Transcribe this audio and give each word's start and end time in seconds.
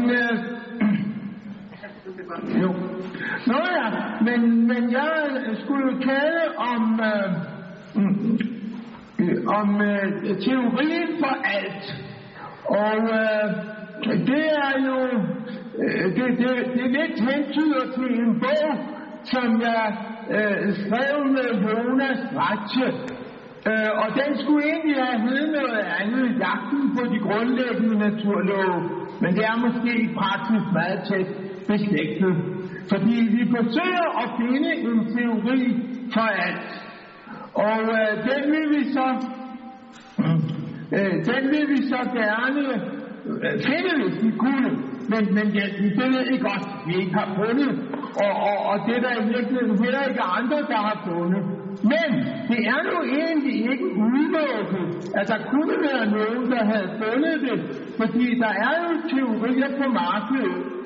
men... 0.00 0.10
Øh, 0.10 0.60
jo. 2.62 2.74
Nå 3.46 3.60
ja, 3.78 3.88
men, 4.20 4.66
men 4.66 4.92
jeg 4.92 5.12
skulle 5.64 6.00
tale 6.00 6.58
om... 6.58 7.00
Øh, 7.00 7.60
øh, 7.96 9.46
om 9.46 9.80
øh, 9.82 10.38
teorien 10.44 11.08
for 11.18 11.34
alt. 11.56 11.84
Og 12.64 12.96
øh, 13.20 13.46
det 14.26 14.46
er 14.66 14.74
jo... 14.86 14.98
Øh, 15.78 16.04
det, 16.16 16.38
det, 16.38 16.50
det 16.74 16.90
lidt 16.90 17.20
hentyder 17.30 17.84
til 17.94 18.20
en 18.20 18.40
bog, 18.40 18.70
som 19.24 19.60
jeg 19.60 19.96
øh, 20.30 20.74
skrev 20.74 21.16
med 21.36 21.48
Jonas 21.62 22.18
Ratche. 22.36 23.19
Øh, 23.68 23.90
og 24.02 24.08
den 24.20 24.30
skulle 24.42 24.64
egentlig 24.72 24.96
have 25.04 25.20
heddet 25.26 25.50
noget 25.58 25.84
andet, 26.00 26.26
jagten 26.44 26.82
på 26.96 27.02
de 27.12 27.18
grundlæggende 27.18 27.98
naturlove. 27.98 28.78
Men 29.22 29.30
det 29.36 29.44
er 29.44 29.56
måske 29.66 29.92
i 30.06 30.08
praksis 30.14 30.64
meget 30.72 31.00
tæt 31.08 31.28
beslægtet. 31.68 32.34
Fordi 32.92 33.16
vi 33.36 33.42
forsøger 33.56 34.08
at 34.22 34.28
finde 34.40 34.70
en 34.88 34.98
teori 35.14 35.62
for 36.14 36.28
alt. 36.46 36.70
Og 37.54 37.78
øh, 37.98 38.12
den 38.28 38.42
vil 38.52 38.66
vi 38.76 38.82
så 38.96 39.06
øh, 40.96 41.14
den 41.30 41.42
vil 41.52 41.64
vi 41.74 41.80
så 41.92 42.00
gerne 42.20 42.64
øh, 43.26 43.52
finde, 43.66 43.90
hvis 44.00 44.24
vi 44.24 44.30
kunne. 44.38 44.70
Men, 45.12 45.34
men 45.34 45.46
det, 45.54 45.64
det 45.96 46.06
ved 46.14 46.26
I 46.34 46.38
godt, 46.38 46.66
vi 46.86 46.94
ikke 47.02 47.14
har 47.14 47.28
fundet. 47.36 47.70
Og, 48.24 48.32
og, 48.48 48.56
og 48.70 48.76
det 48.86 48.96
er 48.96 49.00
der 49.00 49.14
i 49.22 49.26
virkeligheden 49.26 49.84
heller 49.84 50.02
ikke 50.10 50.22
andre, 50.22 50.56
der 50.56 50.80
har 50.88 50.98
fundet. 51.06 51.59
Men 51.82 52.10
det 52.50 52.60
er 52.74 52.80
nu 52.90 52.96
egentlig 53.20 53.56
ikke 53.72 53.86
udelukket, 54.06 54.86
at 55.14 55.28
der 55.28 55.38
kunne 55.50 55.76
være 55.88 56.06
nogen, 56.06 56.50
der 56.50 56.64
havde 56.64 56.90
fundet 57.02 57.40
det. 57.40 57.58
Fordi 57.96 58.38
der 58.38 58.52
er 58.66 58.74
jo 58.84 58.90
teorier 59.08 59.70
på 59.82 59.88
markedet, 59.92 60.80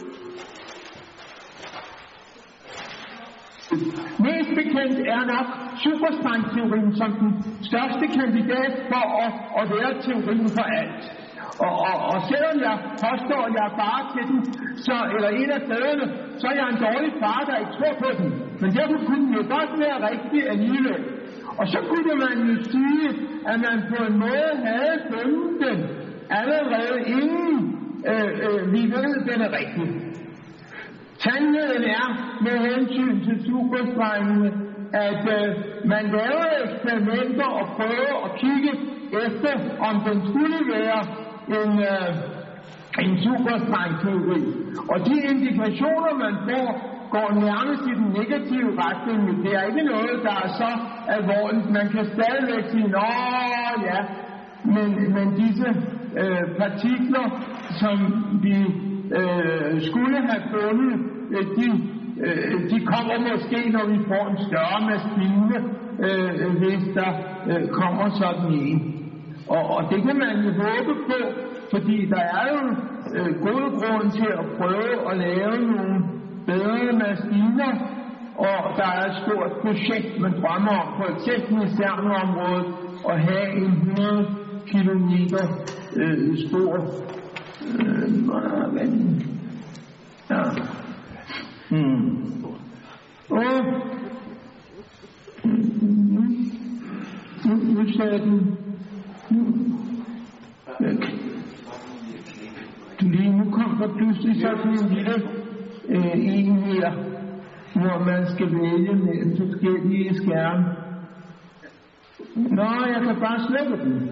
Mest 4.18 4.50
bekendt 4.60 4.98
er 5.14 5.22
nok 5.34 5.46
superstrangteorien 5.84 6.96
som 6.96 7.10
den 7.20 7.30
største 7.62 8.06
kandidat 8.18 8.72
for 8.90 9.04
at, 9.24 9.32
at 9.60 9.64
være 9.70 9.92
teorien 10.02 10.48
for 10.48 10.62
alt. 10.62 11.23
Og, 11.58 11.74
og, 11.88 11.96
og 12.10 12.18
selvom 12.30 12.56
jeg 12.66 12.76
påstår, 13.04 13.42
at 13.48 13.52
jeg 13.58 13.64
er 13.70 13.74
far 13.80 13.98
til 14.14 14.24
den, 14.30 14.38
så, 14.86 14.96
eller 15.14 15.30
en 15.40 15.50
af 15.50 15.62
fædrene, 15.68 16.06
så 16.38 16.46
er 16.50 16.56
jeg 16.60 16.68
en 16.74 16.80
dårlig 16.86 17.12
far, 17.22 17.40
der 17.48 17.56
ikke 17.62 17.74
tror 17.78 17.94
på 18.04 18.08
den. 18.18 18.28
Men 18.60 18.70
derfor 18.78 18.98
kunne 19.06 19.24
den 19.26 19.34
jo 19.38 19.44
godt 19.56 19.72
være 19.84 19.98
rigtig 20.10 20.40
alligevel. 20.54 21.00
Og 21.58 21.66
så 21.68 21.78
kunne 21.90 22.14
man 22.24 22.36
jo 22.48 22.56
sige, 22.72 23.08
at 23.50 23.56
man 23.66 23.76
på 23.92 23.98
en 24.08 24.18
måde 24.18 24.52
havde 24.68 24.96
fundet 25.10 25.50
den 25.64 25.78
allerede 26.30 26.98
inden 27.16 27.54
øh, 28.10 28.30
øh, 28.46 28.72
vi 28.72 28.82
ved, 28.94 29.10
at 29.20 29.24
den 29.30 29.40
er 29.46 29.52
rigtig. 29.60 29.88
Sandheden 31.18 31.84
er, 31.84 32.06
med 32.46 32.56
hensyn 32.68 33.24
til 33.26 33.36
superstrengene, 33.46 34.52
at 34.92 35.22
øh, 35.36 35.48
man 35.84 36.04
laver 36.04 36.46
eksperimenter 36.64 37.48
og 37.60 37.66
prøver 37.76 38.24
at 38.24 38.30
kigge 38.40 38.72
efter, 39.26 39.52
om 39.88 39.94
den 40.08 40.18
skulle 40.28 40.60
være 40.74 41.23
en, 41.48 41.72
øh, 41.92 42.10
en 43.04 43.18
superstrengteori. 43.24 44.42
Og 44.92 44.98
de 45.08 45.16
indikationer, 45.32 46.12
man 46.24 46.34
får, 46.48 46.68
går 47.10 47.28
nærmest 47.48 47.82
i 47.90 47.94
den 48.00 48.08
negative 48.20 48.70
retning, 48.84 49.18
men 49.26 49.36
det 49.44 49.52
er 49.58 49.62
ikke 49.70 49.84
noget, 49.92 50.14
der 50.26 50.34
er 50.44 50.48
så 50.62 50.70
alvorligt. 51.08 51.70
Man 51.70 51.88
kan 51.94 52.04
stadigvæk 52.16 52.64
sige, 52.70 52.88
nå 52.88 53.06
ja, 53.90 54.00
men, 54.64 55.12
men 55.14 55.26
disse 55.42 55.68
øh, 56.20 56.44
partikler, 56.58 57.26
som 57.80 57.96
vi 58.42 58.58
øh, 59.18 59.82
skulle 59.82 60.16
have 60.28 60.42
fundet, 60.54 60.94
øh, 61.30 61.46
de, 61.56 61.66
øh, 62.26 62.70
de 62.70 62.86
kommer 62.86 63.16
måske, 63.30 63.70
når 63.70 63.86
vi 63.92 63.98
får 64.08 64.24
en 64.30 64.38
større 64.48 64.80
maskine, 64.90 65.56
øh, 66.06 66.56
hvis 66.58 66.94
der 66.94 67.10
øh, 67.50 67.68
kommer 67.68 68.08
sådan 68.10 68.52
en. 68.52 68.93
Og, 69.48 69.64
og 69.76 69.82
det 69.90 70.02
kan 70.02 70.16
man 70.18 70.44
jo 70.44 70.50
håbe 70.62 70.94
på, 71.08 71.18
fordi 71.70 72.06
der 72.06 72.20
er 72.20 72.46
jo 72.52 72.60
øh, 73.14 73.40
gode 73.40 73.70
grund 73.80 74.10
til 74.10 74.28
at 74.40 74.44
prøve 74.58 75.10
at 75.10 75.18
lave 75.18 75.58
nogle 75.58 76.04
bedre 76.46 76.92
maskiner, 76.92 77.72
og 78.38 78.76
der 78.76 78.86
er 78.86 79.06
et 79.10 79.16
stort 79.22 79.52
projekt, 79.62 80.20
man 80.20 80.32
drømmer 80.32 80.76
om, 80.82 80.88
for 80.96 81.14
eksempel 81.14 81.66
i 81.66 81.70
Cernerområdet, 81.76 82.74
at 83.08 83.20
have 83.20 83.56
en 83.56 83.72
100 83.96 84.26
km 84.66 85.12
øh, 85.96 86.38
stor 86.48 86.72
øh, 87.78 88.14
ja. 90.30 90.42
Hmm. 91.70 92.44
Og 93.30 93.64
nu, 97.44 97.54
nu 97.54 97.92
sagde 97.92 98.18
den, 98.18 98.58
lige 103.00 103.36
nu 103.36 103.50
kom 103.50 103.76
der 103.80 103.96
pludselig 103.96 104.40
sådan 104.40 104.70
en 104.70 104.88
lille 104.94 105.14
øh, 105.88 106.12
en 106.14 106.56
her, 106.56 106.92
hvor 107.74 108.04
man 108.04 108.26
skal 108.26 108.46
vælge 108.46 108.94
mellem 108.94 109.36
forskellige 109.36 110.14
skærme. 110.14 110.64
Nå, 112.36 112.68
jeg 112.94 113.02
kan 113.02 113.16
bare 113.20 113.40
slukke 113.46 113.84
den. 113.84 114.10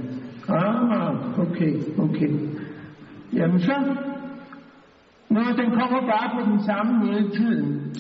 Ah, 0.48 1.38
okay, 1.38 1.74
okay. 1.98 2.30
Jamen 3.32 3.60
så, 3.60 3.96
Nå, 5.32 5.40
den 5.40 5.70
kommer 5.70 6.00
bare 6.00 6.30
på 6.34 6.50
den 6.50 6.64
samme 6.64 6.92
måde 6.98 7.20
i 7.20 7.36
tiden. 7.36 7.96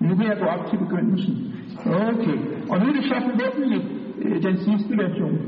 Nu 0.00 0.14
vil 0.14 0.26
jeg 0.26 0.38
gå 0.38 0.44
op 0.44 0.70
til 0.70 0.78
begyndelsen. 0.78 1.54
Okay. 1.88 2.38
Og 2.70 2.78
nu 2.78 2.88
er 2.88 2.92
det 2.92 3.04
så 3.04 3.14
forhåbentlig 3.20 3.82
øh, 4.22 4.42
den 4.42 4.56
sidste 4.56 4.96
version. 4.96 5.38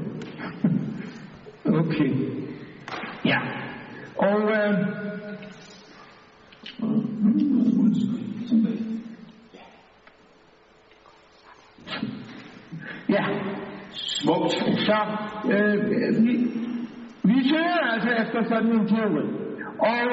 okay. 1.81 2.13
Ja. 3.25 3.39
Og 4.17 4.43
øh, 4.43 4.75
Ja. 13.09 13.25
Smukt. 13.93 14.53
Så 14.87 14.99
øh, 15.51 16.25
vi, 16.25 16.33
vi 17.25 17.49
søger 17.49 17.93
altså 17.93 18.11
efter 18.11 18.43
sådan 18.49 18.73
en 18.73 18.89
teori. 18.89 19.25
Og 19.79 20.05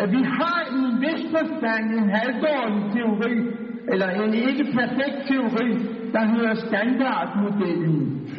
øh, 0.00 0.12
vi 0.12 0.22
har 0.22 0.60
i 0.72 0.78
en 0.78 1.00
vis 1.00 1.22
forstand 1.30 1.84
en 1.98 2.10
halvdårlig 2.10 2.92
teori, 2.92 3.34
eller 3.88 4.08
en 4.08 4.34
ikke 4.34 4.64
perfekt 4.72 5.28
teori, 5.28 5.68
der 6.12 6.24
hedder 6.26 6.54
standardmodellen. 6.54 8.30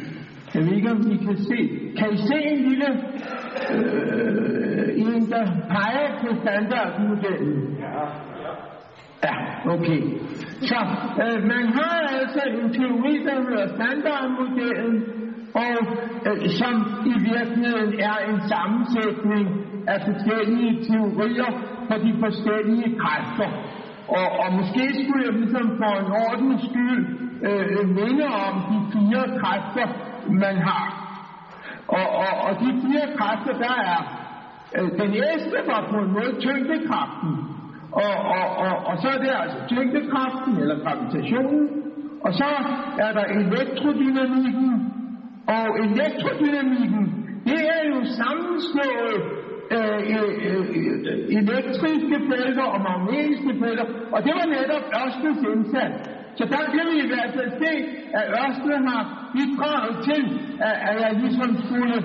Jeg 0.54 0.62
ved 0.64 0.72
ikke, 0.72 0.90
om 0.90 1.10
I 1.10 1.16
kan 1.16 1.36
se. 1.36 1.60
Kan 1.98 2.12
I 2.12 2.16
se 2.16 2.38
en 2.52 2.58
lille 2.68 2.88
øh, 3.74 4.88
en, 4.96 5.30
der 5.30 5.44
peger 5.68 6.08
på 6.20 6.34
standardmodellen? 6.42 7.76
Ja. 7.80 8.32
Ja, 9.24 9.36
okay. 9.74 10.02
Så 10.60 10.78
øh, 11.24 11.42
man 11.42 11.64
har 11.78 11.98
altså 12.20 12.42
en 12.60 12.72
teori, 12.72 13.14
der 13.28 13.36
hedder 13.48 13.66
standardmodellen, 13.76 15.04
og 15.54 15.74
øh, 16.26 16.48
som 16.60 16.74
i 17.06 17.14
virkeligheden 17.32 18.00
er 18.00 18.16
en 18.30 18.40
sammensætning 18.52 19.46
af 19.86 19.98
forskellige 20.08 20.84
teorier 20.84 21.50
for 21.88 21.96
de 22.06 22.12
forskellige 22.24 22.98
kræfter. 22.98 23.48
Og, 24.08 24.26
og 24.42 24.52
måske 24.52 24.84
skulle 25.04 25.24
jeg 25.24 25.32
ligesom 25.32 25.76
for 25.76 25.92
en 26.02 26.10
ordens 26.26 26.62
skyld 26.70 27.02
øh, 27.48 27.88
minde 27.88 28.26
om 28.46 28.54
de 28.68 28.78
fire 28.92 29.24
kræfter, 29.40 29.86
man 30.28 30.56
har. 30.56 30.86
Og, 31.88 32.06
og, 32.24 32.32
og 32.46 32.52
de 32.60 32.68
fire 32.82 33.06
kræfter, 33.16 33.52
der 33.64 33.74
er, 33.92 34.00
øh, 34.76 34.90
den 35.00 35.14
ældste 35.14 35.58
var 35.66 35.86
på 35.90 35.96
en 36.04 36.12
måde 36.12 36.32
tyngdekraften. 36.40 37.30
Og, 37.92 38.14
og, 38.34 38.44
og, 38.64 38.86
og 38.86 38.98
så 39.02 39.08
er 39.08 39.18
det 39.18 39.32
altså 39.42 39.58
tyngdekraften, 39.68 40.52
eller 40.62 40.78
gravitationen. 40.84 41.68
Og 42.24 42.32
så 42.34 42.50
er 42.98 43.12
der 43.12 43.24
elektrodynamikken, 43.24 44.92
og 45.46 45.64
elektrodynamikken, 45.84 47.04
det 47.44 47.60
er 47.76 47.82
jo 47.88 48.04
sammenslået 48.04 49.41
øh, 49.76 50.00
øh, 50.16 50.30
øh, 50.48 50.64
elektriske 51.40 52.16
felter 52.30 52.66
og 52.74 52.80
magnetiske 52.88 53.52
felter, 53.60 53.86
og 54.14 54.18
det 54.26 54.32
var 54.38 54.46
netop 54.56 54.84
Ørsteds 55.00 55.42
indsats. 55.52 55.98
Så 56.38 56.44
der 56.54 56.62
kan 56.74 56.84
vi 56.92 56.96
i 57.06 57.08
hvert 57.12 57.32
fald 57.36 57.50
se, 57.64 57.72
at 58.18 58.24
Ørsted 58.40 58.78
har 58.90 59.02
bidraget 59.34 59.94
til, 60.08 60.22
at, 60.68 60.76
at 60.88 60.94
jeg 61.02 61.12
ligesom 61.22 61.50
skulle 61.64 61.96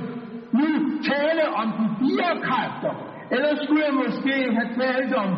nu 0.60 0.70
tale 1.12 1.44
om 1.62 1.68
de 1.80 1.86
fire 2.00 2.32
kræfter. 2.48 2.94
Ellers 3.36 3.60
skulle 3.64 3.84
jeg 3.88 3.96
måske 4.04 4.36
have 4.58 4.70
talt 4.82 5.14
om, 5.24 5.30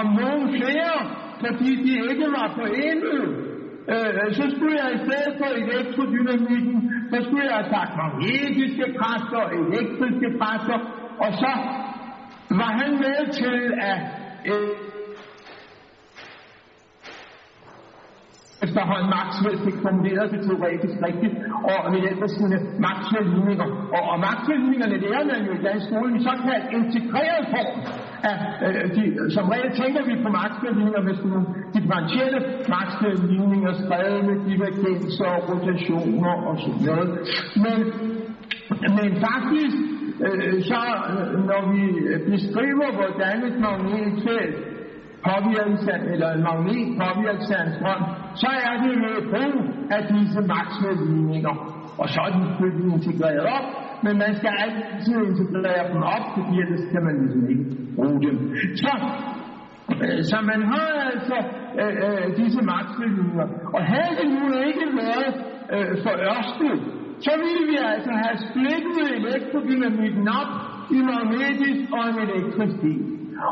om 0.00 0.06
nogle 0.20 0.42
flere, 0.56 0.94
fordi 1.42 1.70
de 1.86 1.92
ikke 2.10 2.26
var 2.38 2.46
forenet. 2.58 3.22
Øh, 3.92 4.34
så 4.38 4.44
skulle 4.54 4.76
jeg 4.82 4.88
i 4.98 5.00
stedet 5.06 5.32
for 5.38 5.48
elektrodynamikken 5.62 6.78
så 7.12 7.18
skulle 7.24 7.44
jeg 7.50 7.56
have 7.60 7.70
sagt 7.76 7.92
magnetiske 8.02 8.86
kræfter, 8.98 9.42
elektriske 9.60 10.28
kræfter, 10.38 10.78
og 11.24 11.30
så 11.42 11.52
var 12.60 12.70
han 12.80 12.90
med 13.04 13.18
til 13.40 13.58
at 13.90 13.98
øh, 14.52 14.68
efterhånden 18.66 19.08
Maxwell 19.16 19.58
fik 19.66 19.76
formuleret 19.86 20.26
det 20.32 20.40
teoretisk 20.46 20.96
rigtigt, 21.08 21.34
og 21.70 21.78
ved 21.92 22.00
hjælp 22.04 22.22
af 22.28 22.30
sine 22.38 22.58
Maxwell-ligninger. 22.86 23.68
Og, 23.96 24.02
og 24.12 24.16
Maxwell-ligningerne 24.26 24.96
lærer 25.04 25.24
man 25.32 25.40
jo 25.46 25.52
i 25.58 25.62
dansk 25.68 25.84
skole 25.88 26.10
i 26.18 26.20
såkaldt 26.28 26.66
integreret 26.78 27.44
form. 27.54 27.78
Af, 28.28 28.36
øh, 28.66 28.84
de, 28.96 29.02
som 29.34 29.44
regel 29.52 29.70
tænker 29.80 30.02
vi 30.08 30.14
på 30.24 30.30
Maxwell-ligninger 30.38 31.02
med 31.08 31.14
sådan 31.18 31.30
nogle 31.34 31.48
differentielle 31.76 32.40
Maxwell-ligninger, 32.74 33.72
skrevet 33.84 34.20
med 34.28 34.36
divergenser 34.48 35.30
og 35.36 35.42
rotationer 35.50 36.34
og 36.48 36.54
sådan 36.64 36.84
noget. 36.90 37.10
Men, 37.64 37.78
men 38.98 39.08
faktisk, 39.26 39.76
Øh, 40.26 40.62
så 40.70 40.80
når 41.48 41.62
vi 41.72 41.82
beskriver, 42.30 42.88
hvordan 42.98 43.36
et 43.48 43.60
magnetfelt 43.60 44.56
påvirkes 45.28 45.84
af, 45.94 45.98
eller 46.12 46.28
en 46.36 46.42
magnet 46.48 46.88
påvirkes 47.02 47.50
af 47.56 47.60
en 47.66 47.72
strøm, 47.76 48.02
så 48.42 48.50
er 48.68 48.74
det 48.82 48.94
med 49.04 49.16
brug 49.32 49.56
af 49.96 50.02
disse 50.14 50.40
Maxwell-ligninger. 50.52 51.54
Og 52.00 52.08
så 52.08 52.20
er 52.26 52.30
de 52.36 52.40
selvfølgelig 52.46 52.92
integreret 52.98 53.44
op, 53.56 53.66
men 54.04 54.14
man 54.24 54.32
skal 54.38 54.52
altid 54.64 55.16
integrere 55.30 55.82
dem 55.92 56.02
op, 56.16 56.24
fordi 56.34 56.54
ellers 56.64 56.84
kan 56.92 57.02
man 57.06 57.14
ligesom 57.22 57.44
ikke 57.52 57.64
bruge 57.96 58.18
dem. 58.26 58.36
Så, 58.82 58.92
øh, 60.04 60.20
så 60.30 60.36
man 60.50 60.60
har 60.72 60.88
altså 61.12 61.36
øh, 61.80 61.94
øh, 62.06 62.26
disse 62.40 62.60
Maxwell-ligninger. 62.70 63.46
Og 63.76 63.80
havde 63.92 64.14
det 64.20 64.28
nu 64.38 64.44
ikke 64.68 64.86
været 65.02 65.32
øh, 65.74 65.92
for 66.02 66.14
Ørsted, 66.30 66.76
så 67.24 67.32
ville 67.42 67.64
vi 67.72 67.76
altså 67.92 68.12
have 68.22 68.36
splittet 68.48 69.06
elektrodynamikken 69.18 70.28
op 70.40 70.52
i 70.96 70.98
magnetisk 71.10 71.80
og 71.96 72.02
en 72.10 72.18
elektrisk. 72.26 72.82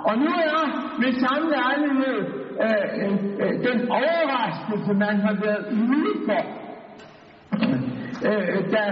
Og 0.09 0.15
nu 0.19 0.31
er 0.51 0.63
ved 1.01 1.13
samme 1.25 1.47
lejlighed 1.59 2.19
øh, 2.65 3.13
øh, 3.43 3.53
den 3.67 3.79
overraskelse, 3.91 4.93
man 4.95 5.17
har 5.27 5.35
været 5.45 5.65
ude 5.73 6.13
for, 6.27 6.43
øh, 8.29 8.73
da, 8.73 8.85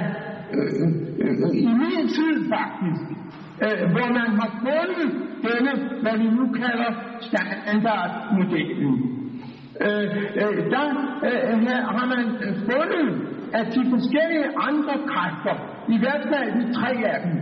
øh, 0.55 0.89
øh, 1.25 1.51
i 1.55 1.73
min 1.83 2.09
tid 2.17 2.35
faktisk, 2.55 3.07
øh, 3.65 3.91
hvor 3.93 4.09
man 4.19 4.31
har 4.41 4.51
fundet 4.67 5.09
denne, 5.47 5.73
hvad 6.03 6.19
vi 6.19 6.29
nu 6.39 6.53
kalder 6.53 6.91
standardmodellen. 7.21 9.19
Øh, 9.81 10.17
øh, 10.43 10.71
der 10.73 10.87
øh, 11.25 11.69
har 11.97 12.07
man 12.15 12.25
fundet, 12.71 13.38
at 13.59 13.67
de 13.75 13.83
forskellige 13.95 14.49
andre 14.69 14.95
kræfter, 15.11 15.55
i 15.95 15.99
hvert 16.03 16.25
fald 16.31 16.49
de 16.61 16.65
tre 16.79 16.91
af 17.15 17.19
dem, 17.25 17.37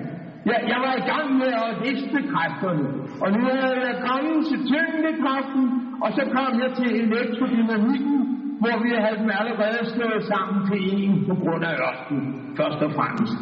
jeg, 0.51 0.59
jeg 0.73 0.79
var 0.87 0.95
i 1.03 1.05
gang 1.13 1.29
med 1.43 1.53
at 1.65 1.71
liste 1.87 2.21
kræfterne, 2.33 2.87
og 3.23 3.29
nu 3.37 3.43
er 3.47 3.71
jeg 3.89 3.97
kommet 4.09 4.39
til 4.49 4.59
tyngdekraften, 4.71 5.65
og 6.05 6.11
så 6.17 6.23
kom 6.37 6.51
jeg 6.63 6.71
til 6.81 6.91
elektrodynamikken, 7.05 8.19
hvor 8.61 8.77
vi 8.85 8.91
havde 9.05 9.19
dem 9.23 9.31
allerede 9.41 9.83
slået 9.95 10.23
sammen 10.33 10.59
til 10.69 10.81
en 11.01 11.13
på 11.29 11.35
grund 11.43 11.65
af 11.65 11.75
ørsten, 11.87 12.19
først 12.59 12.81
og 12.87 12.91
fremmest. 12.97 13.39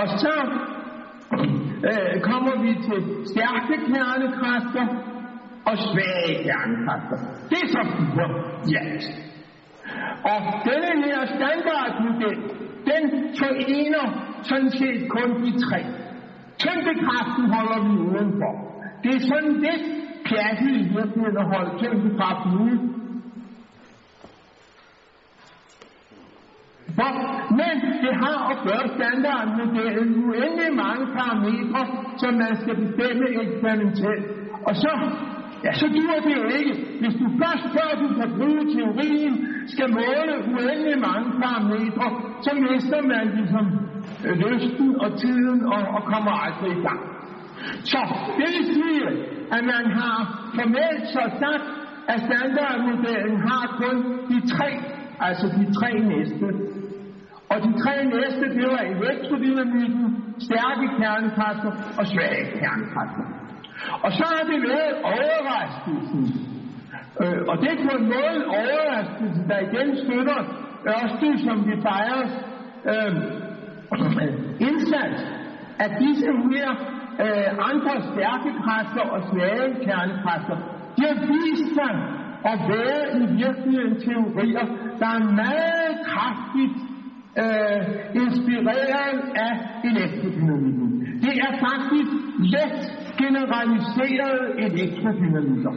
Og 0.00 0.06
så 0.22 0.34
øh, 1.90 2.14
kommer 2.30 2.54
vi 2.64 2.70
til 2.88 3.00
stærke 3.32 3.74
kernekræfter 3.88 4.84
og 5.70 5.76
svage 5.88 6.32
kernekræfter. 6.46 7.18
Det 7.50 7.58
er 7.64 7.68
så 7.76 7.82
fire 7.96 8.28
i 8.70 8.72
alt. 8.82 9.27
Og 10.32 10.38
denne 10.68 11.04
her 11.04 11.20
standardmodel, 11.36 12.38
den 12.90 13.02
forener 13.40 14.06
sådan 14.42 14.70
set 14.70 15.10
kun 15.10 15.28
de 15.44 15.52
tre. 15.66 15.80
Tyngdekraften 16.58 17.44
holder 17.54 17.78
vi 17.86 17.92
udenfor. 18.08 18.52
Det 19.02 19.14
er 19.14 19.20
sådan 19.20 19.52
lidt 19.66 19.84
pjattet 20.28 20.74
i 20.80 20.84
virkeligheden 20.96 21.38
at 21.38 21.48
holde 21.54 21.78
tyngdekraften 21.78 22.52
ude. 22.64 22.78
For, 26.96 27.12
men 27.60 27.74
det 28.04 28.14
har 28.24 28.38
at 28.52 28.58
gøre 28.68 28.86
standardmodellen 28.96 30.24
uendelig 30.24 30.70
mange 30.84 31.04
parametre, 31.16 31.82
som 32.20 32.34
man 32.34 32.52
skal 32.62 32.76
bestemme 32.76 33.26
eksperimentelt. 33.42 34.26
Og 34.68 34.74
så, 34.76 34.92
ja, 35.64 35.72
så 35.80 35.86
dur 35.96 36.14
det 36.26 36.34
jo 36.40 36.44
ikke. 36.58 36.74
Hvis 37.00 37.14
du 37.20 37.26
først, 37.40 37.64
før 37.76 37.90
du 38.02 38.06
kan 38.18 38.28
bruge 38.38 38.62
teorien, 38.74 39.34
skal 39.74 39.88
måle 40.00 40.34
uendelig 40.54 40.98
mange 41.08 41.28
parametre, 41.42 42.06
så 42.44 42.50
mister 42.66 43.00
man 43.12 43.24
ligesom 43.38 43.66
lysten 44.44 45.00
og 45.00 45.18
tiden 45.20 45.58
og, 45.74 45.80
og 45.96 46.02
kommer 46.12 46.32
aldrig 46.44 46.72
i 46.78 46.82
gang. 46.88 47.00
Så 47.92 48.00
det 48.38 48.48
vil 48.54 48.66
sige, 48.76 49.06
at 49.56 49.62
man 49.74 49.84
har 49.98 50.16
formelt 50.54 51.04
så 51.16 51.24
sagt, 51.42 51.66
at 52.12 52.18
standardmodellen 52.28 53.36
har 53.48 53.64
kun 53.82 53.96
de 54.30 54.38
tre, 54.54 54.70
altså 55.20 55.46
de 55.58 55.64
tre 55.78 55.90
næste. 56.12 56.46
Og 57.50 57.56
de 57.66 57.72
tre 57.82 57.94
næste, 58.04 58.44
det 58.58 58.66
var 58.74 58.82
elektrodynamikken, 58.94 60.06
stærke 60.38 60.86
kernekræfter 60.98 61.72
og 61.98 62.06
svage 62.06 62.44
kernekræfter. 62.60 63.24
Og 64.04 64.12
så 64.12 64.26
er 64.40 64.44
det 64.50 64.60
været 64.68 64.96
overraskelsen. 65.14 66.22
Øh, 67.22 67.40
og 67.50 67.56
det 67.62 67.70
er 67.72 67.80
på 67.88 67.92
en 67.98 68.06
måde 68.14 68.38
overraskelsen, 68.60 69.44
der 69.50 69.58
igen 69.68 69.88
støtter 70.04 70.40
Ørsted, 70.86 71.34
som 71.46 71.56
vi 71.68 71.74
fejrer 71.82 72.22
øh, 72.92 73.12
indsats, 74.68 75.20
at 75.78 75.90
disse 76.00 76.30
her 76.52 76.70
øh, 77.24 77.70
andre 77.70 77.94
stærke 78.10 78.50
kræfter 78.62 79.04
og 79.14 79.20
svage 79.30 79.84
kernekræfter, 79.84 80.56
de 80.96 81.02
har 81.10 81.18
vist 81.32 81.68
sig 81.78 81.92
at 82.52 82.58
være 82.72 83.02
i 83.22 83.24
virkeligheden 83.42 83.94
teorier, 84.06 84.66
der 85.00 85.08
er 85.18 85.24
meget 85.44 85.92
kraftigt 86.10 86.76
øh, 87.42 87.82
inspireret 88.22 89.20
af 89.46 89.52
elektrodynamikken. 89.84 90.88
Det 91.24 91.34
er 91.46 91.52
faktisk 91.66 92.10
let 92.54 92.76
generaliserede 93.22 94.44
elektrodynamikker. 94.66 95.72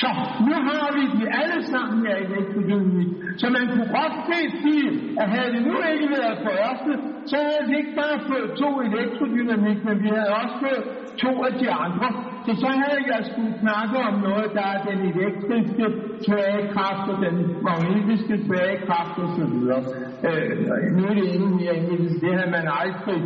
Så 0.00 0.08
nu 0.48 0.54
har 0.68 0.86
vi 0.96 1.02
de 1.16 1.24
alle 1.40 1.60
sammen 1.72 2.00
af 2.12 2.16
elektrodynamik. 2.26 3.10
Så 3.40 3.46
man 3.56 3.64
kunne 3.72 3.90
godt 4.00 4.16
set 4.28 4.52
sige, 4.64 4.88
at 5.20 5.26
havde 5.34 5.50
det 5.56 5.62
nu 5.70 5.76
ikke 5.92 6.08
været 6.16 6.36
for 6.44 6.52
Ørsted, 6.66 6.96
så 7.30 7.36
havde 7.46 7.64
vi 7.68 7.74
ikke 7.80 7.94
bare 8.02 8.18
fået 8.30 8.48
to 8.62 8.70
elektrodynamik, 8.88 9.78
men 9.86 9.96
vi 10.04 10.08
havde 10.16 10.30
også 10.40 10.56
fået 10.64 10.82
to 11.24 11.32
af 11.48 11.52
de 11.62 11.68
andre. 11.84 12.08
Så 12.46 12.52
så 12.62 12.70
havde 12.82 13.02
jeg 13.12 13.20
skulle 13.30 13.54
snakke 13.64 13.96
om 14.08 14.14
noget, 14.28 14.48
der 14.58 14.66
er 14.74 14.78
den 14.90 14.98
elektriske 15.12 15.84
svagekraft 16.26 17.06
og 17.12 17.16
den 17.26 17.36
magnetiske 17.68 18.34
svagekraft 18.46 19.16
osv. 19.24 19.54
Øh, 20.28 20.50
nu 20.96 21.02
er 21.10 21.14
det 21.18 21.26
endnu 21.34 21.48
mere 21.60 21.76
engelsk. 21.76 22.20
det 22.22 22.30
havde 22.38 22.50
man 22.58 22.66
aldrig, 22.82 23.20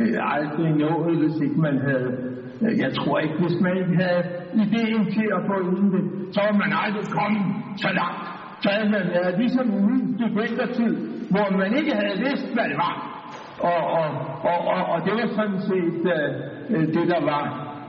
øh, 0.00 0.34
aldrig 0.36 0.70
nået, 0.84 1.16
hvis 1.20 1.36
ikke 1.46 1.60
man 1.68 1.76
havde 1.88 2.33
Øh, 2.64 2.78
jeg 2.84 2.90
tror 2.98 3.18
ikke, 3.18 3.36
hvis 3.42 3.56
man 3.60 3.72
ikke 3.80 3.94
havde 4.04 4.22
ideen 4.64 5.02
til 5.16 5.26
at 5.36 5.40
få 5.48 5.56
uden 5.70 5.88
det, 5.94 6.04
så 6.34 6.40
var 6.46 6.56
man 6.62 6.72
aldrig 6.84 7.06
kommet 7.18 7.44
så 7.84 7.90
langt. 8.00 8.24
Så 8.62 8.68
havde 8.74 8.90
man 8.96 9.04
været 9.16 9.34
ligesom 9.42 9.66
i 9.78 9.80
min 9.88 10.02
studentertid, 10.16 10.92
hvor 11.30 11.46
man 11.60 11.70
ikke 11.78 11.92
havde 12.00 12.16
vidst, 12.26 12.48
hvad 12.54 12.66
det 12.72 12.78
var. 12.86 12.96
Og, 13.70 13.80
og, 13.98 14.08
og, 14.50 14.58
og, 14.72 14.80
og 14.92 14.98
det 15.04 15.12
var 15.18 15.26
sådan 15.38 15.60
set 15.70 16.00
uh, 16.74 16.80
det, 16.96 17.04
der 17.12 17.20
var 17.32 17.44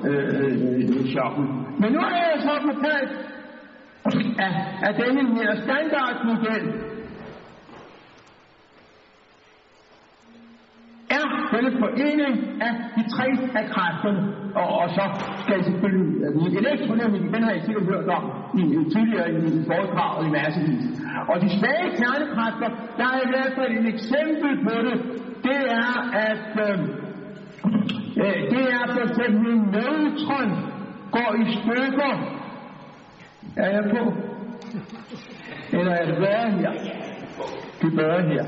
øh, 0.08 1.06
chokken. 1.14 1.46
Men 1.80 1.90
nu 1.96 2.00
er 2.00 2.16
jeg 2.32 2.40
så 2.48 2.54
fortalt, 2.70 3.12
at, 4.46 4.54
at 4.88 4.94
denne 5.04 5.24
her 5.38 5.52
standardmodel 5.66 6.66
er 11.16 11.26
denne 11.54 11.72
forening 11.84 12.34
af 12.68 12.74
de 12.96 13.04
tre 13.14 13.28
af 13.60 13.66
kræfterne, 13.74 14.22
og, 14.62 14.68
og 14.80 14.88
så 14.98 15.04
skal 15.42 15.54
jeg 15.58 15.66
selvfølgelig, 15.70 16.08
vide 16.38 16.52
elektrodynamik, 16.62 17.22
den 17.36 17.44
har 17.48 17.54
I 17.60 17.62
sikkert 17.66 17.86
hørt 17.94 18.08
om 18.18 18.24
i, 18.60 18.64
i 18.80 18.82
tidligere 18.94 19.28
i, 19.32 19.38
i 19.60 19.62
foredraget 19.72 20.28
i 20.28 20.30
massevis. 20.38 20.84
Og 21.32 21.36
de 21.44 21.50
svage 21.58 21.88
kernekræfter, 22.00 22.70
der 23.00 23.08
er 23.16 23.22
i 23.28 23.30
hvert 23.34 23.54
fald 23.58 23.72
et 23.80 23.88
eksempel 23.96 24.52
på 24.66 24.74
det, 24.88 24.98
det 25.48 25.60
er, 25.84 25.94
at 26.32 26.48
øh, 26.68 26.80
øh, 28.24 28.38
det 28.54 28.64
er 28.78 28.84
for 28.96 29.02
eksempel 29.10 29.48
en 29.54 29.64
neutron 29.76 30.50
går 31.12 31.32
i 31.44 31.46
stykker. 31.58 32.14
Er 33.56 33.70
jeg 33.70 33.84
på? 33.96 34.04
Eller 35.78 35.92
er 35.92 36.06
det 36.06 36.22
værre 36.22 36.52
her? 36.52 37.05
Det 37.82 37.92
bedre 38.00 38.22
her. 38.32 38.44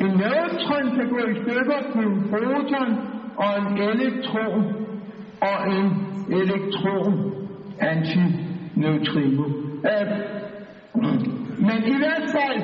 En 0.00 0.12
neutron 0.22 0.86
kan 0.96 1.08
gå 1.14 1.20
i 1.32 1.34
stykker 1.42 1.78
til 1.92 2.02
en 2.10 2.16
proton 2.30 2.90
og 3.36 3.50
en 3.60 3.78
elektron 3.90 4.62
og 5.40 5.58
en 5.76 5.86
elektron 6.40 7.32
antineutrino. 7.80 9.44
Øh, 9.92 10.06
men 11.66 11.78
i 11.94 11.96
hvert 12.02 12.26
fald, 12.36 12.58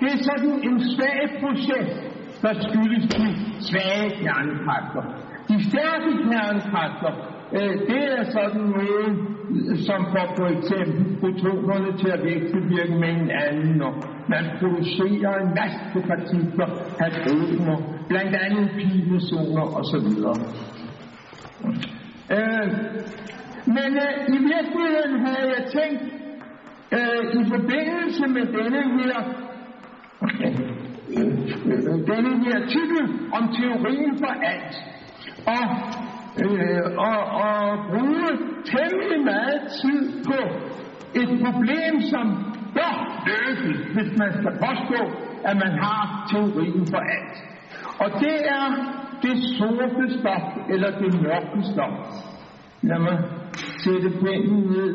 det 0.00 0.08
er 0.12 0.22
sådan 0.30 0.54
en 0.68 0.80
svag 0.80 1.40
proces. 1.40 2.12
der 2.42 2.54
skyldes 2.68 3.04
de 3.14 3.26
svage 3.68 4.10
kernekræfter. 4.22 5.02
De 5.48 5.70
stærke 5.70 6.10
kernekræfter, 6.28 7.12
øh, 7.52 7.74
det 7.88 8.02
er 8.18 8.24
sådan 8.24 8.60
noget, 8.60 9.31
som 9.86 10.00
får 10.12 10.26
for 10.36 10.46
eksempel 10.56 11.16
protonerne 11.20 11.98
til 11.98 12.08
at 12.08 12.24
vekselvirke 12.24 12.94
med 13.02 13.12
hinanden, 13.20 13.82
og 13.82 13.94
man 14.28 14.44
producerer 14.58 15.34
en 15.44 15.50
masse 15.60 16.08
partikler, 16.10 16.68
hadroner, 17.00 17.78
blandt 18.08 18.34
andet 18.44 18.70
pilezoner 18.76 19.66
osv. 19.78 20.08
Øh, 22.36 22.66
men 23.66 23.90
øh, 24.04 24.14
i 24.36 24.38
virkeligheden 24.52 25.26
havde 25.26 25.48
jeg 25.56 25.64
tænkt, 25.78 26.02
øh, 26.96 27.40
i 27.40 27.42
forbindelse 27.54 28.24
med 28.36 28.44
denne 28.56 28.82
her, 28.98 29.18
øh, 31.66 31.98
denne 32.10 32.44
her 32.44 32.58
titel 32.66 33.02
om 33.32 33.44
teorien 33.56 34.18
for 34.18 34.32
alt, 34.52 34.74
og, 35.46 35.64
øh, 36.44 36.82
og, 36.98 37.18
og 37.44 37.78
bruge 37.90 38.28
temmelig 38.64 39.24
meget 39.24 39.60
tid 39.82 40.24
på 40.24 40.38
et 41.14 41.30
problem, 41.44 42.00
som 42.00 42.26
bør 42.74 43.24
løses, 43.26 43.78
hvis 43.94 44.18
man 44.18 44.32
skal 44.32 44.52
påstå, 44.66 45.00
at 45.44 45.56
man 45.56 45.72
har 45.84 46.26
teorien 46.30 46.86
for 46.86 47.02
alt. 47.16 47.36
Og 47.98 48.20
det 48.20 48.36
er 48.58 48.66
det 49.22 49.36
sorte 49.58 50.18
stof, 50.18 50.46
eller 50.70 50.90
det 50.90 51.22
mørke 51.22 51.62
stof. 51.72 51.94
Lad 52.82 52.98
mig 52.98 53.18
sætte 53.84 54.10
pinden 54.10 54.60
ned. 54.70 54.94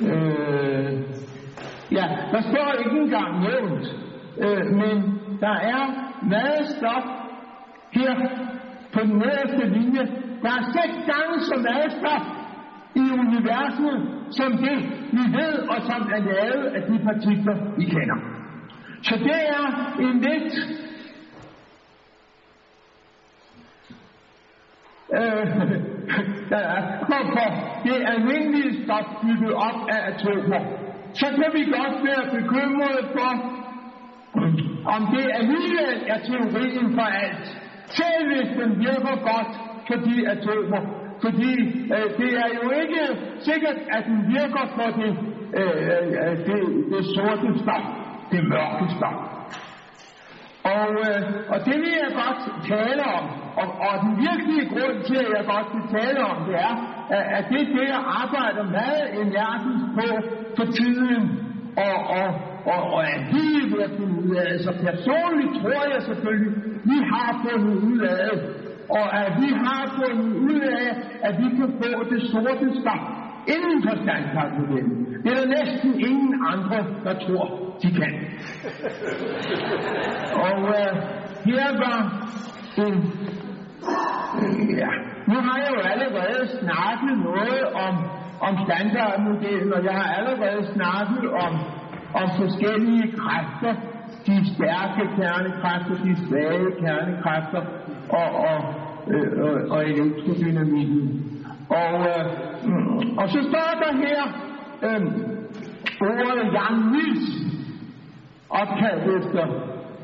Øh, 0.00 0.92
ja, 1.92 2.06
der 2.32 2.40
står 2.40 2.72
ikke 2.84 2.98
engang 3.00 3.40
nævnt, 3.40 3.86
øh, 4.38 4.66
men 4.66 5.20
der 5.40 5.56
er 5.72 5.82
meget 6.22 6.68
stof 6.68 7.04
her 7.92 8.14
på 8.92 9.00
den 9.00 9.18
nederste 9.18 9.64
linje. 9.76 10.04
Der 10.42 10.52
er 10.58 10.64
seks 10.76 10.96
gange 11.10 11.34
så 11.40 11.56
meget 11.66 11.92
stof 11.92 12.24
i 12.94 13.04
universet, 13.24 13.96
som 14.30 14.50
det 14.64 14.78
vi 15.12 15.24
ved, 15.38 15.54
og 15.72 15.78
som 15.82 16.00
er 16.14 16.20
lavet 16.30 16.64
af 16.76 16.82
de 16.82 16.98
partikler, 17.04 17.56
vi 17.76 17.84
kender. 17.84 18.18
Så 19.02 19.14
det 19.16 19.40
er 19.58 19.66
en 20.00 20.20
lidt 20.20 20.52
øh, 25.18 25.46
hvorfor 27.08 27.48
det 27.84 27.98
almindelige 28.06 28.84
stof 28.84 29.06
bygget 29.22 29.52
op 29.52 29.88
af 29.88 30.00
atomer, 30.10 30.62
så 31.14 31.26
kan 31.26 31.50
vi 31.54 31.62
godt 31.64 31.96
være 32.08 32.40
bekymrede 32.40 33.02
for, 33.14 33.30
om 34.94 35.16
det 35.16 35.30
alligevel 35.34 35.96
er 36.06 36.18
teorien 36.18 36.94
for 36.94 37.06
alt. 37.24 37.61
Selv 37.98 38.22
hvis 38.30 38.50
den 38.60 38.70
virker 38.78 39.14
godt 39.30 39.52
for 39.86 39.96
de 40.06 40.30
atomer. 40.30 40.82
Fordi 41.24 41.52
øh, 41.94 42.08
det 42.18 42.30
er 42.44 42.50
jo 42.62 42.70
ikke 42.82 43.02
sikkert, 43.48 43.78
at 43.96 44.02
den 44.06 44.20
virker 44.36 44.64
for 44.76 44.88
det, 45.00 45.12
øh, 45.58 46.06
øh, 46.22 46.36
det, 46.46 46.58
det 46.92 47.02
sorte 47.14 47.48
stof, 47.62 47.86
det 48.30 48.40
mørke 48.52 48.86
stof. 48.96 49.20
Og, 50.74 50.88
øh, 51.06 51.22
og 51.52 51.58
det 51.66 51.76
vil 51.82 51.94
jeg 52.04 52.12
godt 52.22 52.42
tale 52.72 53.04
om. 53.18 53.24
Og, 53.60 53.68
og 53.86 53.94
den 54.04 54.14
virkelige 54.26 54.66
grund 54.72 54.96
til, 55.08 55.18
at 55.24 55.30
jeg 55.36 55.44
godt 55.54 55.68
vil 55.74 56.00
tale 56.00 56.20
om 56.24 56.36
det 56.46 56.54
er, 56.54 56.74
at 57.38 57.44
det 57.50 57.60
er 57.60 57.72
det, 57.76 57.86
jeg 57.94 58.02
arbejder 58.22 58.64
meget 58.78 59.06
energisk 59.22 59.84
på 59.98 60.06
for 60.56 60.66
tiden. 60.78 61.22
Og, 61.76 61.96
og, 62.18 62.28
og, 62.72 62.80
og 62.92 63.00
er 63.12 63.18
helt 63.36 63.72
ved 63.72 63.82
at 63.88 63.90
finde 63.98 64.16
ud 64.26 64.34
af. 64.36 64.50
Så 64.66 64.72
personligt 64.86 65.52
tror 65.60 65.82
jeg 65.94 66.02
selvfølgelig, 66.02 66.52
vi 66.84 66.98
har 67.12 67.30
fundet 67.44 67.76
ud 67.90 68.00
af 68.00 68.30
og 68.98 69.06
at 69.22 69.32
vi 69.42 69.48
har 69.64 69.82
fundet 69.98 70.32
ud 70.48 70.60
af, 70.60 70.88
at 71.22 71.34
vi 71.38 71.48
kan 71.56 71.68
få 71.80 72.04
det 72.10 72.22
sorte 72.30 72.66
stof 72.80 73.02
inden 73.54 73.76
for 73.86 73.94
standardmodellen. 74.04 74.96
Det 75.22 75.30
er 75.32 75.38
der 75.40 75.48
næsten 75.58 76.00
ingen 76.08 76.34
andre, 76.52 76.78
der 77.04 77.14
tror, 77.24 77.46
de 77.82 77.88
kan. 77.98 78.14
Og 80.46 80.58
øh, 80.78 80.92
her 81.44 81.66
var 81.84 81.98
en... 82.84 82.94
Ja, 84.82 84.92
nu 85.30 85.34
har 85.46 85.56
jeg 85.64 85.70
jo 85.76 85.80
allerede 85.92 86.42
snakket 86.60 87.14
noget 87.30 87.62
om, 87.86 87.94
om 88.40 88.54
standardmodellen, 88.66 89.72
og 89.72 89.84
jeg 89.84 89.92
har 89.92 90.08
allerede 90.18 90.62
snakket 90.74 91.30
om, 91.46 91.52
om 92.14 92.28
forskellige 92.40 93.12
kræfter, 93.16 93.74
de 94.26 94.54
stærke 94.54 95.02
kernekræfter, 95.16 95.94
de 96.04 96.16
svage 96.26 96.66
kernekræfter 96.80 97.62
og, 98.08 98.28
og, 98.48 98.74
øh, 99.08 99.44
og, 99.44 99.70
og 99.70 99.88
elektrodynamikken. 99.88 101.24
Og, 101.68 101.92
øh, 102.10 102.24
mm, 102.64 103.18
og 103.18 103.28
så 103.28 103.38
står 103.50 103.70
der 103.82 103.96
her 103.96 104.20
øh, 104.82 105.02
ordet 106.00 106.52
Jan 106.56 106.90
Mills, 106.92 107.28
opkaldt 108.50 109.04
efter 109.18 109.46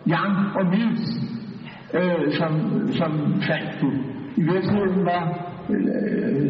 Jan 0.07 0.35
og 0.55 0.67
Mills, 0.67 1.07
øh, 1.95 2.33
som, 2.33 2.53
som 2.93 3.43
fandt 3.43 3.81
du. 3.81 3.91
I 4.37 4.43
virkeligheden 4.43 5.05
var 5.05 5.48
øh, 5.71 6.49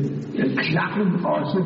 klappen 0.56 1.08
også 1.25 1.58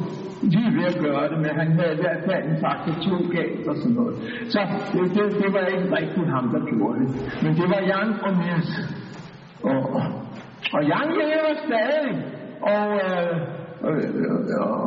lige 0.43 0.71
ved 0.77 0.85
at 0.93 0.99
gøre 1.07 1.29
det, 1.31 1.39
men 1.45 1.53
han 1.61 1.69
havde 1.79 1.95
i 1.99 2.01
hvert 2.05 2.23
fald 2.29 2.45
en 2.51 2.59
faktor 2.65 2.93
to 3.07 3.17
galt 3.37 3.67
og 3.69 3.77
sådan 3.77 3.97
noget. 4.01 4.15
Så 4.53 4.61
det, 4.93 5.05
det, 5.15 5.25
det 5.43 5.49
var 5.57 5.65
ikke 5.75 5.89
rigtig 5.99 6.25
ham, 6.35 6.45
der 6.55 6.61
gjorde 6.71 6.99
det. 7.01 7.09
Men 7.43 7.53
det 7.59 7.67
var 7.73 7.81
Jan 7.91 8.11
og 8.27 8.33
Niels. 8.41 8.73
Og, 9.71 9.81
og 10.75 10.81
Jan 10.91 11.09
lever 11.21 11.53
stadig, 11.67 12.13
og, 12.73 12.87
øh, 13.07 13.35
øh, 13.89 14.11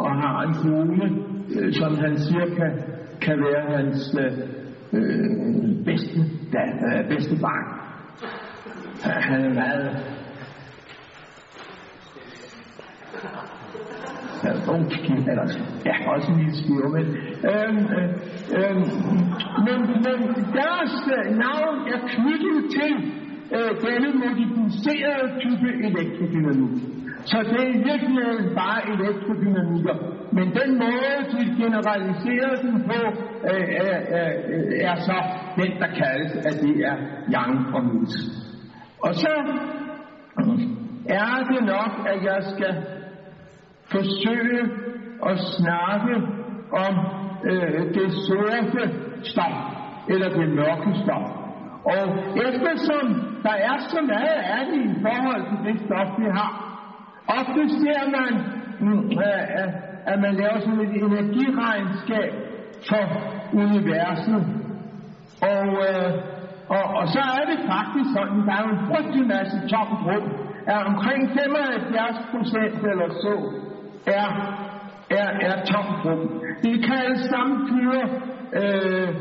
og 0.06 0.12
har 0.22 0.38
en 0.48 0.54
kone, 0.64 1.06
øh, 1.56 1.74
som 1.74 1.98
han 1.98 2.18
siger 2.18 2.46
kan, 2.58 2.72
kan 3.22 3.38
være 3.40 3.78
hans 3.78 4.16
øh, 4.20 4.32
øh 4.98 5.86
bedste, 5.86 6.20
da, 6.54 6.64
øh, 6.88 7.10
bedste 7.10 7.36
barn. 7.42 7.68
Han 9.04 9.42
er 9.46 9.54
meget 9.54 10.15
undskyld, 14.76 15.24
eller 15.30 15.42
altså. 15.42 15.60
ja, 15.86 15.96
også 16.12 16.32
en 16.32 16.38
lille 16.38 16.56
skive, 16.62 16.88
men, 16.96 17.06
øhm, 17.52 17.84
øhm, 17.98 18.14
øhm, 18.60 18.86
men, 19.66 19.80
men 20.06 20.18
deres 20.60 20.96
øh, 21.16 21.26
navn 21.46 21.76
er 21.94 22.00
knyttet 22.14 22.58
til 22.78 22.94
øh, 23.56 23.72
denne 23.86 24.10
modificerede 24.22 25.28
type 25.44 25.70
elektrodynamik. 25.88 26.82
Så 27.26 27.38
det 27.50 27.60
er 27.66 27.72
i 27.78 27.82
virkeligheden 27.92 28.56
bare 28.56 28.82
elektrodynamikker. 28.96 29.96
Men 30.32 30.48
den 30.60 30.72
måde, 30.84 31.16
de 31.32 31.64
generaliserer 31.64 32.56
den 32.62 32.84
på, 32.90 33.00
øh, 33.50 33.68
er, 33.86 33.98
er, 34.20 34.30
er 34.90 34.96
så 34.96 35.18
den, 35.56 35.72
der 35.82 35.88
kaldes, 35.88 36.32
at 36.50 36.56
det 36.62 36.76
er 36.90 36.96
Yang 37.36 37.76
og 37.76 37.84
Mills. 37.86 38.16
Og 39.00 39.16
så 39.16 39.34
er 41.10 41.44
det 41.52 41.64
nok, 41.66 42.08
at 42.08 42.24
jeg 42.24 42.40
skal 42.54 42.74
forsøge 43.92 44.62
at 45.30 45.38
snakke 45.58 46.14
om 46.86 46.94
øh, 47.50 47.94
det 47.96 48.08
sorte 48.28 48.84
stof, 49.24 49.58
eller 50.10 50.30
det 50.30 50.50
mørke 50.56 50.92
stof. 51.04 51.28
Og 51.94 52.04
eftersom 52.48 53.06
der 53.44 53.56
er 53.70 53.78
så 53.94 54.00
meget 54.02 54.40
af 54.56 54.64
det 54.72 54.82
i 54.92 54.96
forhold 55.06 55.44
til 55.50 55.60
det 55.68 55.82
stof, 55.86 56.10
vi 56.20 56.28
har, 56.40 56.52
ofte 57.28 57.62
ser 57.70 58.04
man, 58.18 58.32
øh, 59.28 59.74
at 60.06 60.20
man 60.20 60.34
laver 60.36 60.60
sådan 60.60 60.80
et 60.80 60.96
energiregnskab 61.04 62.32
for 62.90 63.04
universet. 63.54 64.42
Og, 65.52 65.68
øh, 65.88 66.12
og, 66.76 66.84
og 67.00 67.06
så 67.08 67.22
er 67.40 67.46
det 67.52 67.60
faktisk 67.74 68.10
sådan, 68.18 68.40
der 68.48 68.54
er 68.58 68.64
jo 68.66 68.72
en 68.78 68.84
frygtelig 68.90 69.28
masse 69.28 69.58
tomt 69.72 70.00
rum, 70.08 70.26
er 70.68 70.80
omkring 70.92 71.22
75 71.30 72.18
procent 72.32 72.78
eller 72.92 73.10
så, 73.24 73.34
er, 74.08 74.28
er, 75.10 75.30
er 75.42 75.66
tomt 75.66 76.06
rum. 76.06 76.44
Det 76.64 76.86
kaldes 76.86 77.22
samtidig 77.22 78.04
øh, 78.54 79.16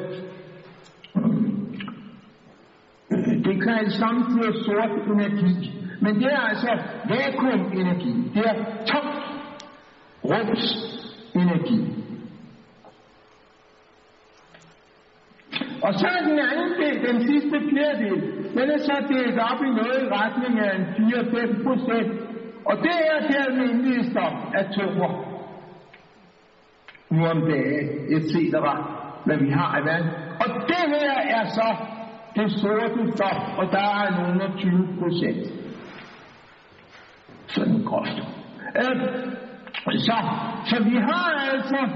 det 3.45 3.63
kaldes 3.63 3.95
samtidig 3.95 4.55
sort 4.65 4.91
energi. 5.13 5.73
Men 6.01 6.15
det 6.15 6.33
er 6.33 6.41
altså 6.41 6.73
vakuumenergi. 7.09 8.31
Det 8.35 8.43
er 8.47 8.55
tomt 8.87 9.25
rums 10.25 10.65
energi. 11.35 12.05
Og 15.83 15.95
så 15.95 16.07
er 16.17 16.23
den 16.29 16.39
anden 16.51 16.73
del, 16.83 16.97
den 17.09 17.19
sidste 17.29 17.57
fjerdedel, 17.71 18.21
den 18.57 18.71
er 18.71 18.79
så 18.79 18.97
delt 19.09 19.39
op 19.51 19.61
i 19.69 19.71
noget 19.81 19.99
i 20.03 20.09
retning 20.19 20.61
af 20.61 20.77
en 20.77 20.85
4-5 20.85 21.63
procent. 21.67 22.13
Og 22.69 22.77
det 22.87 22.99
er 23.13 23.19
det 23.31 23.41
visdom 24.15 24.37
stof, 24.55 24.55
atomer. 24.55 25.13
Nu 27.11 27.27
om 27.27 27.41
dagen, 27.41 28.17
et 28.17 28.25
cetera, 28.31 28.75
hvad 29.25 29.37
vi 29.37 29.51
har 29.51 29.79
i 29.79 29.85
verden. 29.85 30.11
Og 30.41 30.69
det 30.69 30.85
her 30.89 31.39
er 31.39 31.45
så 31.45 31.77
det 32.37 32.51
sorte 32.51 33.13
stof, 33.17 33.59
og 33.59 33.67
der 33.73 33.89
er 34.03 34.11
nogle 34.23 34.59
20 34.59 34.99
procent. 34.99 35.47
Sådan 37.47 37.83
groft. 37.85 38.19
Øh, 38.77 38.97
så, 39.99 40.17
så 40.67 40.83
vi 40.85 40.97
har 40.97 41.51
altså 41.53 41.89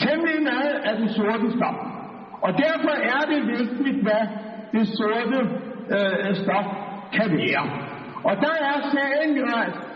temmelig 0.00 0.42
meget 0.42 0.74
af 0.84 0.96
det 0.96 1.10
sorte 1.10 1.50
stof. 1.50 1.76
Og 2.42 2.52
derfor 2.52 2.94
er 3.14 3.22
det 3.32 3.46
vigtigt, 3.46 4.02
hvad 4.02 4.24
det 4.72 4.88
sorte 4.88 5.38
øh, 5.96 6.36
stof 6.36 6.66
kan 7.12 7.30
være. 7.30 7.92
Og 8.24 8.36
der 8.36 8.54
er 8.70 8.90
sagen 8.94 9.36
jo, 9.36 9.44
at 9.44 9.91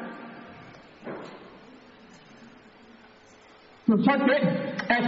så 3.86 4.12
den, 4.30 4.48
at, 4.96 5.06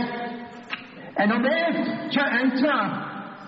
at 1.16 1.28
normalt 1.28 1.86
så 2.10 2.20
antager 2.42 2.86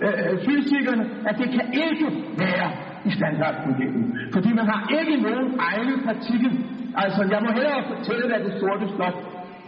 øh, 0.02 0.38
fysikerne, 0.46 1.04
at 1.28 1.38
det 1.38 1.50
kan 1.50 1.66
ikke 1.72 2.06
være 2.38 2.70
i 3.04 3.10
standardmodellen. 3.10 4.18
Fordi 4.32 4.52
man 4.52 4.66
har 4.66 4.82
ikke 5.00 5.22
nogen 5.22 5.60
egne 5.60 5.94
partikel. 6.04 6.64
Altså, 6.96 7.22
jeg 7.30 7.40
må 7.42 7.52
hellere 7.52 7.82
fortælle, 7.96 8.26
hvad 8.26 8.40
det 8.44 8.60
sorte 8.60 8.88
stof 8.94 9.14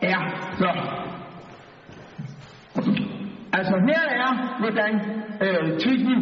er 0.02 0.20
før. 0.58 0.74
Altså 3.52 3.74
her 3.88 4.02
er, 4.22 4.58
hvordan 4.60 4.92
øh, 5.44 5.78
Tiggy 5.78 6.16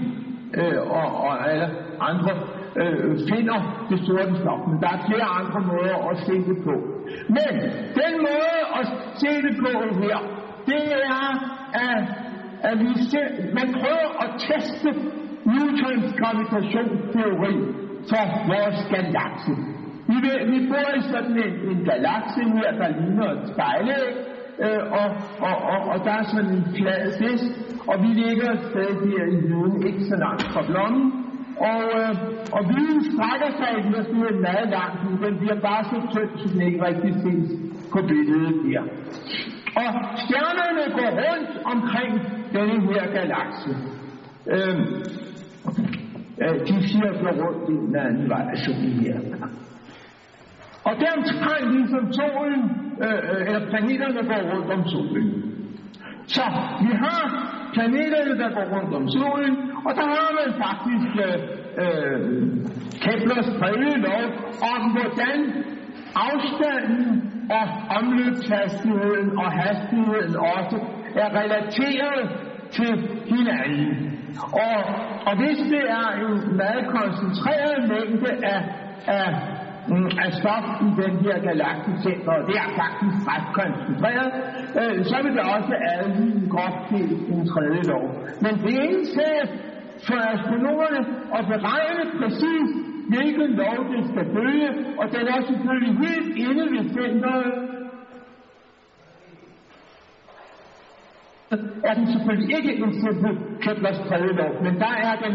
øh, 0.55 0.81
og, 0.91 1.21
og 1.25 1.51
alle 1.51 1.69
andre 2.01 2.33
øh, 2.77 3.19
finder 3.31 3.87
det 3.91 3.99
sorte 4.07 4.35
stof. 4.41 4.61
Men 4.69 4.81
der 4.83 4.89
er 4.89 5.01
flere 5.07 5.29
andre 5.41 5.61
måder 5.61 6.11
at 6.11 6.17
se 6.27 6.33
det 6.33 6.65
på. 6.65 7.00
Men 7.37 7.53
den 8.01 8.13
måde 8.29 8.59
at 8.79 8.87
se 9.21 9.31
det 9.47 9.55
på 9.65 9.71
her, 10.03 10.19
det 10.67 10.85
er, 11.17 11.27
at, 11.89 12.05
at 12.69 12.79
vi 12.79 12.93
ser, 13.11 13.29
man 13.55 13.69
prøver 13.81 14.11
at 14.25 14.31
teste 14.49 14.91
Newtons 15.45 16.09
gravitationsteori 16.21 17.55
for 18.11 18.25
vores 18.53 18.81
galakse. 18.93 19.53
Vi, 20.09 20.17
vil, 20.25 20.39
vi 20.53 20.59
bor 20.69 20.91
i 21.01 21.03
sådan 21.13 21.37
en, 21.47 21.55
en 21.71 21.85
galakse 21.85 22.41
her, 22.55 22.71
der 22.81 22.89
ligner 23.01 23.31
et 23.31 23.49
spejlæg, 23.53 24.11
øh, 24.65 24.83
og, 25.01 25.09
og, 25.49 25.57
og, 25.73 25.81
og 25.93 25.99
der 26.05 26.13
er 26.13 26.23
sådan 26.23 26.51
en 26.57 26.65
flad 26.77 27.03
disk, 27.21 27.51
og 27.89 28.03
vi 28.03 28.11
ligger 28.23 28.51
stadig 28.71 29.09
her 29.13 29.25
i 29.37 29.49
jorden, 29.51 29.87
ikke 29.87 30.05
så 30.05 30.17
langt 30.17 30.43
fra 30.53 30.63
blommen, 30.67 31.30
og, 31.69 31.81
øh, 32.01 32.13
og 32.57 32.63
viden 32.71 33.01
strækker 33.13 33.51
sig 33.59 33.71
i 33.79 33.83
virkeligheden 33.97 34.41
meget 34.49 34.69
lang 34.77 34.93
nu. 35.05 35.11
Den 35.27 35.35
bliver 35.39 35.61
bare 35.61 35.85
så 35.85 35.99
tynd, 36.13 36.33
så 36.39 36.47
den 36.53 36.63
ikke 36.69 36.87
rigtig 36.87 37.13
ses 37.23 37.49
på 37.93 37.99
billedet 38.09 38.57
her. 38.69 38.83
Og 39.83 39.89
stjernerne 40.23 40.85
går 40.99 41.11
rundt 41.25 41.51
omkring 41.73 42.13
denne 42.55 42.79
her 42.89 43.05
galakse. 43.17 43.71
Øhm, 44.55 44.85
øh, 46.43 46.57
de 46.69 46.89
cirkler 46.89 47.33
rundt 47.43 47.65
i 47.71 47.77
den 47.87 47.97
anden 47.97 48.29
vej, 48.29 48.45
altså 48.51 48.71
de 48.83 48.91
her. 49.03 49.19
Og 50.85 50.93
det 50.99 51.07
er 51.09 51.15
omtrent 51.17 51.73
ligesom 51.77 52.13
solen, 52.13 52.63
øh, 53.05 53.21
øh, 53.31 53.47
eller 53.47 53.71
planeterne 53.71 54.23
går 54.31 54.43
rundt 54.53 54.73
om 54.73 54.83
solen. 54.89 55.29
Så 56.27 56.43
vi 56.83 56.93
har 57.05 57.23
planeterne, 57.75 58.39
der 58.43 58.49
går 58.57 58.67
rundt 58.75 58.95
om 58.95 59.09
solen, 59.09 59.70
og 59.87 59.93
der 59.99 60.07
har 60.15 60.31
man 60.41 60.51
faktisk 60.65 61.11
øh, 61.27 61.39
øh, 61.83 62.21
Keplers 63.05 63.49
tredje 63.59 63.93
lov 64.09 64.25
om, 64.73 64.81
hvordan 64.97 65.39
afstanden 66.29 67.07
og 67.59 67.67
omløbshastigheden 67.99 69.39
og 69.39 69.53
hastigheden 69.53 70.37
også 70.37 70.79
er 71.15 71.29
relateret 71.41 72.23
til 72.71 72.93
hinanden. 73.33 74.21
Og, 74.67 74.77
og 75.27 75.35
hvis 75.41 75.59
det 75.73 75.85
er 75.99 76.07
en 76.25 76.57
meget 76.57 76.85
koncentreret 76.97 77.79
mængde 77.93 78.31
af, 78.55 78.61
af, 79.07 79.29
mm, 79.89 80.11
af 80.25 80.33
stof 80.41 80.67
i 80.87 80.89
den 81.03 81.15
her 81.25 81.37
galakticenter, 81.47 82.33
og 82.39 82.43
det 82.49 82.57
er 82.65 82.69
faktisk 82.83 83.19
ret 83.33 83.49
koncentreret, 83.61 84.31
øh, 84.81 85.05
så 85.11 85.17
vil 85.23 85.33
det 85.33 85.45
også 85.57 85.75
adlyde 85.93 86.49
godt 86.49 86.77
til 86.91 87.05
en 87.33 87.47
tredje 87.53 87.83
lov. 87.93 88.07
Men 88.45 88.53
det 88.65 88.75
er 88.85 89.05
sag 89.17 89.70
for 90.07 90.19
astronomerne 90.35 91.01
at 91.39 91.45
beregne 91.53 92.05
præcis, 92.21 92.69
hvilken 93.13 93.51
lov 93.63 93.79
det 93.93 94.03
skal 94.11 94.27
følge, 94.37 94.69
og 95.01 95.07
den 95.15 95.25
er 95.35 95.41
selvfølgelig 95.51 95.95
helt 96.07 96.37
inde 96.47 96.65
ved 96.73 96.85
centret 96.97 97.71
er 101.85 101.95
den 101.95 102.07
selvfølgelig 102.13 102.51
ikke 102.59 102.73
en 102.85 102.93
simpel 103.03 103.33
Keplers 103.63 103.99
tredje 104.09 104.33
lov, 104.41 104.53
men 104.65 104.75
der 104.85 104.95
er 105.09 105.15
den 105.25 105.35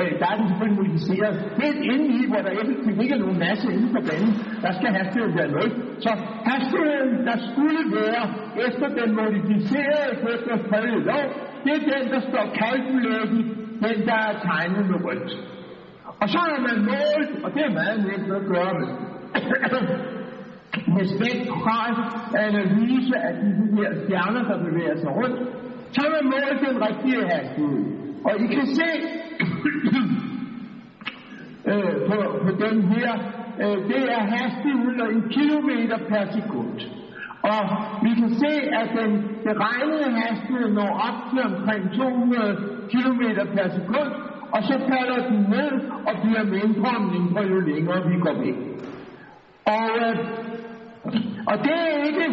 øh, 0.00 0.10
der 0.20 0.26
er 0.32 0.36
den 0.38 0.46
selvfølgelig 0.48 0.78
modificeret 0.82 1.34
helt 1.62 1.82
inde 1.92 2.06
i, 2.18 2.20
hvor 2.30 2.40
der 2.46 2.52
effektivt 2.60 3.02
ikke 3.02 3.14
er 3.14 3.22
nogen 3.24 3.38
masse 3.46 3.66
inden 3.74 3.90
for 3.94 4.02
banen. 4.08 4.32
Der 4.64 4.72
skal 4.78 4.90
hastigheden 4.98 5.34
være 5.38 5.50
0. 5.50 5.72
Så 6.04 6.12
hastigheden, 6.50 7.12
der 7.28 7.36
skulle 7.48 7.82
være 7.98 8.24
efter 8.66 8.86
den 8.98 9.10
modificerede 9.20 10.12
Keplers 10.22 10.62
tredje 10.70 10.98
lov, 11.10 11.26
det 11.68 11.76
er 11.76 11.98
den, 11.98 12.12
der 12.12 12.20
står 12.20 12.46
kalkuleret 12.62 13.30
i, 13.40 13.42
den 13.86 13.98
der 14.08 14.20
er 14.30 14.34
tegnet 14.48 14.84
med 14.90 14.98
rødt. 15.04 15.30
Og 16.20 16.28
så 16.28 16.38
har 16.38 16.60
man 16.68 16.78
målt, 16.92 17.44
og 17.44 17.54
det 17.54 17.62
er 17.64 17.72
meget 17.80 17.98
nemt 18.08 18.32
at 18.40 18.44
gøre 18.52 18.72
med 18.80 18.90
med 20.86 21.04
spektral 21.16 21.94
analyse 22.46 23.16
af 23.16 23.34
de 23.34 23.50
her 23.76 23.90
stjerner, 24.04 24.42
der 24.50 24.64
bevæger 24.64 24.96
sig 24.96 25.10
rundt, 25.10 25.38
så 25.92 25.98
har 26.02 26.10
man 26.16 26.24
målt 26.34 26.58
den 26.68 26.76
rigtige 26.86 27.22
hastighed. 27.30 27.84
Og 28.24 28.32
I 28.40 28.46
kan 28.46 28.66
se 28.66 28.90
øh, 31.70 31.94
på, 32.08 32.16
på 32.46 32.52
den 32.64 32.76
her, 32.92 33.10
øh, 33.62 33.78
det 33.90 34.02
er 34.16 34.22
hastigheden 34.36 35.10
i 35.18 35.20
kilometer 35.32 35.98
per 36.08 36.24
sekund. 36.32 36.80
Og 37.42 37.62
vi 38.02 38.10
kan 38.20 38.30
se, 38.34 38.52
at 38.80 38.88
den 39.00 39.10
beregnede 39.44 40.20
hastighed 40.20 40.68
når 40.74 40.90
op 41.06 41.18
til 41.30 41.40
omkring 41.50 41.82
200 41.92 42.56
km 42.92 43.22
per 43.54 43.68
sekund, 43.68 44.10
og 44.52 44.62
så 44.62 44.74
falder 44.88 45.28
den 45.28 45.40
ned 45.56 45.72
og 46.08 46.14
bliver 46.22 46.44
mindre 46.44 46.90
og 46.96 47.02
mindre, 47.02 47.42
jo 47.42 47.60
længere 47.60 48.08
vi 48.10 48.20
går 48.20 48.38
væk. 48.44 48.58
Og 49.66 49.88
øh, 50.00 50.16
og 51.50 51.56
det 51.64 51.76
er 51.88 51.96
ikke, 52.08 52.26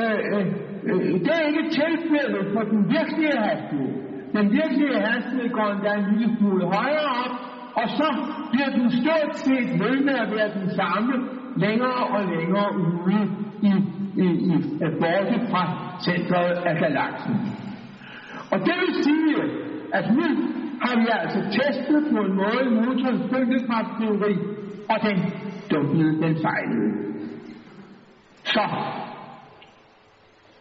øh, 0.00 0.18
øh, 0.32 0.46
øh, 0.84 1.20
det 1.24 1.32
er 1.40 1.46
ikke 1.50 1.64
tilfældet 1.80 2.44
for 2.54 2.62
den 2.72 2.80
virkelige 2.96 3.36
hastighed. 3.38 3.92
Den 4.36 4.52
virkelige 4.52 4.98
hastighed 5.06 5.48
går 5.50 5.68
endda 5.70 5.92
en 5.94 6.06
lille 6.12 6.36
smule 6.36 6.64
højere 6.64 7.10
op, 7.24 7.34
og 7.80 7.86
så 7.98 8.08
bliver 8.52 8.70
den 8.78 8.90
stort 8.90 9.32
set 9.44 9.70
ved 9.82 10.04
med 10.04 10.16
at 10.24 10.30
være 10.36 10.50
den 10.60 10.70
samme 10.80 11.12
længere 11.56 12.02
og 12.14 12.20
længere 12.34 12.68
ude 12.78 13.28
i, 13.62 13.72
i, 14.16 14.26
i, 14.52 14.54
borte 15.00 15.36
fra 15.50 15.62
centret 16.04 16.52
af 16.68 16.74
galaksen. 16.80 17.34
Og 18.52 18.58
det 18.58 18.74
vil 18.80 19.04
sige, 19.04 19.36
at 19.92 20.04
nu 20.14 20.22
har 20.80 21.00
vi 21.00 21.06
altså 21.20 21.40
testet 21.58 22.04
på 22.12 22.18
en 22.18 22.34
måde 22.42 22.64
Newtons 22.70 23.22
tyngdekraftteori, 23.30 24.34
og 24.88 24.96
den 25.08 25.18
dumpede, 25.70 26.22
den 26.22 26.36
fejlede. 26.42 26.90
Så, 28.44 28.64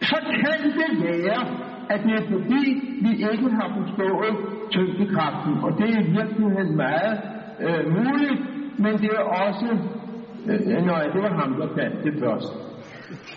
så 0.01 0.17
kan 0.41 0.57
det 0.63 1.03
være, 1.03 1.41
at 1.89 1.99
det 2.03 2.13
er 2.13 2.29
fordi, 2.29 2.63
vi 3.01 3.11
ikke 3.31 3.49
har 3.49 3.69
forstået 3.79 4.35
tyngdekraften, 4.71 5.53
og 5.63 5.77
det 5.77 5.89
er 5.95 5.99
i 6.01 6.11
virkeligheden 6.11 6.75
meget 6.75 7.21
øh, 7.59 7.93
muligt, 7.95 8.39
men 8.77 8.93
det 8.93 9.09
er 9.19 9.23
også, 9.45 9.77
øh, 10.49 10.85
nej, 10.85 11.03
det 11.03 11.21
var 11.21 11.33
ham, 11.41 11.53
der 11.53 11.67
fandt 11.77 12.03
det 12.03 12.13
først. 12.19 12.70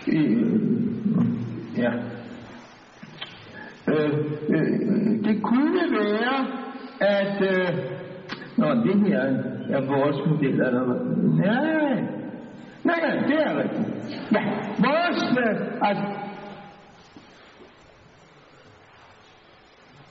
Øh, 0.07 0.53
ja. 1.77 1.91
Øh, 3.87 4.11
øh, 4.49 5.25
det 5.25 5.43
kunne 5.43 5.81
være, 5.91 6.47
at 6.99 7.41
øh, 7.41 7.95
Nå, 8.57 8.73
det 8.73 9.07
her 9.07 9.19
er 9.69 9.81
vores 9.87 10.15
model, 10.29 10.61
eller 10.61 10.83
hvad? 10.83 10.99
Nej, 11.45 12.01
Nej, 12.83 12.99
nej, 13.01 13.27
det 13.27 13.37
er 13.45 13.57
rigtigt. 13.57 13.87
Ja, 14.31 14.41
vores, 14.77 15.37
øh, 15.39 15.89
altså, 15.89 16.03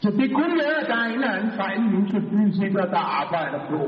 så 0.05 0.11
det 0.21 0.29
kunne 0.37 0.57
være, 0.65 0.79
at 0.83 0.89
der 0.93 0.99
er 1.03 1.07
en 1.07 1.15
eller 1.21 1.33
anden 1.37 1.53
fejl 1.61 1.81
nu 1.93 2.01
til 2.13 2.23
fysikere, 2.31 2.87
der 2.97 3.05
arbejder 3.23 3.61
på. 3.71 3.81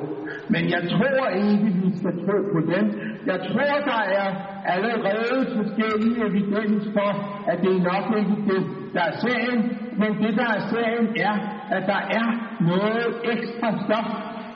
Men 0.52 0.62
jeg 0.74 0.82
tror 0.94 1.26
ikke, 1.44 1.68
vi 1.82 1.90
skal 1.98 2.14
tro 2.24 2.36
på 2.54 2.60
dem. 2.72 2.84
Jeg 3.30 3.38
tror, 3.48 3.72
der 3.92 4.02
er 4.22 4.28
allerede 4.74 5.38
forskellige 5.56 6.18
evidens 6.28 6.84
for, 6.96 7.10
at 7.50 7.58
det 7.62 7.72
er 7.78 7.82
nok 7.92 8.06
ikke 8.20 8.36
det, 8.50 8.62
der 8.94 9.02
er 9.10 9.16
sagen. 9.24 9.60
Men 10.00 10.10
det, 10.22 10.32
der 10.40 10.48
er 10.56 10.62
sagen, 10.74 11.06
er, 11.28 11.34
at 11.76 11.82
der 11.92 12.02
er 12.20 12.26
noget 12.60 13.06
ekstra 13.32 13.68
stof, 13.84 14.08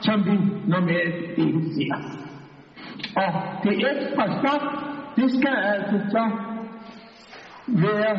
som 0.05 0.17
vi 0.25 0.37
normalt 0.67 1.37
ikke 1.37 1.61
ser. 1.75 1.95
Og 3.23 3.31
det 3.63 3.73
ekstra 3.91 4.25
stof, 4.39 4.63
det 5.15 5.31
skal 5.37 5.55
altså 5.73 5.97
så 6.13 6.23
være 7.67 8.17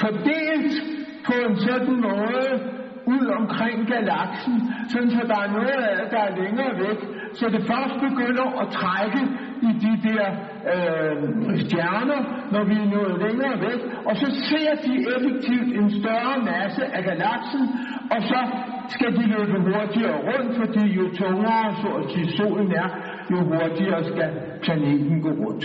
fordelt 0.00 1.01
på 1.26 1.32
en 1.48 1.56
sådan 1.56 1.96
måde, 2.00 2.48
ud 3.06 3.26
omkring 3.40 3.88
galaksen, 3.88 4.56
sådan 4.88 5.10
så 5.10 5.22
der 5.32 5.38
er 5.44 5.50
noget 5.58 5.78
af 5.90 5.96
det, 5.96 6.10
der 6.10 6.22
er 6.28 6.36
længere 6.42 6.72
væk, 6.84 6.98
så 7.34 7.46
det 7.54 7.62
først 7.72 7.94
begynder 8.06 8.46
at 8.62 8.68
trække 8.80 9.20
i 9.68 9.70
de 9.84 9.92
der 10.08 10.24
øh, 10.74 11.58
stjerner, 11.64 12.20
når 12.52 12.64
vi 12.64 12.76
er 12.84 12.90
nået 12.96 13.14
længere 13.26 13.56
væk, 13.66 13.80
og 14.06 14.16
så 14.16 14.28
ser 14.48 14.72
de 14.86 14.94
effektivt 15.14 15.70
en 15.80 15.90
større 16.00 16.36
masse 16.52 16.84
af 16.96 17.02
galaksen, 17.04 17.62
og 18.14 18.20
så 18.30 18.40
skal 18.88 19.16
de 19.16 19.24
løbe 19.34 19.56
hurtigere 19.66 20.18
rundt, 20.28 20.56
fordi 20.56 20.84
jo 20.98 21.04
tungere 21.14 21.74
så 21.82 21.88
at 22.00 22.10
sige, 22.12 22.36
solen 22.36 22.72
er, 22.72 22.88
jo 23.30 23.38
hurtigere 23.52 24.04
skal 24.04 24.30
planeten 24.62 25.22
gå 25.22 25.28
rundt. 25.28 25.64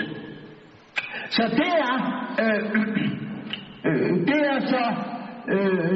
Så 1.30 1.44
det 1.60 1.74
er, 1.90 1.98
øh, 2.44 2.64
øh, 3.88 4.10
det 4.30 4.40
er 4.54 4.60
så 4.60 4.84
øh, 5.54 5.92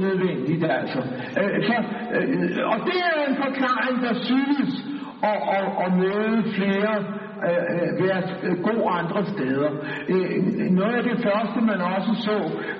nødvendigt 0.00 0.64
altså. 0.64 1.00
Øh, 1.40 1.64
så, 1.66 1.76
øh, 2.14 2.70
og 2.72 2.78
det 2.88 2.98
er 3.10 3.30
en 3.30 3.36
forklaring, 3.44 4.02
der 4.02 4.14
synes 4.14 4.70
at, 5.22 5.40
at, 5.56 5.66
at 5.84 5.92
møde 6.02 6.44
flere 6.56 6.94
øh, 7.48 7.64
øh 7.74 8.04
være 8.04 8.22
øh, 8.42 8.62
god 8.68 8.82
andre 9.00 9.24
steder. 9.24 9.70
Øh, 10.08 10.70
noget 10.70 10.94
af 10.94 11.02
det 11.02 11.18
første, 11.26 11.60
man 11.60 11.80
også 11.80 12.12
så, 12.26 12.36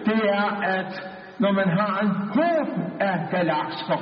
det 0.06 0.20
er, 0.40 0.48
at 0.78 0.92
når 1.38 1.52
man 1.52 1.68
har 1.68 2.00
en 2.04 2.12
håb 2.36 2.68
af 3.00 3.16
galakser, 3.30 4.00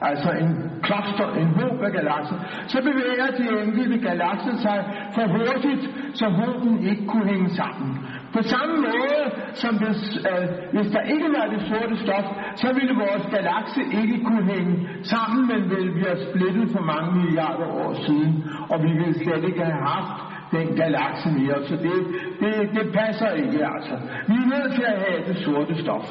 altså 0.00 0.30
en 0.30 0.50
kloster, 0.82 1.28
en 1.42 1.48
håb 1.60 1.82
af 1.82 1.92
galakser, 1.92 2.36
så 2.68 2.78
bevæger 2.88 3.28
de 3.38 3.62
enkelte 3.62 3.98
galakser 4.08 4.56
sig 4.56 4.78
for 5.14 5.26
hurtigt, 5.36 5.84
så 6.14 6.26
håben 6.28 6.84
ikke 6.84 7.06
kunne 7.06 7.28
hænge 7.32 7.50
sammen. 7.50 8.06
På 8.32 8.42
samme 8.42 8.74
måde, 8.88 9.20
som 9.54 9.72
hvis, 9.82 10.00
øh, 10.30 10.44
hvis 10.74 10.88
der 10.94 11.02
ikke 11.14 11.28
var 11.36 11.46
det 11.52 11.60
sorte 11.70 11.96
stof, 12.04 12.26
så 12.56 12.68
ville 12.78 12.94
vores 13.04 13.26
galakse 13.34 13.80
ikke 14.00 14.24
kunne 14.24 14.44
hænge 14.52 14.88
sammen, 15.02 15.40
men 15.50 15.70
ville 15.70 15.92
vi 15.94 16.02
have 16.08 16.20
splittet 16.30 16.66
for 16.74 16.82
mange 16.92 17.10
milliarder 17.20 17.68
år 17.82 17.92
siden, 18.06 18.44
og 18.70 18.82
vi 18.82 18.90
ville 19.00 19.14
slet 19.24 19.44
ikke 19.44 19.64
have 19.64 19.82
haft 19.94 20.36
den 20.50 20.76
galakse 20.76 21.28
mere, 21.38 21.58
så 21.68 21.76
det, 21.76 21.96
det, 22.40 22.54
det 22.76 22.86
passer 22.92 23.30
ikke 23.30 23.60
altså. 23.74 23.96
Vi 24.28 24.34
er 24.44 24.48
nødt 24.54 24.72
til 24.74 24.82
at 24.82 24.98
have 25.06 25.20
det 25.28 25.36
sorte 25.44 25.74
stof. 25.82 26.06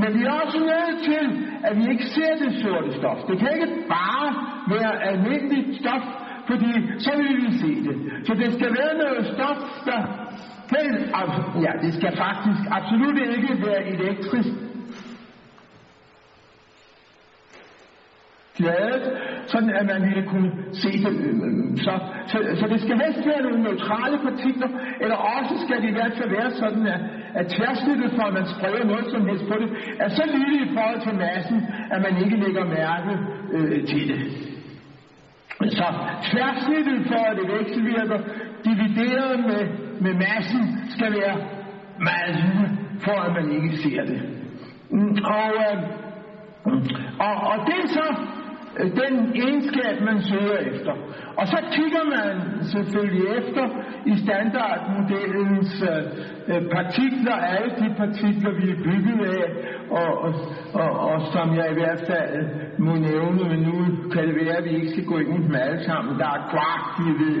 Men 0.00 0.08
vi 0.18 0.22
er 0.24 0.32
også 0.44 0.58
nødt 0.72 0.98
til, 1.10 1.24
at 1.64 1.76
vi 1.76 1.84
ikke 1.92 2.06
ser 2.16 2.32
det 2.42 2.52
sorte 2.62 2.92
stof. 2.98 3.18
Det 3.28 3.38
kan 3.38 3.50
ikke 3.54 3.72
bare 3.88 4.28
være 4.74 4.92
almindeligt 5.08 5.80
stof, 5.80 6.04
fordi 6.48 6.72
så 6.98 7.12
vil 7.16 7.36
vi 7.46 7.50
se 7.62 7.72
det. 7.86 7.96
Så 8.26 8.34
det 8.34 8.48
skal 8.54 8.70
være 8.80 8.94
noget 9.04 9.26
stof, 9.34 9.60
der 9.88 10.00
kan, 10.68 10.86
ja, 11.64 11.72
det 11.82 11.94
skal 11.94 12.16
faktisk 12.16 12.60
absolut 12.70 13.18
ikke 13.18 13.66
være 13.66 13.82
elektrisk 13.86 14.52
ladet, 18.58 19.04
sådan 19.46 19.70
at 19.70 19.86
man 19.92 20.02
ville 20.08 20.24
kunne 20.32 20.52
se 20.72 20.92
det. 21.04 21.12
Øh, 21.20 21.34
øh, 21.46 21.76
så, 21.84 21.92
så, 22.30 22.38
så 22.60 22.66
det 22.72 22.80
skal 22.80 22.96
helst 23.04 23.26
være 23.30 23.42
nogle 23.42 23.62
neutrale 23.62 24.18
partikler, 24.26 24.68
eller 25.00 25.16
også 25.16 25.54
skal 25.64 25.82
det 25.82 25.88
i 25.88 25.96
hvert 25.98 26.14
fald 26.18 26.30
være 26.30 26.50
sådan, 26.50 26.86
at, 26.86 27.00
at 27.34 27.46
tværsnittet 27.54 28.10
for, 28.16 28.24
at 28.28 28.34
man 28.38 28.46
spreder 28.54 28.84
noget 28.84 29.06
som 29.10 29.22
helst 29.28 29.44
på 29.50 29.54
det, 29.62 29.68
er 30.04 30.08
så 30.08 30.24
lille 30.34 30.56
i 30.66 30.68
forhold 30.74 31.00
til 31.06 31.14
massen, 31.24 31.58
at 31.94 32.00
man 32.06 32.14
ikke 32.24 32.36
lægger 32.44 32.64
mærke 32.64 33.12
øh, 33.56 33.86
til 33.90 34.02
det. 34.10 34.20
Så 35.78 35.86
tværsnittet 36.30 36.98
for, 37.10 37.22
at 37.30 37.36
det 37.38 37.46
vekselvirker, 37.58 38.18
divideret 38.64 39.38
med, 39.50 39.85
med 40.00 40.14
massen, 40.14 40.62
skal 40.88 41.12
være 41.12 41.36
meget 41.98 42.34
lille, 42.44 42.78
for 43.00 43.16
at 43.26 43.32
man 43.32 43.52
ikke 43.52 43.76
ser 43.76 44.04
det. 44.04 44.20
Mm, 44.90 45.16
og, 45.24 45.48
øh, 45.64 45.78
og, 47.26 47.34
og 47.50 47.56
det 47.66 47.76
er 47.84 47.88
så 47.98 48.06
øh, 48.78 48.90
den 49.00 49.14
egenskab, 49.42 50.00
man 50.00 50.22
søger 50.22 50.58
efter. 50.58 50.92
Og 51.38 51.46
så 51.46 51.58
kigger 51.72 52.04
man 52.16 52.64
selvfølgelig 52.72 53.24
efter 53.38 53.64
i 54.06 54.14
standardmodellens 54.24 55.84
øh, 55.92 56.56
øh 56.56 56.62
partikler, 56.76 57.36
alle 57.54 57.70
de 57.80 57.94
partikler, 58.02 58.50
vi 58.60 58.70
er 58.70 58.82
bygget 58.84 59.20
af, 59.38 59.46
og, 59.90 60.22
og, 60.24 60.34
og, 60.74 60.90
og 61.08 61.20
som 61.32 61.56
jeg 61.56 61.66
i 61.70 61.74
hvert 61.74 62.02
fald 62.10 62.32
må 62.78 62.94
nævne, 62.94 63.40
men 63.50 63.60
nu 63.68 63.76
kan 64.12 64.22
det 64.28 64.34
være, 64.42 64.56
at 64.56 64.64
vi 64.64 64.70
ikke 64.70 64.90
skal 64.90 65.04
gå 65.04 65.18
ind 65.18 65.34
i 65.38 65.46
dem 65.46 65.54
alle 65.54 65.84
sammen. 65.84 66.18
Der 66.18 66.30
er 66.36 66.42
kvark, 66.52 66.84
vi 67.06 67.10
ved, 67.24 67.38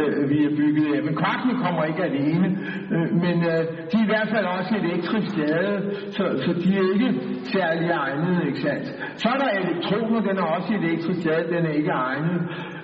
øh, 0.00 0.30
vi 0.30 0.44
er 0.44 0.56
bygget 0.56 0.94
af. 0.94 1.04
Men 1.04 1.14
kvarkene 1.16 1.54
kommer 1.64 1.84
ikke 1.84 2.04
alene, 2.04 2.48
øh, 2.94 3.08
men 3.24 3.36
øh, 3.52 3.60
de 3.90 3.96
er 4.00 4.06
i 4.08 4.12
hvert 4.12 4.28
fald 4.34 4.46
også 4.46 4.72
elektrisk 4.82 5.36
lavet, 5.36 5.76
så, 6.16 6.24
så 6.44 6.50
de 6.62 6.68
er 6.78 6.84
ikke 6.94 7.10
særlig 7.54 7.90
egnet, 7.90 8.46
ikke 8.46 8.60
sandt? 8.60 8.86
Så 9.20 9.28
er 9.28 9.38
der 9.42 9.50
elektroner, 9.62 10.20
den 10.20 10.38
er 10.38 10.46
også 10.56 10.74
elektrisk 10.74 11.24
lavet, 11.28 11.46
den 11.54 11.66
er 11.66 11.74
ikke 11.80 11.90
egnet. 11.90 12.40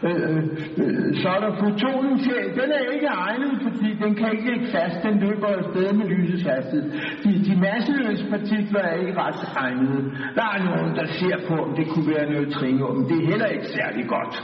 Øh, 0.08 0.42
øh, 0.82 1.14
så 1.20 1.28
er 1.36 1.40
der 1.44 1.52
fotonen 1.64 2.18
til. 2.18 2.38
den 2.60 2.68
er 2.78 2.84
ikke 2.94 3.06
egnet, 3.06 3.52
fordi 3.66 3.88
den 4.02 4.14
kan 4.14 4.28
ikke 4.32 4.50
ligge 4.52 4.66
fast, 4.76 4.96
den 5.02 5.18
løber 5.18 5.46
afsted 5.46 5.92
med 5.92 6.06
lysets 6.06 6.42
hastighed. 6.42 6.90
De, 7.24 7.30
de 7.46 7.60
masseløse 7.60 8.24
partikler 8.30 8.80
er 8.80 8.94
ikke 9.00 9.14
ret 9.24 9.40
egnede. 9.56 10.00
Der 10.34 10.48
er 10.54 10.60
nogen, 10.70 10.96
der 10.96 11.06
ser 11.06 11.36
på, 11.48 11.54
om 11.66 11.74
det 11.76 11.86
kunne 11.88 12.08
være 12.14 12.32
noget 12.32 12.48
tringe, 12.52 12.94
men 12.94 13.04
det 13.08 13.16
er 13.22 13.26
heller 13.30 13.46
ikke 13.46 13.68
særlig 13.78 14.04
godt. 14.08 14.34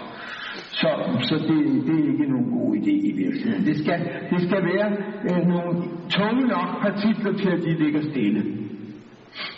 Så, 0.81 0.91
så 1.29 1.35
det, 1.49 1.87
det 1.87 1.95
er 2.01 2.07
ikke 2.13 2.27
nogen 2.33 2.51
god 2.59 2.77
idé 2.77 2.95
i 3.11 3.13
virkeligheden. 3.23 3.67
Det 3.67 3.77
skal, 3.83 3.99
det 4.31 4.41
skal 4.49 4.65
være 4.73 4.89
øh, 5.31 5.47
nogle 5.53 5.73
tunge 6.11 6.45
nok 6.55 6.71
partikler 6.83 7.33
til, 7.33 7.51
at 7.57 7.63
de 7.67 7.73
ligger 7.85 8.03
stille. 8.11 8.58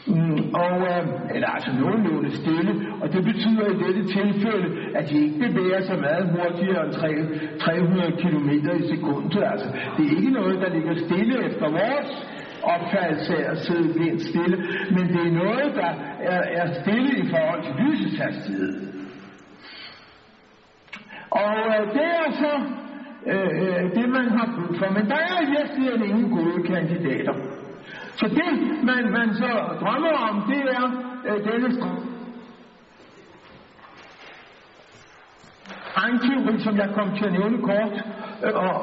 Mm, 0.07 0.55
og, 0.55 0.75
øh, 0.91 1.35
eller 1.35 1.49
altså 1.57 1.71
nogenlunde 1.81 2.31
stille, 2.37 2.73
og 3.01 3.13
det 3.13 3.25
betyder 3.25 3.67
i 3.67 3.77
dette 3.85 4.03
tilfælde, 4.19 4.67
at 4.99 5.11
de 5.11 5.17
ikke 5.25 5.39
bevæger 5.47 5.81
sig 5.81 5.99
meget 5.99 6.25
hurtigere 6.35 6.85
end 6.85 6.95
300 7.61 8.13
km 8.23 8.49
i 8.83 8.89
sekundet. 8.89 9.43
Altså, 9.53 9.69
det 9.97 10.05
er 10.07 10.17
ikke 10.17 10.31
noget, 10.31 10.61
der 10.61 10.75
ligger 10.75 10.95
stille 10.95 11.45
efter 11.47 11.67
vores 11.71 12.11
opfattelse 12.63 13.37
af 13.37 13.51
at 13.51 13.59
sidde 13.59 13.95
blindt 13.95 14.23
stille, 14.23 14.57
men 14.91 15.09
det 15.09 15.21
er 15.27 15.33
noget, 15.45 15.75
der 15.75 15.91
er, 16.21 16.43
er 16.63 16.83
stille 16.83 17.19
i 17.19 17.27
forhold 17.31 17.63
til 17.65 17.75
lysets 17.85 18.19
hastighed. 18.23 18.91
Og 21.31 21.53
øh, 21.69 21.95
det 21.95 22.09
er 22.23 22.31
så 22.43 22.53
øh, 23.27 23.51
øh 23.63 23.83
det, 23.97 24.09
man 24.09 24.29
har 24.39 24.47
brug 24.57 24.79
for. 24.79 24.93
Men 24.93 25.05
der 25.11 25.21
er 25.31 25.37
i 25.47 25.51
virkeligheden 25.59 26.05
ingen 26.05 26.31
gode 26.31 26.63
kandidater. 26.63 27.35
Så 28.17 28.27
det, 28.29 28.51
man, 28.85 29.13
man 29.13 29.35
så 29.35 29.51
drømmer 29.81 30.13
om, 30.29 30.43
det 30.49 30.63
er 30.77 30.85
øh, 31.27 31.53
denne 31.53 31.71
strengteori, 35.91 36.61
som 36.61 36.77
jeg 36.77 36.89
kom 36.95 37.17
til 37.17 37.25
at 37.25 37.33
nævne 37.33 37.59
kort, 37.63 37.97
øh, 38.45 38.55
og, 38.55 38.75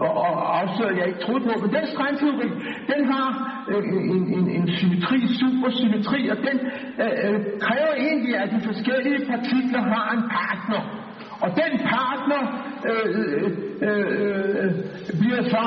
og, 0.00 0.10
og, 0.24 0.60
afslører, 0.60 0.96
jeg 0.98 1.06
ikke 1.06 1.20
troede 1.20 1.44
på. 1.44 1.52
Men 1.62 1.70
den 1.76 1.86
strengteori, 1.94 2.48
den 2.92 3.00
har 3.12 3.28
øh, 3.68 3.84
en, 4.14 4.22
en, 4.36 4.50
en 4.50 4.66
symmetri, 4.76 5.20
supersymmetri, 5.40 6.28
og 6.28 6.36
den 6.36 6.56
øh, 7.02 7.14
øh, 7.24 7.40
kræver 7.60 7.94
egentlig, 8.06 8.36
at 8.42 8.48
de 8.54 8.60
forskellige 8.70 9.26
partikler 9.32 9.82
har 9.94 10.06
en 10.16 10.22
partner. 10.38 10.80
Og 11.40 11.50
den 11.62 11.72
partner 11.94 12.42
øh, 12.90 13.06
øh, 13.20 13.50
øh, 13.82 14.06
øh, 14.22 14.64
øh 14.64 14.72
bliver 15.20 15.42
så 15.42 15.64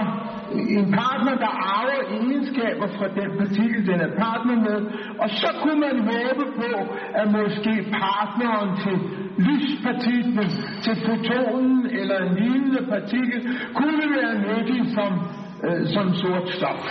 en 0.77 0.91
partner, 0.91 1.35
der 1.45 1.53
arver 1.77 2.01
egenskaber 2.17 2.87
fra 2.97 3.07
den 3.19 3.29
partikel, 3.37 3.87
den 3.87 4.01
er 4.01 4.11
partner 4.23 4.55
med, 4.67 4.79
og 5.19 5.29
så 5.29 5.49
kunne 5.61 5.79
man 5.79 5.95
håbe 6.11 6.45
på, 6.61 6.71
at 7.13 7.27
måske 7.31 7.73
partneren 8.01 8.69
til 8.83 8.97
lyspartiklen, 9.47 10.49
til 10.83 10.95
fotonen 11.05 11.85
eller 11.99 12.17
en 12.25 12.33
lignende 12.35 12.81
partikel, 12.93 13.39
kunne 13.73 14.03
være 14.15 14.33
nyttig 14.47 14.81
som, 14.95 15.11
øh, 15.65 15.87
som 15.93 16.13
sort 16.13 16.49
stof. 16.49 16.83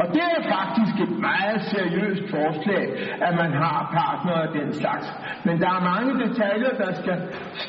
Og 0.00 0.06
det 0.14 0.26
er 0.36 0.42
faktisk 0.56 0.94
et 1.06 1.14
meget 1.28 1.60
seriøst 1.72 2.24
forslag, 2.30 2.84
at 3.26 3.34
man 3.42 3.52
har 3.62 3.78
partnere 4.00 4.42
af 4.46 4.52
den 4.58 4.72
slags. 4.72 5.06
Men 5.44 5.60
der 5.60 5.70
er 5.76 5.82
mange 5.92 6.12
detaljer, 6.24 6.70
der 6.82 6.92
skal, 7.00 7.18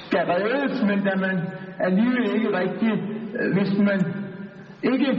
skal 0.05 0.23
reddes, 0.33 0.83
men 0.89 1.03
da 1.03 1.13
man 1.15 1.35
alligevel 1.79 2.25
ikke 2.35 2.57
rigtig, 2.61 2.91
øh, 3.39 3.57
hvis 3.57 3.77
man 3.77 3.99
ikke 4.83 5.11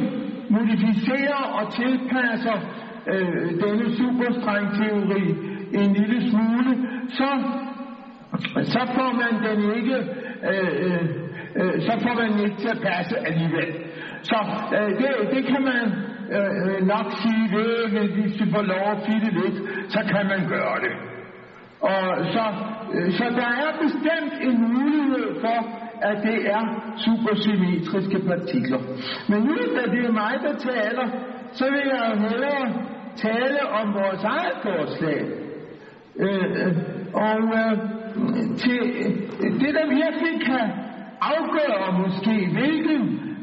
modificerer 0.50 1.42
og 1.58 1.72
tilpasser 1.72 2.58
øh, 3.06 3.50
denne 3.62 3.96
superstrengteori 3.96 5.52
en 5.74 5.92
lille 5.92 6.30
smule, 6.30 6.72
så, 7.08 7.30
så 8.64 8.80
får 8.94 9.10
man 9.22 9.32
den 9.46 9.76
ikke, 9.76 9.96
øh, 10.50 10.72
øh, 10.84 11.04
øh, 11.56 11.80
så 11.80 11.92
får 12.02 12.14
man 12.20 12.32
den 12.32 12.40
ikke 12.44 12.56
til 12.56 12.68
at 12.68 12.80
passe 12.82 13.18
alligevel. 13.18 13.70
Så 14.22 14.38
øh, 14.76 14.90
det, 15.00 15.10
det 15.34 15.46
kan 15.46 15.62
man 15.62 15.84
øh, 16.36 16.86
nok 16.86 17.06
sige, 17.22 17.44
det, 17.56 18.10
hvis 18.10 18.40
vi 18.40 18.50
får 18.50 18.62
lov 18.62 18.86
at 18.96 19.02
fitte 19.06 19.30
lidt, 19.40 19.58
så 19.92 20.00
kan 20.12 20.26
man 20.26 20.48
gøre 20.48 20.78
det. 20.84 20.94
Og 21.80 22.26
så, 22.34 22.44
øh, 22.94 23.12
så 23.12 23.24
der 23.40 23.50
er 23.64 23.70
bestemt 23.84 24.34
en 24.48 24.56
mulighed 24.72 25.40
for, 25.40 25.58
at 26.10 26.16
det 26.22 26.38
er 26.56 26.62
supersymmetriske 27.04 28.18
partikler. 28.30 28.80
Men 29.28 29.38
nu, 29.48 29.54
da 29.76 29.82
det 29.92 30.04
er 30.04 30.12
mig, 30.12 30.34
der 30.46 30.54
taler, 30.70 31.06
så 31.52 31.64
vil 31.64 31.84
jeg 31.94 32.28
hellere 32.28 32.64
tale 33.16 33.60
om 33.80 33.94
vores 33.94 34.24
eget 34.24 34.56
forslag. 34.62 35.20
Øh, 36.16 36.76
og 37.14 37.40
øh, 37.60 37.78
til 38.62 38.80
øh, 39.42 39.52
det, 39.60 39.74
der 39.78 39.86
virkelig 40.02 40.46
kan 40.46 40.66
afgøre 41.20 41.86
måske, 42.02 42.34
hvilken 42.52 43.00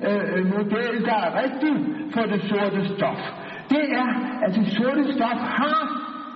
øh, 0.10 0.46
model, 0.56 1.06
der 1.06 1.18
er 1.28 1.44
rigtig 1.44 1.74
for 2.14 2.22
det 2.22 2.42
sorte 2.50 2.82
stof, 2.96 3.22
det 3.70 3.84
er, 4.02 4.10
at 4.46 4.56
det 4.56 4.68
sorte 4.78 5.04
stof 5.14 5.40
har 5.60 5.82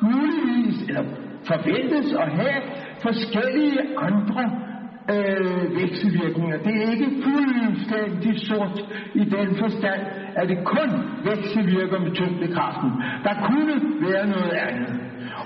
muligvis, 0.01 0.81
eller 0.87 1.03
forventes 1.47 2.13
at 2.13 2.31
have 2.31 2.61
forskellige 3.01 3.79
andre 3.97 4.72
øh, 5.11 5.75
vekselvirkninger. 5.75 6.57
Det 6.57 6.83
er 6.83 6.91
ikke 6.91 7.09
fuldstændig 7.23 8.47
sort 8.47 8.79
i 9.13 9.23
den 9.23 9.57
forstand, 9.57 10.01
at 10.35 10.49
det 10.49 10.57
kun 10.65 10.89
vekselvirker 11.25 11.99
med 11.99 12.11
tyngdekraften. 12.15 12.89
Der 13.23 13.33
kunne 13.47 13.75
være 14.07 14.27
noget 14.27 14.51
andet. 14.51 14.99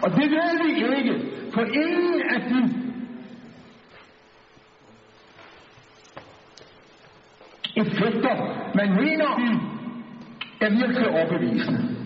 Og 0.03 0.09
det 0.11 0.31
ved 0.31 0.53
vi 0.65 0.97
ikke, 0.97 1.15
for 1.53 1.61
ingen 1.61 2.21
af 2.29 2.41
de 2.41 2.87
effekter, 7.81 8.35
man 8.75 8.89
mener 8.89 9.31
er 10.61 10.69
virkelig 10.69 11.07
overbevisende. 11.07 11.97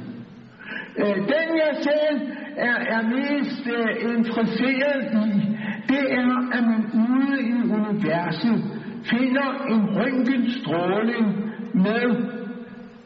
Øh, 0.98 1.16
den 1.16 1.48
jeg 1.64 1.76
selv 1.82 2.22
er, 2.58 2.76
er 2.96 3.02
mest 3.02 3.68
øh, 3.68 4.16
interesseret 4.16 5.14
i, 5.14 5.51
det 5.92 6.14
er, 6.14 6.32
at 6.58 6.64
man 6.72 6.84
ude 6.94 7.42
i 7.42 7.54
universet 7.80 8.58
finder 9.04 9.50
en 9.70 9.82
røntgenstråling 9.98 11.26
med 11.74 12.06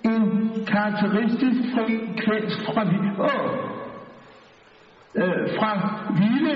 en 0.04 0.52
karakteristisk 0.68 1.62
frekvens 1.74 2.54
fra, 2.66 2.82
oh, 3.20 3.52
øh, 5.16 5.50
fra 5.58 5.72
hele 6.22 6.54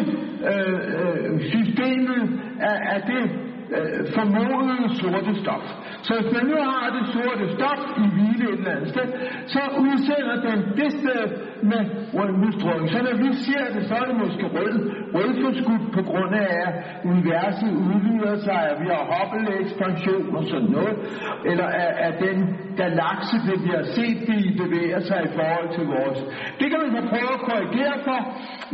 øh, 0.52 0.80
øh, 1.00 1.42
systemet. 1.42 2.40
Af, 2.60 2.96
af 2.96 3.02
det 3.02 3.49
øh, 3.78 4.00
formodede 4.16 4.88
sorte 5.00 5.34
stof. 5.42 5.66
Så 6.06 6.12
hvis 6.18 6.30
man 6.36 6.46
nu 6.52 6.58
har 6.72 6.86
det 6.96 7.04
sorte 7.16 7.46
stof 7.56 7.82
i 8.04 8.06
hvile 8.16 8.46
et 8.54 8.60
eller 8.60 8.72
andet 8.76 8.90
sted, 8.94 9.08
så 9.54 9.62
udsender 9.86 10.36
den 10.48 10.60
det 10.80 10.92
sted 11.00 11.24
med 11.72 11.82
røntgenstråling. 12.18 12.88
Så 12.94 13.00
når 13.08 13.16
vi 13.24 13.30
ser 13.46 13.66
det, 13.74 13.82
så 13.90 13.96
er 14.02 14.06
det 14.10 14.18
måske 14.24 14.46
rød, 14.56 14.76
rødforskudt 15.16 15.86
på 15.98 16.02
grund 16.10 16.34
af, 16.46 16.50
at 16.66 16.74
universet 17.12 17.72
udvider 17.90 18.36
sig, 18.48 18.60
at 18.72 18.78
vi 18.84 18.88
har 18.96 19.04
Hubble-ekspansion 19.12 20.36
og 20.38 20.44
sådan 20.52 20.72
noget, 20.78 20.98
eller 21.46 21.68
at, 21.84 21.92
at 22.08 22.14
den 22.26 22.38
galakse, 22.78 23.36
det 23.48 23.58
vi 23.66 23.70
har 23.78 23.86
set, 23.98 24.18
de 24.28 24.38
bevæger 24.64 25.00
sig 25.10 25.20
i 25.28 25.32
forhold 25.38 25.70
til 25.76 25.86
vores. 25.96 26.20
Det 26.60 26.68
kan 26.70 26.78
man 26.84 26.92
så 26.96 27.02
prøve 27.14 27.32
at 27.38 27.42
korrigere 27.50 27.98
for, 28.08 28.20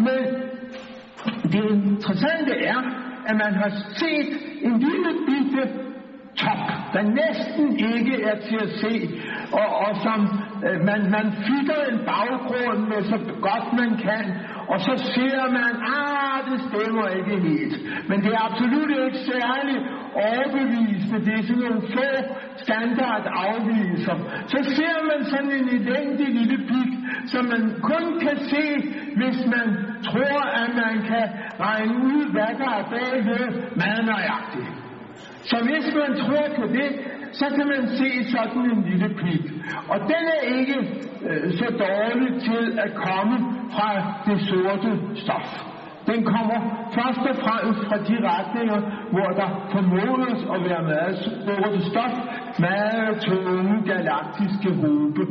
men 0.08 0.22
det 1.52 1.64
interessante 1.76 2.54
er, 2.74 2.80
at 3.30 3.36
man 3.44 3.54
har 3.62 3.72
set 4.00 4.32
en 4.66 4.80
lille 4.80 5.12
bitte 5.28 5.64
top, 6.42 6.64
der 6.94 7.02
næsten 7.02 7.66
ikke 7.96 8.24
er 8.24 8.36
til 8.48 8.60
at 8.66 8.72
se, 8.82 8.94
og, 9.52 9.68
og 9.86 9.92
som 10.04 10.20
øh, 10.68 10.80
man, 10.90 11.02
man 11.18 11.28
fitter 11.48 11.80
en 11.92 12.00
baggrund 12.06 12.80
med 12.92 13.02
så 13.12 13.18
godt 13.42 13.68
man 13.82 13.92
kan, 14.06 14.26
og 14.72 14.78
så 14.86 14.94
ser 15.16 15.42
man, 15.60 15.72
ah, 15.98 16.38
det 16.50 16.60
stemmer 16.68 17.08
ikke 17.20 17.36
helt. 17.50 17.76
Men 18.10 18.18
det 18.24 18.32
er 18.38 18.42
absolut 18.50 18.90
ikke 19.06 19.22
særlig 19.34 19.78
overbevisende. 20.28 21.20
Det 21.26 21.34
er 21.40 21.44
sådan 21.48 21.64
nogle 21.68 21.82
få 21.96 22.10
standardafviser. 22.64 24.16
Så 24.52 24.60
ser 24.78 24.98
man 25.10 25.20
sådan 25.32 25.52
en 25.60 25.68
elendig 25.78 26.30
lille 26.40 26.58
pik, 26.70 26.92
som 27.34 27.46
man 27.46 27.64
kun 27.90 28.06
kan 28.26 28.38
se, 28.52 28.66
hvis 29.20 29.40
man 29.56 29.68
tror, 30.08 30.40
at 30.62 30.70
man 30.84 30.96
kan 31.10 31.26
regne 31.60 31.96
ud, 32.12 32.32
hvad 32.32 32.52
der 32.62 32.72
er 32.80 32.86
bagved 32.96 33.46
meget 33.82 34.06
nøjagtigt. 34.06 34.72
Så 35.50 35.58
hvis 35.68 35.88
man 36.02 36.12
tror 36.24 36.46
på 36.60 36.66
det, 36.78 36.90
så 37.40 37.46
kan 37.56 37.68
man 37.74 37.88
se 38.00 38.10
sådan 38.34 38.62
en 38.72 38.82
lille 38.90 39.10
pik. 39.22 39.44
Og 39.90 40.00
den 40.12 40.24
er 40.36 40.42
ikke 40.58 40.78
øh, 41.28 41.52
så 41.60 41.68
dårlig 41.86 42.42
til 42.42 42.80
at 42.80 42.92
komme 42.96 43.36
fra 43.76 43.90
det 44.26 44.38
sorte 44.50 44.92
stof. 45.24 45.50
Den 46.12 46.26
kommer 46.34 46.58
først 46.98 47.24
og 47.32 47.36
fremmest 47.46 47.82
fra 47.88 47.98
de 48.10 48.16
retninger, 48.32 48.80
hvor 49.14 49.30
der 49.40 49.50
formodes 49.72 50.42
at 50.54 50.60
være 50.70 50.84
meget 50.94 51.16
sorte 51.46 51.82
stof, 51.92 52.16
meget 52.60 53.22
tunge 53.26 53.76
galaktiske 53.92 54.70
håbe, 54.82 55.22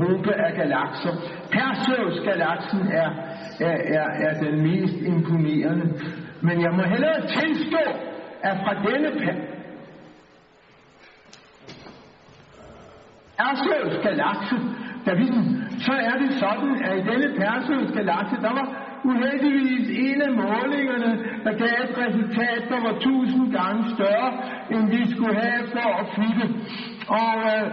håbe 0.00 0.30
øh, 0.34 0.46
af 0.46 0.52
galakser. 0.60 1.12
Perseus-galaksen 1.54 2.82
er, 3.02 3.10
er, 3.68 3.76
er, 3.98 4.08
er 4.26 4.32
den 4.44 4.62
mest 4.62 4.96
imponerende. 5.12 5.86
Men 6.40 6.60
jeg 6.60 6.72
må 6.72 6.82
hellere 6.82 7.20
tilstå, 7.20 7.84
at 8.42 8.56
fra 8.64 8.74
denne 8.86 9.10
Perseus 13.38 13.94
galakse, 14.02 14.56
da 15.06 15.12
vi, 15.20 15.26
så 15.86 15.92
er 15.92 16.16
det 16.22 16.30
sådan, 16.42 16.70
at 16.84 16.92
i 16.98 17.02
denne 17.10 17.28
Perseus 17.40 17.90
galakse, 17.96 18.36
der 18.46 18.52
var 18.58 18.66
uheldigvis 19.04 19.86
en 20.08 20.22
af 20.22 20.32
målingerne, 20.42 21.12
der 21.44 21.52
gav 21.62 21.76
et 21.86 21.94
resultat, 22.04 22.62
der 22.68 22.80
var 22.86 22.94
tusind 22.98 23.52
gange 23.52 23.82
større, 23.94 24.30
end 24.72 24.82
vi 24.94 25.10
skulle 25.14 25.34
have 25.40 25.62
for 25.74 25.88
at 26.00 26.06
flytte. 26.14 26.46
Og, 27.20 27.32
øh, 27.50 27.66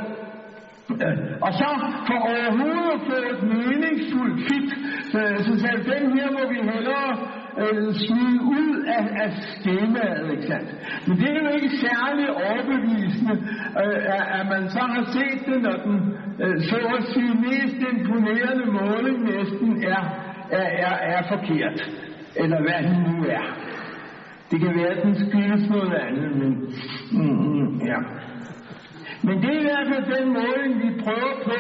øh, 1.04 1.17
og 1.45 1.52
så 1.54 1.69
for 2.08 2.19
overhovedet 2.32 2.91
at 2.95 3.02
få 3.10 3.17
et 3.34 3.41
meningsfuldt 3.43 4.39
fit, 4.47 4.69
så, 5.12 5.19
så 5.45 5.52
sagde 5.62 5.84
den 5.91 6.04
her 6.17 6.28
må 6.38 6.43
vi 6.54 6.60
hellere 6.71 7.40
øh, 7.61 7.93
smide 7.93 8.41
ud 8.57 8.85
af, 8.97 9.03
af 9.23 9.31
skemaet, 9.31 10.31
ikke 10.31 10.47
sant? 10.47 10.69
Men 11.07 11.17
det 11.17 11.29
er 11.29 11.41
jo 11.43 11.49
ikke 11.55 11.71
særlig 11.87 12.25
overbevisende, 12.29 13.35
øh, 13.83 14.39
at 14.39 14.45
man 14.53 14.69
så 14.69 14.79
har 14.79 15.03
set 15.15 15.39
det, 15.45 15.61
når 15.61 15.77
den 15.85 15.97
øh, 16.43 16.61
så 16.61 16.77
at 16.97 17.03
sige 17.13 17.33
mest 17.47 17.77
imponerende 17.91 18.65
måling 18.65 19.17
næsten 19.23 19.83
er, 19.83 20.03
er, 20.51 20.67
er, 20.87 20.95
er 21.15 21.21
forkert. 21.27 21.91
Eller 22.35 22.61
hvad 22.61 22.79
den 22.89 22.97
nu 23.11 23.25
er. 23.25 23.45
Det 24.51 24.59
kan 24.59 24.75
være, 24.75 24.93
at 24.97 25.03
den 25.03 25.15
skyldes 25.15 25.69
noget 25.69 25.93
andet, 25.93 26.37
men 26.37 26.51
mm, 27.11 27.45
mm, 27.47 27.77
ja. 27.77 27.97
Men 29.23 29.41
det 29.41 29.49
er 29.49 29.59
i 29.59 29.63
hvert 29.63 29.87
fald 29.91 30.05
den 30.17 30.27
måling, 30.33 30.73
vi 30.83 30.89
prøver 31.03 31.33
på, 31.45 31.57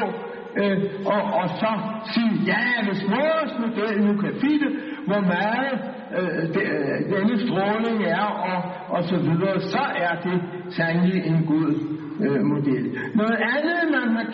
øh, 0.61 0.77
og, 1.05 1.21
og 1.39 1.49
så 1.49 1.71
sige, 2.13 2.33
ja, 2.51 2.63
hvis 2.87 3.01
vores 3.17 3.51
model 3.59 4.03
nu 4.07 4.21
kan 4.21 4.33
fitte, 4.41 4.67
hvor 5.07 5.21
meget 5.35 5.73
øh, 6.17 6.53
de, 6.53 6.61
øh, 6.75 6.97
denne 7.13 7.35
stråling 7.47 8.03
er, 8.03 8.25
og, 8.51 8.59
og 8.95 9.03
så 9.03 9.17
videre, 9.17 9.61
så 9.61 9.83
er 9.95 10.15
det 10.25 10.41
sandelig 10.69 11.25
en 11.25 11.45
god 11.45 11.71
øh, 12.25 12.41
model. 12.53 12.85
Noget 13.15 13.37
andet, 13.55 13.79
man 13.97 14.07
har 14.15 14.25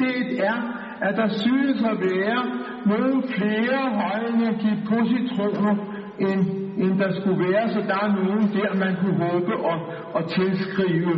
set, 0.00 0.28
er, 0.44 0.58
at 1.00 1.16
der 1.16 1.28
synes 1.28 1.78
at 1.90 1.96
være 2.10 2.40
nogle 2.86 3.22
flere 3.36 3.80
højenergipositroner, 4.02 5.74
end, 6.18 6.40
end 6.78 6.98
der 6.98 7.20
skulle 7.20 7.52
være, 7.52 7.68
så 7.68 7.80
der 7.88 7.98
er 8.04 8.12
nogen 8.24 8.46
der, 8.56 8.74
man 8.74 8.96
kunne 9.00 9.30
håbe 9.30 9.52
at, 9.72 9.78
at 10.16 10.24
tilskrive 10.36 11.12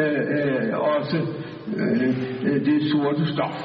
øh, 0.00 0.22
øh, 0.36 0.78
også 0.78 1.18
øh, 1.76 2.08
øh 2.46 2.64
det 2.66 2.90
sorte 2.90 3.26
stof. 3.32 3.58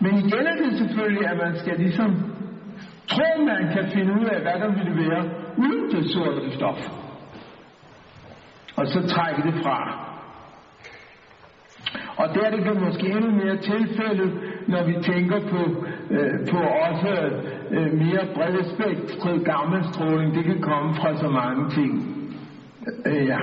Men 0.00 0.14
igen 0.14 0.46
er 0.46 0.56
det 0.62 0.78
selvfølgelig, 0.78 1.26
at 1.26 1.36
man 1.44 1.54
skal 1.56 1.76
ligesom 1.78 2.31
tror 3.12 3.44
man 3.44 3.72
kan 3.74 3.90
finde 3.94 4.12
ud 4.20 4.26
af, 4.34 4.40
hvad 4.40 4.56
der 4.60 4.70
ville 4.78 5.10
være 5.10 5.24
uden 5.56 5.90
det 5.90 6.10
sorte 6.12 6.50
stof. 6.56 6.80
Og 8.76 8.86
så 8.86 9.08
trække 9.08 9.42
det 9.42 9.54
fra. 9.62 9.78
Og 12.16 12.34
der 12.34 12.42
er 12.46 12.50
det 12.50 12.80
måske 12.80 13.06
endnu 13.06 13.30
mere 13.30 13.56
tilfældet, 13.56 14.32
når 14.68 14.82
vi 14.84 14.94
tænker 15.02 15.40
på, 15.40 15.86
øh, 16.10 16.48
på 16.50 16.58
også 16.58 17.30
øh, 17.70 17.92
mere 17.92 18.24
bredspektret 18.34 19.44
gammelstråling. 19.44 20.34
Det 20.34 20.44
kan 20.44 20.60
komme 20.60 20.94
fra 20.94 21.16
så 21.16 21.28
mange 21.28 21.70
ting. 21.70 21.92
Øh, 23.06 23.26
ja. 23.26 23.38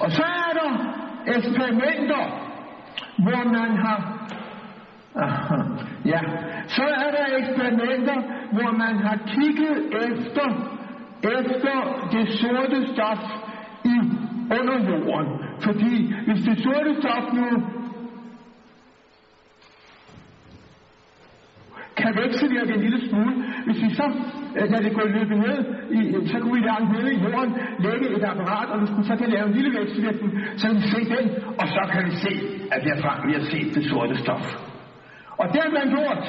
Og 0.00 0.10
så 0.10 0.22
er 0.22 0.52
der 0.60 0.70
eksperimenter, 1.36 2.22
hvor 3.18 3.44
man 3.44 3.76
har 3.84 3.98
ja, 6.12 6.20
så 6.66 6.82
er 6.82 7.10
der 7.16 7.36
eksperimenter, 7.38 8.18
hvor 8.52 8.70
man 8.72 8.94
har 9.06 9.18
kigget 9.26 9.76
efter, 10.08 10.48
efter 11.22 11.74
det 12.12 12.28
sorte 12.40 12.86
stof 12.92 13.22
i 13.84 13.96
underjorden. 14.60 15.32
Fordi 15.60 16.14
hvis 16.26 16.44
det 16.44 16.62
sorte 16.62 16.94
stof 17.00 17.32
nu 17.32 17.48
kan 21.96 22.10
vekselvirke 22.22 22.72
en 22.74 22.80
lille 22.80 23.08
smule. 23.08 23.32
Hvis 23.66 23.82
vi 23.84 23.90
så, 23.94 24.06
øh, 24.58 24.70
når 24.72 24.80
det 24.86 24.92
går 24.98 25.06
løbet 25.16 25.38
ned, 25.46 25.58
i, 25.98 26.00
øh, 26.16 26.28
så 26.30 26.36
kunne 26.40 26.54
vi 26.60 26.66
langt 26.70 26.88
nede 26.96 27.14
i 27.14 27.18
jorden 27.24 27.52
lægge 27.78 28.06
et 28.16 28.24
apparat, 28.32 28.68
og 28.72 28.78
hvis 28.78 28.90
den 28.96 29.04
så 29.04 29.16
kan 29.16 29.28
lave 29.34 29.46
en 29.46 29.54
lille 29.58 29.70
vekselvirkning, 29.78 30.32
så 30.56 30.66
kan 30.68 30.76
vi 30.76 30.86
se 30.94 31.00
den, 31.14 31.24
og 31.60 31.66
så 31.68 31.82
kan 31.92 32.02
vi 32.08 32.14
se, 32.24 32.32
at 32.74 32.80
vi 32.84 32.90
har, 33.04 33.16
vi 33.26 33.32
har 33.38 33.44
set 33.50 33.74
det 33.74 33.84
sorte 33.90 34.16
stof. 34.24 34.65
Og 35.38 35.46
det 35.52 35.60
har 35.62 35.70
man 35.78 35.88
gjort. 35.96 36.24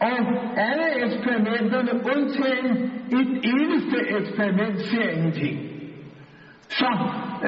Og 0.00 0.16
alle 0.56 0.88
eksperimenterne, 1.04 1.92
undtagen 2.12 2.72
et 3.18 3.30
eneste 3.54 3.98
eksperiment, 4.18 4.80
ser 4.80 5.08
ingenting. 5.10 5.72
Så 6.68 6.90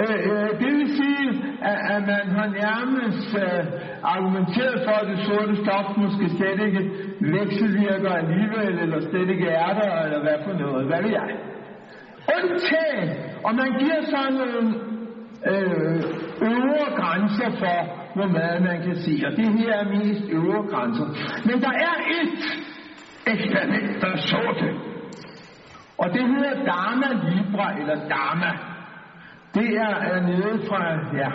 øh, 0.00 0.18
øh, 0.33 0.61
det 0.61 0.70
vil 0.76 0.88
sige, 0.96 1.28
at, 1.62 1.78
at 1.94 2.02
man 2.12 2.26
har 2.37 2.48
nærmest 2.64 3.37
øh, 3.44 3.64
argumenteret 4.02 4.78
for, 4.85 4.94
at 5.02 5.07
det 5.09 5.18
sorte 5.26 5.57
stof 5.57 5.96
måske 5.96 6.28
slet 6.37 6.61
ikke 6.66 6.83
vekselvirker 7.20 8.12
alligevel, 8.22 8.78
eller 8.78 9.00
slet 9.00 9.28
ikke 9.30 9.48
er 9.48 9.72
der, 9.80 10.02
eller 10.04 10.20
hvad 10.20 10.38
for 10.44 10.52
noget, 10.52 10.87
hvad 10.87 11.02
ved 11.02 11.11
jeg. 11.11 11.30
Undtagen, 12.37 13.09
og 13.44 13.54
man 13.54 13.70
giver 13.78 14.00
så 14.02 14.22
nogle 14.30 14.93
øh, 15.52 15.96
øvre 16.52 16.87
grænser 17.00 17.50
for, 17.59 17.78
hvor 18.14 18.26
meget 18.26 18.62
man 18.62 18.83
kan 18.83 18.96
se, 18.96 19.22
og 19.26 19.33
det 19.37 19.48
her 19.59 19.72
er 19.72 19.88
mest 19.88 20.24
øvre 20.30 20.62
grænser. 20.72 21.07
Men 21.48 21.61
der 21.62 21.74
er 21.88 21.96
et 22.20 22.42
eksperiment, 23.26 24.02
der 24.02 24.16
så 24.16 24.40
det. 24.61 24.74
og 25.98 26.09
det 26.14 26.22
hedder 26.28 26.54
Dharma 26.64 27.09
Libra, 27.30 27.78
eller 27.80 27.96
Dharma. 28.09 28.50
Det 29.54 29.68
er, 29.76 29.94
er 30.12 30.20
nede 30.22 30.59
fra, 30.68 30.80
ja, 31.20 31.30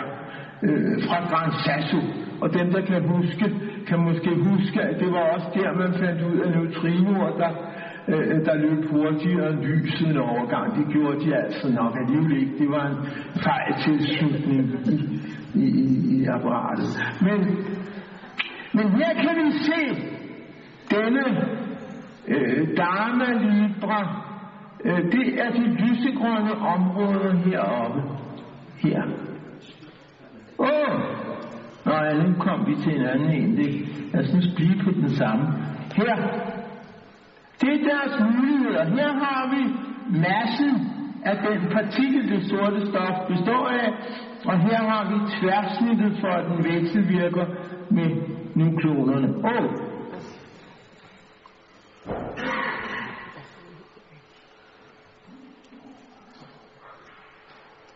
øh, 0.62 1.02
fra 1.06 1.16
Grand 1.30 1.52
Sasso. 1.64 2.00
Og 2.42 2.54
dem, 2.54 2.72
der 2.72 2.80
kan 2.80 3.08
huske, 3.08 3.46
kan 3.88 3.98
måske 3.98 4.30
huske, 4.34 4.82
at 4.82 5.00
det 5.00 5.12
var 5.12 5.24
også 5.34 5.46
der, 5.54 5.72
man 5.72 5.92
fandt 6.02 6.22
ud 6.22 6.38
af 6.38 6.50
neutrinoer, 6.50 7.36
der, 7.36 7.50
Øh, 8.08 8.18
øh, 8.18 8.44
der 8.46 8.54
løb 8.54 8.84
hurtigere 8.90 9.50
end 9.50 9.60
lyset 9.60 10.08
en 10.08 10.18
overgang. 10.18 10.76
Det 10.76 10.92
gjorde 10.92 11.20
de 11.24 11.36
altså 11.36 11.72
nok 11.72 11.96
alligevel 12.00 12.40
ikke. 12.42 12.58
Det 12.58 12.68
var 12.70 12.86
en 12.86 12.98
fejltilslutning 13.44 14.64
i, 14.86 14.98
i, 15.54 15.66
i, 15.66 16.22
i 16.22 16.24
apparatet. 16.24 16.90
Men, 17.20 17.38
men 18.74 18.86
her 18.98 19.14
kan 19.14 19.34
vi 19.44 19.50
se 19.50 19.82
denne 20.90 21.24
øh, 22.28 22.68
Dharma 22.76 23.24
Libra 23.32 24.30
Øh, 24.84 25.12
det 25.12 25.40
er 25.40 25.50
de 25.50 25.64
lysegrønne 25.74 26.52
områder 26.52 27.36
heroppe. 27.36 28.02
Her. 28.76 29.02
Åh! 30.58 30.66
Oh! 30.66 31.00
Nå 31.84 32.22
nu 32.22 32.34
kom 32.38 32.66
vi 32.66 32.74
til 32.74 33.00
en 33.00 33.06
anden 33.06 33.30
en. 33.30 33.56
Det, 33.56 33.88
lad 34.12 34.24
os 34.24 34.32
nu 34.34 34.40
blive 34.56 34.84
på 34.84 34.90
den 34.90 35.10
samme. 35.10 35.46
Her. 35.96 36.16
Det 37.60 37.68
er 37.68 37.88
deres 37.92 38.20
muligheder. 38.34 38.84
Her 38.84 39.12
har 39.12 39.42
vi 39.54 39.62
massen 40.18 40.72
af 41.24 41.36
den 41.36 41.70
partikel, 41.72 42.30
det 42.32 42.50
sorte 42.50 42.80
stof 42.86 43.16
består 43.28 43.68
af, 43.68 43.88
og 44.44 44.58
her 44.60 44.76
har 44.90 45.02
vi 45.10 45.16
tværsnittet 45.40 46.20
for, 46.20 46.28
at 46.28 46.44
den 46.44 46.64
vekselvirker 46.64 47.46
med 47.90 48.10
nukleonerne. 48.54 49.28
Åh! 49.28 49.64
Oh. 49.64 49.70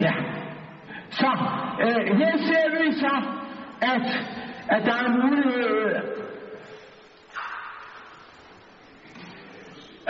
Ja. 0.00 0.12
Så 1.10 1.30
øh, 1.80 2.16
her 2.18 2.36
ser 2.36 2.84
vi 2.84 2.92
så, 2.92 3.22
at, 3.82 4.26
at 4.68 4.84
der 4.84 4.94
er 4.94 5.08
mulighed 5.22 6.13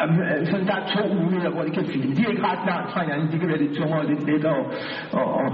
så 0.06 0.22
altså, 0.34 0.56
der 0.70 0.76
er 0.82 0.86
to 0.96 1.14
muligheder, 1.20 1.52
hvor 1.54 1.62
de 1.62 1.70
kan 1.78 1.86
finde. 1.92 2.16
De 2.16 2.22
er 2.22 2.30
ikke 2.34 2.46
ret 2.50 2.64
langt 2.70 2.88
fra 2.92 3.00
hinanden. 3.02 3.32
De 3.32 3.38
kan 3.38 3.48
være 3.48 3.62
lidt 3.64 3.76
tungere 3.78 4.00
og 4.04 4.08
lidt 4.12 4.24
lettere. 4.30 4.56
Og, 4.56 4.66
og, 5.12 5.26
og, 5.40 5.46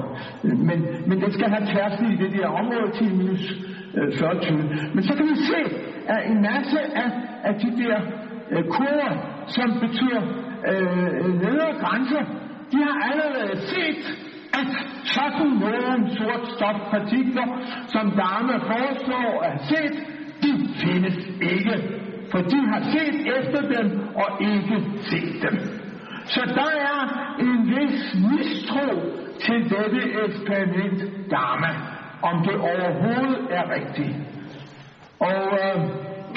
men, 0.68 0.78
men 1.08 1.16
den 1.22 1.32
skal 1.32 1.48
have 1.54 1.66
tværsnit 1.72 2.12
i 2.16 2.18
det 2.24 2.30
der 2.36 2.48
område 2.60 2.90
til 2.98 3.14
minus 3.16 3.44
øh, 3.98 4.18
40 4.18 4.94
Men 4.94 5.02
så 5.08 5.12
kan 5.16 5.26
vi 5.32 5.36
se, 5.52 5.60
at 6.14 6.20
en 6.32 6.42
masse 6.50 6.78
af, 7.02 7.10
af 7.48 7.54
de 7.62 7.68
der 7.80 7.96
øh, 8.52 8.64
kurver, 8.74 9.12
som 9.56 9.68
betyder 9.84 10.22
øh, 10.70 11.06
øh 11.20 11.40
nedre 11.44 11.70
grænser, 11.82 12.22
de 12.72 12.78
har 12.86 12.96
allerede 13.10 13.56
set, 13.72 14.04
at 14.58 14.66
sådan 15.14 15.52
nogle 15.64 16.16
sort 16.18 16.44
stofpartikler, 16.56 17.46
som 17.94 18.10
Dharma 18.10 18.56
foreslår 18.72 19.42
at 19.42 19.60
set, 19.70 19.96
de 20.42 20.50
findes 20.82 21.16
ikke. 21.40 22.09
For 22.30 22.38
de 22.38 22.58
har 22.72 22.82
set 22.82 23.38
efter 23.38 23.60
dem 23.60 24.00
og 24.14 24.42
ikke 24.42 24.82
set 25.10 25.42
dem. 25.42 25.58
Så 26.24 26.40
der 26.54 26.70
er 26.90 26.98
en 27.40 27.66
vis 27.66 28.14
mistro 28.14 28.88
til 29.40 29.62
dette 29.70 30.02
eksperiment 30.24 31.30
Dharma, 31.30 31.72
om 32.22 32.42
det 32.44 32.54
overhovedet 32.54 33.46
er 33.50 33.70
rigtigt. 33.74 34.16
Og, 35.20 35.58
øh, 35.62 35.82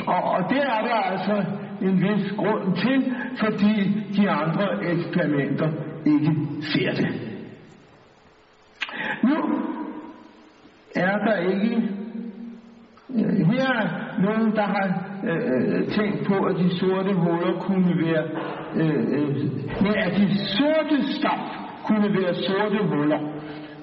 og, 0.08 0.23
og 0.23 0.49
det 0.49 0.58
er 0.58 0.82
der 0.82 0.95
altså 0.95 1.45
en 1.82 2.01
vis 2.01 2.32
grund 2.38 2.75
til, 2.75 3.15
fordi 3.39 4.03
de 4.17 4.29
andre 4.29 4.86
eksperimenter 4.86 5.71
ikke 6.06 6.36
ser 6.62 6.91
det. 6.91 7.10
Nu 9.23 9.36
er 10.95 11.17
der 11.17 11.38
ikke 11.38 11.75
øh, 13.10 13.47
her 13.47 13.73
er 13.73 14.21
nogen, 14.21 14.56
der 14.56 14.65
har 14.65 15.12
øh, 15.29 15.88
tænkt 15.97 16.27
på, 16.27 16.38
at 16.49 16.55
de 16.55 16.69
sorte 16.79 17.13
huller 17.13 17.53
kunne 17.59 17.91
være, 18.05 18.23
øh, 18.75 19.03
øh, 19.15 19.36
nej, 19.86 19.97
at 20.07 20.13
de 20.17 20.27
sorte 20.57 20.97
stof 21.15 21.45
kunne 21.88 22.09
være 22.19 22.33
sorte 22.33 22.79
huller. 22.91 23.19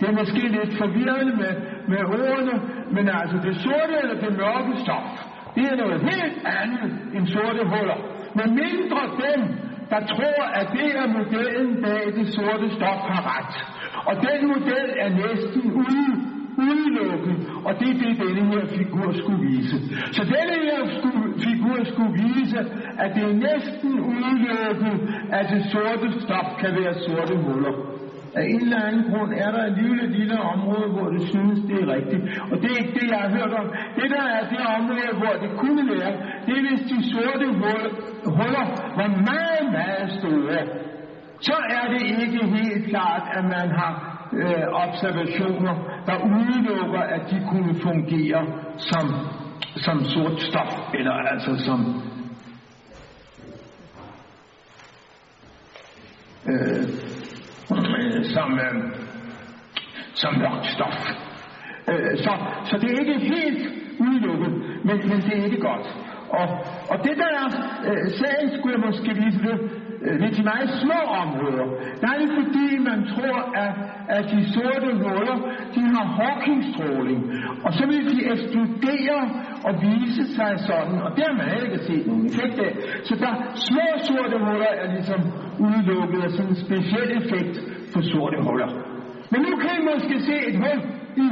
Det 0.00 0.08
er 0.08 0.12
måske 0.12 0.42
lidt 0.58 0.72
forvirrende 0.78 1.34
med, 1.42 1.54
med 1.88 2.02
ordene, 2.04 2.56
men 2.92 3.08
altså 3.08 3.36
det 3.46 3.56
sorte 3.56 3.94
eller 4.02 4.16
det 4.24 4.32
mørke 4.38 4.72
stof, 4.84 5.08
det 5.54 5.64
er 5.72 5.76
noget 5.76 6.00
helt 6.10 6.38
andet 6.60 6.90
end 7.14 7.26
sorte 7.26 7.62
huller. 7.72 7.98
Men 8.38 8.48
mindre 8.62 9.00
dem, 9.24 9.40
der 9.92 10.00
tror, 10.12 10.40
at 10.60 10.66
det 10.72 10.88
er 11.00 11.06
modellen 11.18 11.82
bag 11.82 12.02
det 12.16 12.26
sorte 12.34 12.66
stof 12.76 13.00
har 13.14 13.22
ret. 13.34 13.54
Og 14.08 14.14
den 14.26 14.48
model 14.48 14.88
er 15.04 15.08
næsten 15.08 15.72
ude, 15.72 16.06
udelukket, 16.68 17.36
og 17.66 17.72
det 17.80 17.88
er 17.92 17.98
det, 18.02 18.12
denne 18.22 18.44
her 18.52 18.64
figur 18.78 19.12
skulle 19.20 19.40
vise. 19.48 19.76
Så 20.16 20.22
denne 20.34 20.56
her 20.68 20.80
skulle, 20.96 21.24
figur 21.46 21.78
skulle 21.92 22.12
vise, 22.24 22.60
at 23.02 23.10
det 23.14 23.24
er 23.30 23.34
næsten 23.48 23.92
udelukket, 24.12 24.96
at 25.38 25.44
det 25.52 25.62
sorte 25.72 26.08
stof 26.20 26.48
kan 26.60 26.72
være 26.80 26.94
sorte 27.06 27.36
huller. 27.44 27.74
Af 28.34 28.44
en 28.44 28.60
eller 28.60 28.82
anden 28.86 29.04
grund 29.10 29.32
er 29.44 29.50
der 29.50 29.62
alligevel 29.62 30.00
et 30.04 30.10
lille 30.10 30.40
område, 30.40 30.88
hvor 30.94 31.08
det 31.14 31.22
synes, 31.28 31.58
det 31.68 31.76
er 31.82 31.94
rigtigt. 31.96 32.22
Og 32.50 32.56
det 32.62 32.68
er 32.72 32.78
ikke 32.82 33.00
det, 33.00 33.06
jeg 33.10 33.18
har 33.24 33.30
hørt 33.38 33.52
om. 33.60 33.66
Det 33.96 34.10
der 34.10 34.24
er 34.36 34.42
det 34.52 34.60
område, 34.78 35.12
hvor 35.20 35.34
det 35.42 35.50
kunne 35.62 35.82
være, 35.92 36.12
det 36.46 36.52
er 36.58 36.62
hvis 36.68 36.82
de 36.90 36.98
sorte 37.12 37.46
huller 38.36 38.66
var 38.98 39.08
meget, 39.30 39.64
meget 39.78 40.08
store. 40.18 40.60
Så 41.40 41.56
er 41.76 41.84
det 41.92 42.02
ikke 42.22 42.46
helt 42.56 42.84
klart, 42.90 43.22
at 43.36 43.44
man 43.44 43.68
har 43.78 44.09
øh, 44.32 44.64
observationer, 44.72 45.74
der 46.06 46.16
udelukker, 46.24 47.00
at 47.00 47.20
de 47.30 47.46
kunne 47.50 47.80
fungere 47.82 48.46
som, 48.76 49.06
som 49.76 50.04
sort 50.04 50.40
stof, 50.40 50.94
eller 50.94 51.12
altså 51.12 51.64
som 51.64 52.02
øh, 56.48 56.82
øh 57.70 58.24
som, 58.24 58.58
øh, 58.58 58.74
som 60.14 60.34
mørkt 60.34 60.66
stof. 60.66 60.98
Øh, 61.88 62.18
så, 62.18 62.32
så 62.64 62.78
det 62.78 62.90
er 62.90 62.98
ikke 62.98 63.18
helt 63.18 63.68
udelukket, 63.98 64.52
men, 64.84 64.96
men 65.08 65.20
det 65.20 65.38
er 65.38 65.44
ikke 65.44 65.60
godt. 65.60 65.86
Og, 66.28 66.48
og 66.90 66.98
det 67.04 67.16
der 67.16 67.30
er 67.42 67.48
øh, 67.88 68.10
sagen, 68.10 68.50
skulle 68.58 68.74
jeg 68.76 68.86
måske 68.86 69.14
vise 69.14 69.38
det, 69.38 69.70
Øh, 70.04 70.20
ved 70.22 70.30
de 70.36 70.42
meget 70.42 70.70
små 70.82 71.00
områder. 71.22 71.66
Der 72.02 72.10
fordi, 72.38 72.68
man 72.90 73.00
tror, 73.12 73.38
at, 73.64 73.72
at 74.16 74.24
de 74.32 74.52
sorte 74.54 74.90
huller, 75.02 75.38
de 75.74 75.80
har 75.94 76.04
Hawking-stråling. 76.18 77.20
Og 77.64 77.72
så 77.72 77.82
vil 77.90 78.02
de 78.12 78.18
eksplodere 78.32 79.22
og 79.66 79.72
vise 79.88 80.24
sig 80.36 80.52
sådan, 80.68 80.98
og 81.04 81.10
det 81.16 81.24
har 81.28 81.36
man 81.40 81.48
ikke 81.64 81.78
set 81.86 82.06
nogen 82.06 82.26
effekt 82.26 82.58
af. 82.66 82.72
Så 83.04 83.14
der 83.24 83.32
små 83.68 83.86
sorte 84.08 84.36
huller 84.46 84.72
er 84.82 84.88
ligesom 84.96 85.20
udelukket 85.66 86.20
af 86.26 86.30
sådan 86.30 86.50
en 86.50 86.60
speciel 86.66 87.08
effekt 87.20 87.54
for 87.92 88.00
sorte 88.12 88.38
huller. 88.46 88.70
Men 89.30 89.40
nu 89.46 89.52
kan 89.62 89.72
I 89.78 89.82
måske 89.90 90.14
se 90.28 90.36
et 90.48 90.56
hul 90.62 90.80
i, 91.24 91.28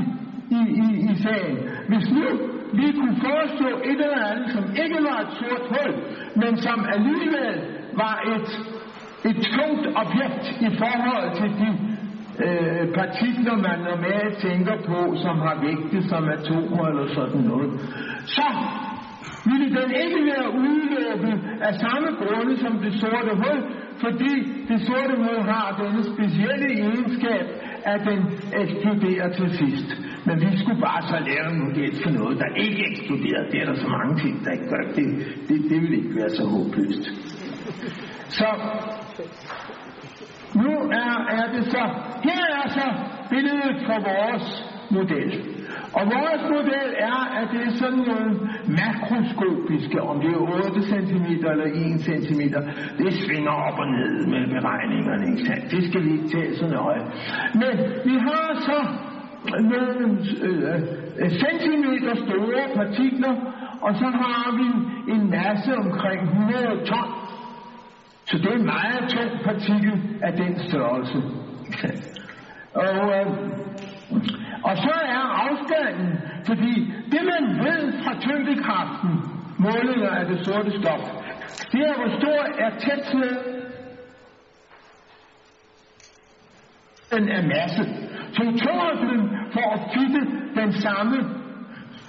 i, 0.58 0.60
i, 0.84 0.86
i 1.10 1.14
sagen. 1.24 1.56
Hvis 1.88 2.06
nu 2.16 2.26
vi 2.72 2.86
kunne 2.98 3.16
foreslå 3.26 3.70
et 3.90 4.00
eller 4.06 4.24
andet, 4.30 4.50
som 4.50 4.64
ikke 4.84 4.98
var 5.08 5.18
et 5.26 5.32
sort 5.38 5.64
hul, 5.72 5.92
men 6.42 6.56
som 6.56 6.78
alligevel 6.94 7.54
var 8.04 8.16
et, 8.34 8.48
et 9.30 9.38
tungt 9.56 9.84
objekt 10.02 10.44
i 10.68 10.70
forhold 10.80 11.28
til 11.40 11.50
de 11.60 11.70
øh, 12.44 12.84
partikler, 12.98 13.56
man 13.68 13.78
normalt 13.90 14.36
tænker 14.46 14.76
på, 14.90 14.98
som 15.24 15.36
har 15.46 15.56
vægte 15.66 16.08
som 16.08 16.22
atomer 16.36 16.84
eller 16.90 17.06
sådan 17.14 17.42
noget, 17.52 17.70
så 18.36 18.48
ville 19.50 19.68
den 19.80 19.90
ikke 20.04 20.20
være 20.30 20.48
udelukket 20.62 21.36
af 21.60 21.72
samme 21.84 22.08
grunde 22.20 22.54
som 22.62 22.72
det 22.84 22.92
sorte 23.00 23.32
hul, 23.42 23.60
fordi 24.04 24.32
det 24.68 24.78
sorte 24.86 25.14
hul 25.24 25.40
har 25.52 25.68
denne 25.80 26.02
specielle 26.12 26.68
egenskab, 26.82 27.44
at 27.84 28.00
den 28.08 28.20
eksploderer 28.62 29.28
til 29.38 29.48
sidst. 29.58 29.88
Men 30.26 30.36
vi 30.40 30.58
skulle 30.60 30.80
bare 30.80 31.02
så 31.02 31.18
lave 31.30 31.46
en 31.52 31.60
model 31.66 31.92
for 32.02 32.10
noget, 32.10 32.38
der 32.38 32.50
ikke 32.64 32.82
eksploderer. 32.90 33.42
Det 33.50 33.60
er 33.62 33.66
der 33.70 33.74
så 33.74 33.88
mange 33.88 34.14
ting, 34.22 34.44
der 34.44 34.50
ikke 34.56 34.68
gør. 34.74 34.82
Det, 34.96 35.06
det, 35.48 35.56
det 35.70 35.78
vil 35.82 35.92
ikke 36.00 36.14
være 36.20 36.30
så 36.30 36.44
håbløst. 36.52 37.04
Så 38.28 38.46
nu 40.54 40.72
er, 40.90 41.26
er 41.30 41.52
det 41.52 41.64
så, 41.64 41.82
her 42.22 42.44
er 42.62 42.68
så 42.68 42.86
billedet 43.30 43.76
fra 43.86 43.96
vores 43.98 44.46
model. 44.90 45.30
Og 45.92 46.04
vores 46.16 46.42
model 46.56 46.88
er, 46.98 47.20
at 47.40 47.48
det 47.52 47.62
er 47.66 47.70
sådan 47.82 47.98
nogle 47.98 48.30
makroskopiske, 48.80 50.02
om 50.02 50.20
det 50.20 50.30
er 50.30 50.40
8 50.66 50.82
cm 50.82 51.26
eller 51.52 51.68
1 51.94 52.00
cm, 52.00 52.42
det 52.98 53.12
svinger 53.22 53.54
op 53.66 53.78
og 53.78 53.86
ned 53.86 54.26
med 54.32 54.42
beregningerne, 54.56 55.24
ikke 55.30 55.46
sandt? 55.46 55.70
Det 55.70 55.82
skal 55.88 56.04
vi 56.04 56.10
ikke 56.12 56.28
tage 56.28 56.56
så 56.56 56.66
nøje. 56.66 57.02
Men 57.54 57.74
vi 58.08 58.14
har 58.28 58.48
så 58.68 58.78
nogle 59.72 60.18
øh, 60.42 60.82
øh, 61.18 61.30
centimeter 61.30 62.14
store 62.26 62.62
partikler, 62.74 63.34
og 63.82 63.94
så 63.94 64.04
har 64.04 64.46
vi 64.60 64.68
en 65.12 65.30
masse 65.30 65.70
omkring 65.76 66.22
100 66.22 66.84
ton. 66.84 67.17
Så 68.28 68.38
det 68.38 68.46
er 68.46 68.56
en 68.56 68.64
meget 68.64 69.08
tung 69.08 69.30
partikel 69.44 69.92
af 70.22 70.32
den 70.32 70.58
størrelse. 70.68 71.18
Og, 72.84 72.94
øh, 73.16 73.26
og 74.64 74.76
så 74.76 74.94
er 75.04 75.24
afstanden, 75.44 76.18
fordi 76.46 76.92
det 77.12 77.22
man 77.32 77.64
ved 77.64 78.02
fra 78.02 78.20
tyngdekraften, 78.20 79.10
målinger 79.58 80.10
af 80.10 80.26
det 80.26 80.46
sorte 80.46 80.70
stof, 80.70 81.04
det 81.72 81.80
er 81.80 81.94
hvor 81.94 82.20
stor 82.20 82.40
er 82.64 82.70
tætheden 82.78 83.68
af 87.28 87.44
masse. 87.44 87.84
Så 88.32 88.42
Thorsen 88.62 89.30
for 89.52 89.72
at 89.74 89.80
fitte 89.94 90.20
den 90.60 90.72
samme 90.72 91.37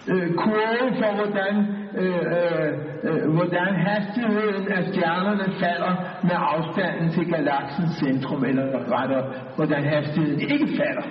øh, 0.08 0.36
kurve 0.36 0.88
for, 1.00 1.12
hvordan, 1.16 1.54
øh, 1.98 2.24
øh, 2.38 2.70
øh, 3.04 3.34
hvordan 3.34 3.76
hastigheden 3.88 4.68
af 4.72 4.84
stjernerne 4.84 5.54
falder 5.60 5.94
med 6.24 6.38
afstanden 6.38 7.10
til 7.10 7.30
galaksens 7.32 7.92
centrum, 8.04 8.44
eller 8.46 8.66
rettere, 8.96 9.24
hvordan 9.56 9.84
hastigheden 9.84 10.42
ikke 10.42 10.68
falder. 10.68 11.06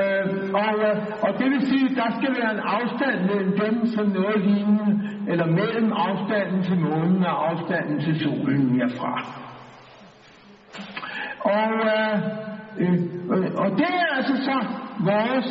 Øh, 0.00 0.54
og, 0.54 0.74
øh, 0.86 0.96
og 1.20 1.38
det 1.38 1.50
vil 1.50 1.66
sige, 1.66 1.86
at 1.90 1.96
der 1.96 2.10
skal 2.18 2.32
være 2.40 2.52
en 2.52 2.60
afstand 2.76 3.20
mellem 3.30 3.58
dem, 3.64 3.86
som 3.86 4.06
noget 4.06 4.40
lignende, 4.46 5.00
eller 5.28 5.46
mellem 5.46 5.92
afstanden 5.92 6.62
til 6.62 6.78
månen 6.78 7.24
og 7.24 7.50
afstanden 7.50 8.00
til 8.00 8.20
solen 8.20 8.80
herfra. 8.80 9.14
Og, 11.40 11.72
øh, 11.96 12.16
øh, 12.78 12.94
øh 13.38 13.54
og 13.54 13.70
det 13.70 13.90
er 14.02 14.16
altså 14.16 14.36
så 14.44 14.56
vores 15.00 15.50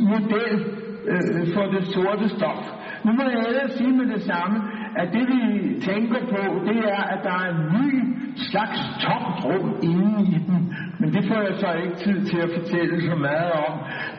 model 0.00 0.80
øh, 1.12 1.54
for 1.54 1.64
det 1.74 1.82
sorte 1.94 2.28
stof. 2.28 2.64
Nu 3.04 3.12
må 3.12 3.22
jeg 3.22 3.42
ellers 3.48 3.72
sige 3.72 3.92
med 4.00 4.06
det 4.14 4.22
samme, 4.22 4.56
at 4.96 5.08
det 5.12 5.24
vi 5.34 5.40
tænker 5.80 6.20
på, 6.34 6.40
det 6.68 6.78
er, 6.96 7.02
at 7.14 7.20
der 7.24 7.34
er 7.44 7.48
en 7.54 7.62
ny 7.78 7.90
slags 8.36 8.80
tomt 9.04 9.36
rum 9.44 9.68
inde 9.82 10.22
i 10.34 10.38
den. 10.46 10.58
Men 11.00 11.12
det 11.14 11.22
får 11.28 11.40
jeg 11.48 11.54
så 11.54 11.70
ikke 11.82 11.96
tid 12.04 12.26
til 12.30 12.38
at 12.46 12.50
fortælle 12.58 13.00
så 13.10 13.14
meget 13.14 13.52
om. 13.66 13.72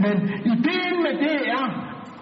Men 0.04 0.16
ideen 0.54 0.96
med 1.06 1.16
det 1.28 1.38
er 1.58 1.66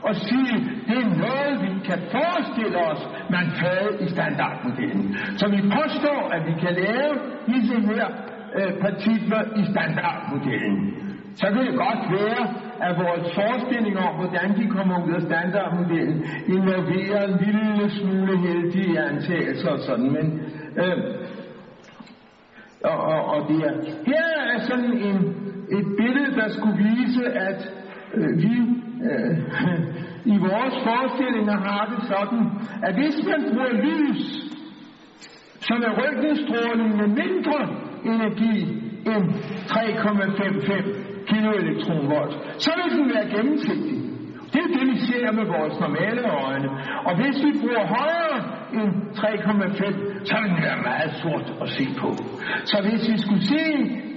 at 0.08 0.16
sige, 0.16 0.56
det 0.88 0.98
er 0.98 1.10
noget, 1.26 1.54
vi 1.66 1.72
kan 1.88 2.00
forestille 2.12 2.78
os, 2.92 3.02
man 3.30 3.46
havde 3.64 3.92
i 4.02 4.08
standardmodellen. 4.16 5.16
Så 5.38 5.46
vi 5.48 5.62
påstår, 5.62 6.22
at 6.36 6.42
vi 6.48 6.54
kan 6.64 6.74
lave 6.74 7.14
disse 7.48 7.76
her 7.90 8.08
øh, 8.60 8.72
partikler 8.82 9.42
i 9.62 9.64
standardmodellen. 9.74 10.96
Så 11.36 11.46
kan 11.48 11.66
det 11.68 11.76
godt 11.86 12.04
være, 12.12 12.44
at 12.82 12.98
vores 12.98 13.36
forestilling 13.36 14.00
om, 14.00 14.16
hvordan 14.16 14.58
de 14.60 14.68
kommer 14.68 15.06
ud 15.08 15.14
af 15.14 15.22
standardmodellen, 15.22 16.26
involverer 16.48 17.28
en 17.28 17.38
lille 17.46 17.92
smule 18.00 18.38
heldige 18.38 19.00
antagelser 19.00 19.70
og 19.70 19.80
sådan, 19.80 20.12
men 20.12 20.40
øh, 20.78 20.98
og, 22.84 22.98
og, 22.98 23.26
og 23.26 23.50
det 23.50 23.60
er, 23.68 23.74
her 24.06 24.28
er 24.54 24.60
sådan 24.60 24.94
en, 24.94 25.18
et 25.78 25.88
billede, 25.98 26.36
der 26.36 26.50
skulle 26.50 26.78
vise, 26.78 27.26
at 27.26 27.74
øh, 28.14 28.38
vi 28.38 28.54
øh, 29.10 29.38
i 30.34 30.38
vores 30.38 30.76
forestillinger 30.84 31.58
har 31.58 31.86
det 31.92 32.08
sådan, 32.08 32.42
at 32.84 32.94
hvis 32.94 33.18
man 33.26 33.42
bruger 33.50 33.74
lys, 33.88 34.50
som 35.62 35.78
er 35.88 35.92
røntgenstråling 36.02 36.98
med 36.98 37.08
mindre 37.08 37.60
energi 38.06 38.62
end 39.06 39.24
3,55 39.70 41.09
kiloelektronvolt, 41.30 42.34
så 42.66 42.72
vil 42.78 42.98
den 43.00 43.08
være 43.16 43.28
gennemsigtig. 43.36 43.98
Det 44.54 44.62
er 44.66 44.72
det, 44.78 44.86
vi 44.94 44.98
ser 45.10 45.32
med 45.40 45.46
vores 45.56 45.76
normale 45.86 46.24
øjne. 46.46 46.70
Og 47.08 47.14
hvis 47.20 47.38
vi 47.46 47.52
bruger 47.62 47.86
højere 47.98 48.38
end 48.78 48.92
3,5, 49.18 50.26
så 50.30 50.36
vil 50.42 50.50
den 50.54 50.62
være 50.68 50.82
meget 50.90 51.12
sort 51.22 51.48
at 51.64 51.70
se 51.78 51.86
på. 52.02 52.10
Så 52.72 52.78
hvis 52.86 53.04
vi 53.12 53.18
skulle 53.24 53.46
se 53.54 53.66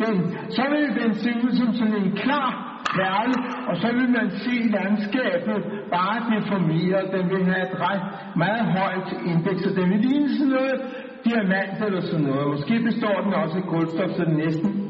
den, 0.03 0.17
så 0.57 0.65
ville 0.73 0.93
den 1.03 1.15
se 1.15 1.31
ud 1.45 1.53
som 1.61 1.75
sådan 1.75 1.97
en 2.03 2.13
klar 2.17 2.51
perle, 2.97 3.37
og 3.69 3.75
så 3.83 3.89
vil 3.99 4.09
man 4.19 4.31
se 4.45 4.55
landskabet 4.77 5.59
bare 5.97 6.19
deformeret. 6.31 7.05
Den 7.17 7.25
vil 7.33 7.45
have 7.53 7.63
et 7.69 7.75
ret 7.87 8.05
meget 8.37 8.65
højt 8.79 9.09
indeks, 9.31 9.63
og 9.69 9.73
den 9.79 9.87
vil 9.91 10.01
ligne 10.09 10.29
sådan 10.39 10.53
noget 10.59 10.77
diamant 11.25 11.77
eller 11.87 12.01
sådan 12.01 12.27
noget. 12.27 12.47
Måske 12.55 12.75
består 12.89 13.17
den 13.25 13.35
også 13.35 13.57
af 13.57 13.67
kulstof, 13.73 14.11
så 14.17 14.25
den 14.25 14.37
næsten 14.37 14.82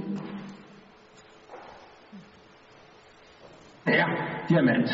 er 3.87 4.07
diamant. 4.49 4.89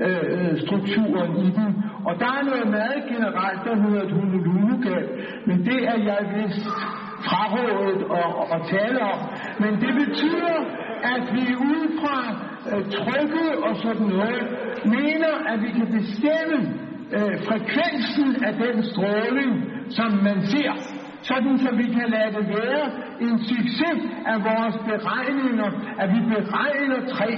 Øh, 0.00 0.24
øh, 0.34 0.60
strukturen 0.60 1.36
i 1.46 1.50
den. 1.58 1.70
Og 2.06 2.14
der 2.18 2.30
er 2.38 2.44
noget 2.50 2.68
meget 2.70 3.02
generelt, 3.12 3.60
der 3.64 3.74
hedder 3.82 4.02
et 4.02 4.12
honolulugal, 4.12 5.06
men 5.46 5.56
det 5.66 5.78
er 5.92 5.98
jeg 6.10 6.20
vist 6.36 6.66
frarådet 7.26 8.00
at, 8.22 8.30
at 8.54 8.60
tale 8.74 9.00
om. 9.00 9.18
Men 9.62 9.72
det 9.82 9.92
betyder, 10.02 10.56
at 11.14 11.22
vi 11.34 11.44
ud 11.70 11.84
fra 12.00 12.18
øh, 12.70 12.84
trykket 12.98 13.50
og 13.66 13.76
sådan 13.76 14.06
noget, 14.06 14.42
mener, 14.84 15.34
at 15.52 15.60
vi 15.62 15.70
kan 15.78 15.88
bestemme 15.98 16.56
øh, 17.16 17.34
frekvensen 17.48 18.44
af 18.44 18.54
den 18.54 18.82
stråling, 18.82 19.52
som 19.90 20.10
man 20.12 20.46
ser 20.46 20.72
sådan 21.22 21.58
så 21.58 21.70
vi 21.76 21.86
kan 21.96 22.08
lade 22.10 22.30
det 22.36 22.48
være 22.48 22.84
en 23.20 23.38
succes 23.50 24.00
af 24.32 24.38
vores 24.48 24.76
beregninger, 24.88 25.70
at 26.02 26.08
vi 26.14 26.20
beregner 26.34 26.98
tre 27.14 27.30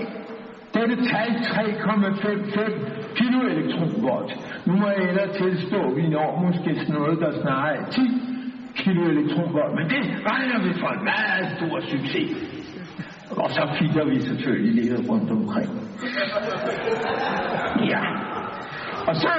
dette 0.74 0.96
tal 1.10 1.30
3,55 1.30 3.14
kiloelektronvolt. 3.14 4.30
Nu 4.66 4.76
må 4.76 4.88
jeg 4.88 5.08
ellers 5.08 5.36
tilstå, 5.36 5.80
at 5.90 5.96
vi 5.96 6.08
når 6.08 6.40
måske 6.46 6.70
sådan 6.80 6.94
noget, 6.94 7.20
der 7.20 7.30
snarere 7.42 7.76
er 7.76 7.90
10 7.90 8.00
kiloelektronvolt, 8.74 9.74
men 9.74 9.86
det 9.94 10.02
regner 10.30 10.58
vi 10.66 10.72
for 10.80 10.88
en 10.88 11.04
meget 11.04 11.46
stor 11.56 11.80
succes. 11.80 12.30
Og 13.30 13.50
så 13.50 13.62
fitter 13.78 14.04
vi 14.04 14.20
selvfølgelig 14.20 14.84
lidt 14.84 15.10
rundt 15.10 15.30
omkring. 15.30 15.70
Ja. 17.92 18.02
Og 19.08 19.16
så 19.16 19.32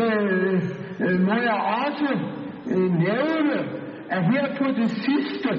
øh, 0.00 0.62
øh, 1.00 1.20
må 1.20 1.34
jeg 1.34 1.58
også 1.84 2.08
øh, 2.70 2.92
nævne, 2.92 3.56
at 4.10 4.24
her 4.32 4.46
på 4.58 4.64
det 4.80 4.90
sidste, 4.90 5.50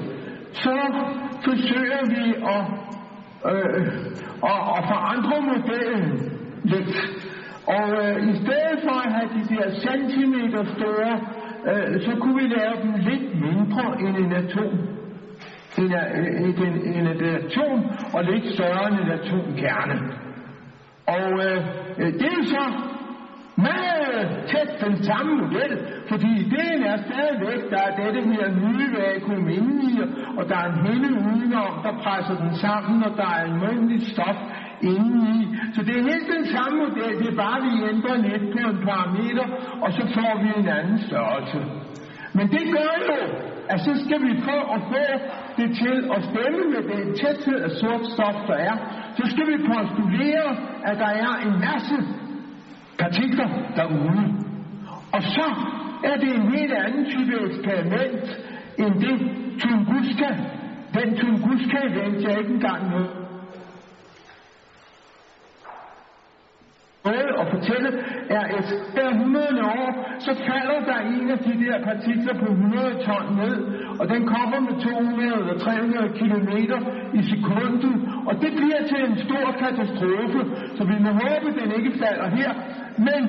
så 0.52 0.76
forsøger 1.44 2.02
vi 2.14 2.34
at 2.56 2.64
øh, 3.46 3.86
og, 4.42 4.58
og 4.74 4.84
forandre 4.92 5.36
modellen 5.52 6.32
lidt. 6.64 6.96
Og 7.66 7.86
øh, 8.02 8.28
i 8.32 8.34
stedet 8.36 8.78
for 8.84 8.96
at 9.04 9.12
have 9.12 9.28
de 9.38 9.54
der 9.54 9.66
centimeter 9.86 10.64
store, 10.76 11.12
øh, 11.70 12.02
så 12.02 12.16
kunne 12.20 12.34
vi 12.42 12.46
lave 12.48 12.74
dem 12.82 12.92
lidt 12.94 13.40
mindre 13.40 14.00
end 14.00 14.16
en 14.16 14.32
atom. 14.32 14.78
En, 15.78 15.92
øh, 15.94 16.42
en, 16.42 16.66
en, 16.66 16.96
en, 16.96 17.06
en 17.06 17.24
atom, 17.24 17.84
og 18.14 18.24
lidt 18.24 18.54
større 18.54 18.88
end 18.88 18.98
en 19.00 19.10
atomkerne. 19.10 19.96
Og 21.06 21.30
øh, 21.46 21.64
øh, 21.98 22.12
det 22.12 22.32
er 22.38 22.44
så 22.44 22.64
mange 23.66 23.90
tæt 24.50 24.70
den 24.86 24.96
samme 25.04 25.32
model, 25.42 25.72
fordi 26.08 26.28
ideen 26.44 26.82
er 26.92 26.96
stadigvæk, 27.08 27.70
der 27.72 27.80
er 27.88 27.92
dette 28.00 28.20
her 28.32 28.46
nye 28.64 28.86
vakuum 28.98 29.48
indeni, 29.48 29.92
og 30.38 30.48
der 30.48 30.56
er 30.56 30.68
en 30.72 30.86
hende 30.86 31.10
udenom, 31.28 31.72
der 31.84 31.92
presser 32.02 32.36
den 32.44 32.54
sammen, 32.54 33.04
og 33.04 33.12
der 33.16 33.28
er 33.34 33.40
almindeligt 33.48 34.06
stof 34.12 34.38
indeni. 34.82 35.38
Så 35.74 35.80
det 35.82 35.94
er 35.98 36.02
helt 36.12 36.28
den 36.36 36.46
samme 36.56 36.76
model, 36.84 37.12
det 37.20 37.28
er 37.32 37.36
bare, 37.46 37.58
vi 37.66 37.72
ændrer 37.92 38.16
lidt 38.28 38.44
på 38.52 38.60
en 38.70 38.78
parameter, 38.88 39.46
og 39.82 39.92
så 39.92 40.02
får 40.16 40.32
vi 40.42 40.48
en 40.60 40.68
anden 40.68 40.98
størrelse. 41.08 41.58
Men 42.36 42.46
det 42.54 42.64
gør 42.76 42.92
jo, 43.08 43.18
at 43.72 43.80
så 43.80 43.92
skal 44.04 44.20
vi 44.28 44.32
få 44.48 44.58
at 44.74 44.80
få 44.92 45.06
det 45.58 45.70
til 45.82 45.96
at 46.16 46.20
stemme 46.30 46.62
med 46.74 46.82
den 46.92 47.14
tæthed 47.20 47.58
af 47.66 47.70
sort 47.70 48.04
stof, 48.14 48.38
der 48.48 48.58
er. 48.70 48.76
Så 49.16 49.24
skal 49.32 49.46
vi 49.52 49.56
postulere, 49.72 50.48
at 50.84 50.98
der 50.98 51.12
er 51.26 51.32
en 51.46 51.54
masse 51.68 51.96
partikler 53.00 53.48
derude. 53.76 54.24
Og 55.12 55.22
så 55.22 55.46
er 56.04 56.16
det 56.16 56.34
en 56.34 56.52
helt 56.54 56.72
anden 56.72 57.04
type 57.10 57.34
eksperiment, 57.46 58.24
end 58.78 58.94
det 58.94 59.16
Tunguska, 59.60 60.30
den 60.94 61.16
Tunguska-event, 61.16 62.22
jeg 62.22 62.38
ikke 62.38 62.54
engang 62.54 62.90
noget 62.90 63.20
at 67.40 67.46
fortælle, 67.54 67.88
er 68.30 68.44
et 68.58 68.68
hver 68.92 69.10
100 69.10 69.64
år, 69.64 69.90
så 70.18 70.32
falder 70.48 70.80
der 70.90 70.98
en 70.98 71.30
af 71.30 71.38
de 71.38 71.52
der 71.64 71.84
partikler 71.84 72.34
på 72.34 72.52
100 72.52 73.04
ton 73.06 73.36
ned, 73.36 73.56
og 74.00 74.08
den 74.08 74.22
kommer 74.34 74.58
med 74.60 74.74
200 74.80 75.40
eller 75.40 75.58
300 75.58 76.08
km 76.20 76.50
i 77.18 77.22
sekundet, 77.30 77.94
og 78.28 78.34
det 78.42 78.50
bliver 78.58 78.82
til 78.90 79.00
en 79.10 79.16
stor 79.26 79.46
katastrofe, 79.62 80.40
så 80.76 80.82
vi 80.90 80.96
må 81.04 81.10
håbe, 81.22 81.46
at 81.50 81.56
den 81.60 81.70
ikke 81.78 81.92
falder 82.02 82.28
her. 82.38 82.50
Men 83.06 83.20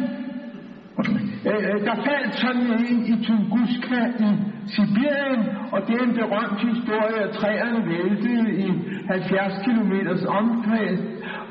øh, 1.49 1.61
øh 1.69 1.77
der 1.87 1.95
faldt 2.09 2.33
sådan 2.43 2.67
en 2.89 2.97
i 3.13 3.15
Tunguska 3.25 4.01
i 4.27 4.29
Sibirien, 4.73 5.41
og 5.73 5.79
det 5.87 5.95
er 5.99 6.03
en 6.09 6.15
berømt 6.21 6.61
historie, 6.69 7.17
at 7.25 7.31
træerne 7.39 7.79
væltede 7.93 8.47
i 8.65 8.67
70 9.07 9.53
km 9.65 9.93
omkreds, 10.39 10.99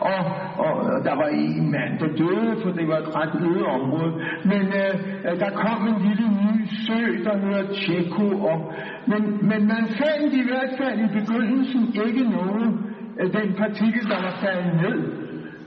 og, 0.01 0.21
og, 0.64 0.73
og 0.95 1.05
der 1.05 1.14
var 1.21 1.29
en 1.29 1.71
mand, 1.71 1.93
der 2.01 2.11
døde, 2.23 2.53
for 2.62 2.71
det 2.79 2.89
var 2.89 2.99
et 3.05 3.11
ret 3.16 3.35
øde 3.49 3.64
område. 3.64 4.12
Men 4.45 4.62
øh, 4.83 4.95
øh 5.27 5.41
der 5.43 5.51
kom 5.64 5.89
en 5.89 5.99
lille 6.09 6.27
ny 6.43 6.50
sø, 6.87 7.01
der 7.25 7.37
hedder 7.45 7.64
Tjekko, 7.81 8.27
op. 8.53 8.62
men, 9.11 9.23
men 9.51 9.61
man 9.75 9.85
fandt 10.01 10.35
i 10.43 10.45
hvert 10.51 10.73
fald 10.81 10.99
i 11.07 11.09
begyndelsen 11.18 11.83
ikke 12.07 12.25
nogen 12.39 12.68
af 13.21 13.29
den 13.39 13.49
partikel, 13.62 14.03
der 14.12 14.21
var 14.27 14.35
faldet 14.45 14.75
ned. 14.83 14.99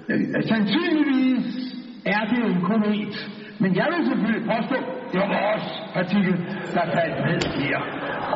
Øh, 0.09 0.43
sandsynligvis 0.51 1.47
er 2.05 2.23
det 2.31 2.45
en 2.51 2.61
komet. 2.61 3.15
Men 3.59 3.75
jeg 3.75 3.87
vil 3.93 4.01
selvfølgelig 4.09 4.45
påstå, 4.53 4.77
det 5.11 5.17
var 5.23 5.29
vores 5.41 5.67
partikel, 5.97 6.35
der 6.75 6.83
faldt 6.95 7.17
ned 7.27 7.43
her. 7.59 7.77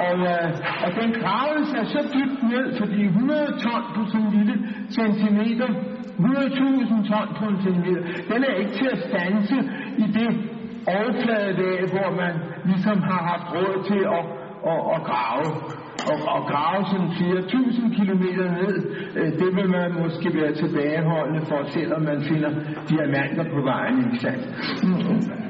Og, 0.06 0.16
øh, 0.34 0.50
og 0.84 0.90
den 1.00 1.10
gravede 1.22 1.66
sig 1.72 1.84
så 1.94 2.02
dybt 2.16 2.42
ned, 2.54 2.66
fordi 2.80 3.02
100 3.06 3.46
ton 3.64 3.84
på 3.96 4.02
sådan 4.12 4.28
en 4.28 4.34
lille 4.38 4.56
centimeter, 4.98 5.68
100.000 6.20 7.10
ton 7.10 7.28
på 7.40 7.46
en 7.52 7.60
centimeter, 7.66 8.02
den 8.32 8.44
er 8.44 8.54
ikke 8.62 8.72
til 8.72 8.90
at 8.96 9.00
stanse 9.08 9.58
i 9.98 10.06
det 10.18 10.30
overfladelag, 10.96 11.80
hvor 11.94 12.10
man 12.22 12.34
ligesom 12.72 12.98
har 13.10 13.22
haft 13.32 13.48
råd 13.56 13.76
til 13.90 14.02
at, 14.18 14.24
at, 14.72 14.80
at 14.96 15.00
grave 15.10 15.48
og, 16.12 16.18
og 16.36 16.42
grave 16.52 16.80
sådan 16.92 17.08
4.000 17.08 17.96
km 17.98 18.26
ned, 18.60 18.76
øh, 19.20 19.32
det 19.40 19.50
vil 19.58 19.70
man 19.70 19.88
måske 20.04 20.30
være 20.42 20.54
tilbageholdende 20.54 21.46
for, 21.50 21.60
selvom 21.76 22.02
man 22.02 22.22
finder 22.22 22.52
diamanter 22.90 23.44
på 23.56 23.62
vejen, 23.72 23.98
ikke 24.06 24.20
sandt? 24.20 24.46
Mm. 24.84 25.48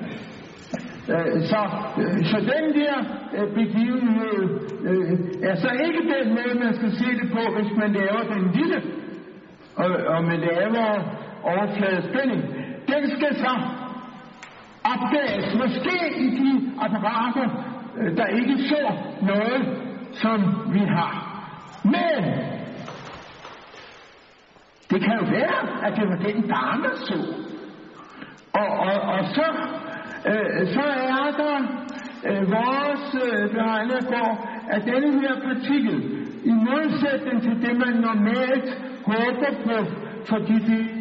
Øh, 1.13 1.41
så, 1.51 1.61
øh, 2.01 2.25
så 2.31 2.37
den 2.53 2.65
der 2.79 2.95
begivenhed 3.59 4.39
er 5.43 5.55
så 5.55 5.69
ikke 5.85 6.01
den 6.15 6.27
måde, 6.37 6.53
man 6.65 6.73
skal 6.75 6.91
se 6.91 7.09
det 7.21 7.31
på, 7.31 7.43
hvis 7.55 7.71
man 7.77 7.91
laver 7.91 8.23
den 8.33 8.51
lille, 8.57 8.81
og, 9.75 9.89
og 10.13 10.23
med 10.23 10.37
lavere 10.37 10.95
overfladespænding. 11.43 12.41
Den 12.87 13.03
skal 13.17 13.35
så 13.35 13.53
opdages, 14.91 15.55
måske 15.55 15.97
i 16.17 16.27
de 16.39 16.71
apparater, 16.79 17.47
øh, 17.97 18.17
der 18.17 18.25
ikke 18.25 18.57
så 18.57 18.93
noget 19.21 19.61
som 20.11 20.39
vi 20.73 20.79
har. 20.79 21.13
Men 21.83 22.19
det 24.89 25.01
kan 25.01 25.13
jo 25.21 25.25
være, 25.37 25.87
at 25.87 25.95
det 25.97 26.09
var 26.09 26.15
den 26.15 26.41
dame 26.41 26.89
så. 26.95 27.19
Og, 28.53 28.67
og, 28.67 29.01
og 29.01 29.25
så, 29.35 29.47
øh, 30.29 30.67
så 30.67 30.81
er 30.81 31.31
der 31.41 31.57
øh, 32.29 32.51
vores 32.51 33.15
øh, 33.23 33.51
beregner 33.51 34.01
går, 34.07 34.49
at 34.69 34.81
denne 34.85 35.21
her 35.21 35.35
partikel, 35.47 36.17
i 36.43 36.51
modsætning 36.51 37.41
til 37.41 37.55
det, 37.61 37.77
man 37.77 37.95
normalt 37.95 38.69
håber 39.05 39.51
på, 39.65 39.91
fordi 40.25 40.53
det 40.53 40.96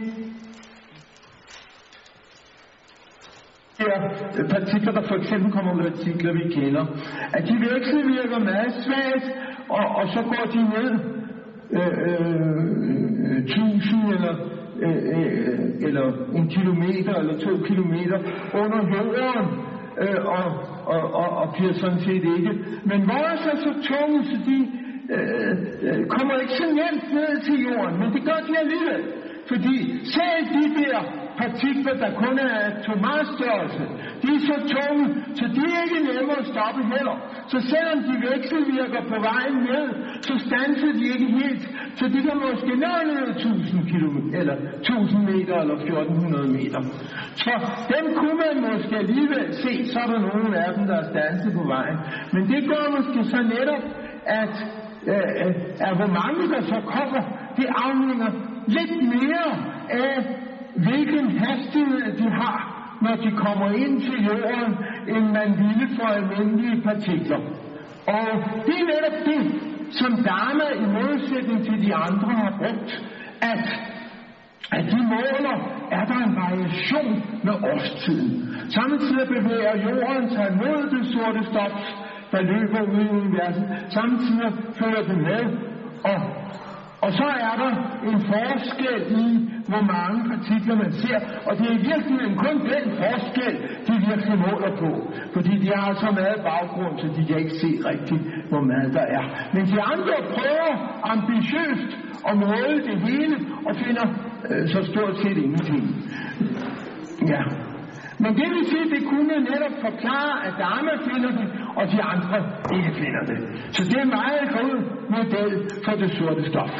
her 3.78 3.92
partikler, 4.54 4.92
der 4.92 5.02
for 5.02 5.14
eksempel 5.14 5.52
kommer 5.52 5.74
med 5.74 5.90
partikler, 5.90 6.32
vi 6.32 6.54
kender, 6.54 6.84
at 7.32 7.42
de 7.48 7.54
vekselvirker 7.54 8.38
meget 8.38 8.72
svagt, 8.84 9.26
og, 9.68 9.84
og 9.98 10.08
så 10.14 10.20
går 10.22 10.44
de 10.54 10.60
ned 10.74 10.90
øh, 11.70 11.92
øh, 12.08 13.46
eller, 14.14 14.34
øh, 14.84 14.96
øh, 15.14 15.58
eller 15.86 16.06
en 16.38 16.48
kilometer 16.48 17.14
eller 17.14 17.38
to 17.38 17.52
kilometer 17.66 18.18
under 18.62 18.80
jorden, 18.94 19.46
øh, 20.02 20.20
og, 20.36 20.46
og, 20.94 21.02
og, 21.20 21.28
og 21.40 21.54
bliver 21.54 21.72
sådan 21.72 22.00
set 22.00 22.24
ikke. 22.36 22.52
Men 22.84 23.00
vores 23.12 23.42
er 23.52 23.56
så 23.56 23.72
tunge, 23.88 24.24
så 24.24 24.36
de 24.46 24.58
øh, 25.14 25.52
øh, 25.82 26.06
kommer 26.06 26.34
ikke 26.42 26.56
så 26.62 26.66
nemt 26.80 27.06
ned 27.18 27.40
til 27.46 27.56
jorden, 27.66 27.98
men 28.00 28.08
det 28.14 28.22
gør 28.28 28.40
de 28.48 28.58
alligevel. 28.64 29.02
Fordi 29.48 29.76
selv 30.16 30.42
de 30.56 30.64
der 30.80 31.25
partikler, 31.42 31.94
der 32.02 32.10
kun 32.22 32.34
er 32.38 32.52
atomarstørrelse, 32.68 33.84
de 34.22 34.28
er 34.36 34.42
så 34.50 34.56
tunge, 34.74 35.04
så 35.38 35.44
de 35.56 35.62
er 35.74 35.80
ikke 35.86 36.00
nemme 36.08 36.32
at 36.40 36.46
stoppe 36.52 36.82
heller. 36.94 37.16
Så 37.52 37.58
selvom 37.72 37.98
de 38.08 38.14
vekselvirker 38.28 39.02
på 39.12 39.16
vejen 39.30 39.56
ned, 39.70 39.86
så 40.26 40.34
stanser 40.46 40.90
de 40.98 41.04
ikke 41.14 41.28
helt. 41.40 41.62
Så 41.98 42.04
de 42.14 42.18
kan 42.26 42.36
måske 42.46 42.72
nå 42.84 42.94
ned 43.12 43.26
1000 43.30 43.82
km, 43.92 44.18
eller 44.40 44.56
1000 44.80 45.22
meter, 45.32 45.56
eller 45.62 45.74
1400 45.74 46.48
meter. 46.58 46.80
Så 47.44 47.52
dem 47.94 48.04
kunne 48.18 48.38
man 48.44 48.54
måske 48.68 48.94
alligevel 48.96 49.46
se, 49.64 49.72
så 49.92 49.98
er 50.04 50.08
der 50.12 50.20
nogen 50.30 50.54
af 50.54 50.74
dem, 50.76 50.86
der 50.86 50.96
er 51.02 51.06
stanset 51.12 51.52
på 51.60 51.64
vejen. 51.74 51.98
Men 52.32 52.42
det 52.52 52.60
gør 52.70 52.84
måske 52.96 53.18
så 53.32 53.40
netop, 53.54 53.84
at, 54.42 54.54
øh, 55.12 55.54
at 55.86 55.92
hvor 55.98 56.10
mange 56.20 56.42
der 56.54 56.60
så 56.72 56.78
kommer, 56.94 57.22
det 57.56 57.66
afhænger 57.84 58.30
lidt 58.66 58.94
mere 59.14 59.48
af 59.90 60.45
hvilken 60.84 61.38
hastighed 61.38 62.16
de 62.18 62.30
har, 62.30 62.58
når 63.02 63.14
de 63.14 63.30
kommer 63.30 63.68
ind 63.68 64.00
til 64.00 64.24
jorden, 64.24 64.72
end 65.08 65.24
man 65.38 65.48
ville 65.62 65.88
for 65.96 66.06
almindelige 66.06 66.82
partikler. 66.82 67.38
Og 68.06 68.26
det 68.66 68.76
er 68.82 68.86
netop 68.94 69.18
det, 69.26 69.42
som 69.90 70.10
Dharma 70.28 70.66
i 70.84 70.86
modsætning 70.98 71.64
til 71.64 71.86
de 71.86 71.94
andre 71.94 72.30
har 72.42 72.52
brugt, 72.58 72.90
at, 73.42 73.64
at 74.72 74.84
de 74.92 75.02
måler, 75.02 75.56
er 75.90 76.04
der 76.04 76.18
en 76.28 76.36
variation 76.36 77.22
med 77.44 77.54
årstiden. 77.72 78.54
Samtidig 78.70 79.28
bevæger 79.28 79.76
jorden 79.88 80.30
sig 80.30 80.46
mod 80.56 80.90
det 80.90 81.06
sorte 81.12 81.42
stof, 81.44 81.76
der 82.32 82.42
løber 82.42 82.82
ud 82.92 83.04
i 83.04 83.08
universet. 83.08 83.86
Samtidig 83.88 84.52
følger 84.78 85.02
den 85.02 85.22
med, 85.22 85.42
og 86.04 86.20
og 87.00 87.12
så 87.12 87.24
er 87.24 87.56
der 87.62 87.72
en 88.08 88.20
forskel 88.20 89.18
i, 89.18 89.45
hvor 89.70 89.82
mange 89.94 90.18
partikler 90.30 90.74
man 90.84 90.92
ser, 91.02 91.18
og 91.46 91.52
det 91.58 91.66
er 91.70 91.74
i 91.80 91.82
virkeligheden 91.92 92.36
kun 92.44 92.56
den 92.72 92.84
forskel, 93.02 93.54
de 93.86 93.92
virkelig 94.08 94.38
måler 94.46 94.72
på. 94.82 94.90
Fordi 95.34 95.52
de 95.64 95.68
har 95.76 95.92
så 96.04 96.10
meget 96.20 96.38
baggrund, 96.50 96.94
så 97.00 97.06
de 97.16 97.22
kan 97.28 97.38
ikke 97.38 97.56
se 97.64 97.70
rigtigt, 97.90 98.22
hvor 98.50 98.62
meget 98.70 98.90
der 98.98 99.06
er. 99.18 99.24
Men 99.54 99.62
de 99.72 99.78
andre 99.92 100.16
prøver 100.36 100.72
ambitiøst 101.14 101.90
at 102.28 102.34
måle 102.36 102.76
det 102.88 102.96
hele, 103.08 103.36
og 103.66 103.76
finder 103.84 104.06
øh, 104.50 104.68
så 104.68 104.80
stort 104.92 105.16
set 105.22 105.36
ingenting. 105.44 105.84
Ja. 107.32 107.42
Men 108.18 108.30
det 108.38 108.48
vil 108.54 108.64
sige, 108.72 108.84
det 108.94 109.02
kunne 109.08 109.36
netop 109.50 109.74
forklare, 109.86 110.46
at 110.46 110.52
Dharma 110.58 110.92
finder 111.08 111.30
det, 111.40 111.48
og 111.76 111.84
de 111.92 112.02
andre 112.02 112.36
ikke 112.76 112.92
finder 113.00 113.22
det. 113.30 113.38
Så 113.74 113.82
det 113.84 113.98
er 114.00 114.08
meget 114.20 114.46
god 114.58 114.74
model 115.16 115.52
for 115.84 115.92
det 115.92 116.10
sorte 116.18 116.44
stof. 116.50 116.70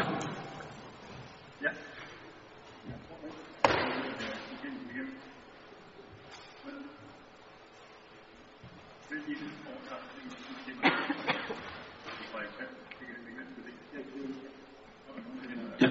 Ja. 15.80 15.88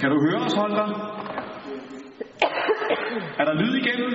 Kan 0.00 0.10
du 0.10 0.16
høre 0.26 0.40
os, 0.46 0.54
Holger? 0.54 0.86
Er 3.38 3.44
der 3.44 3.54
lyd 3.54 3.74
igennem? 3.74 4.12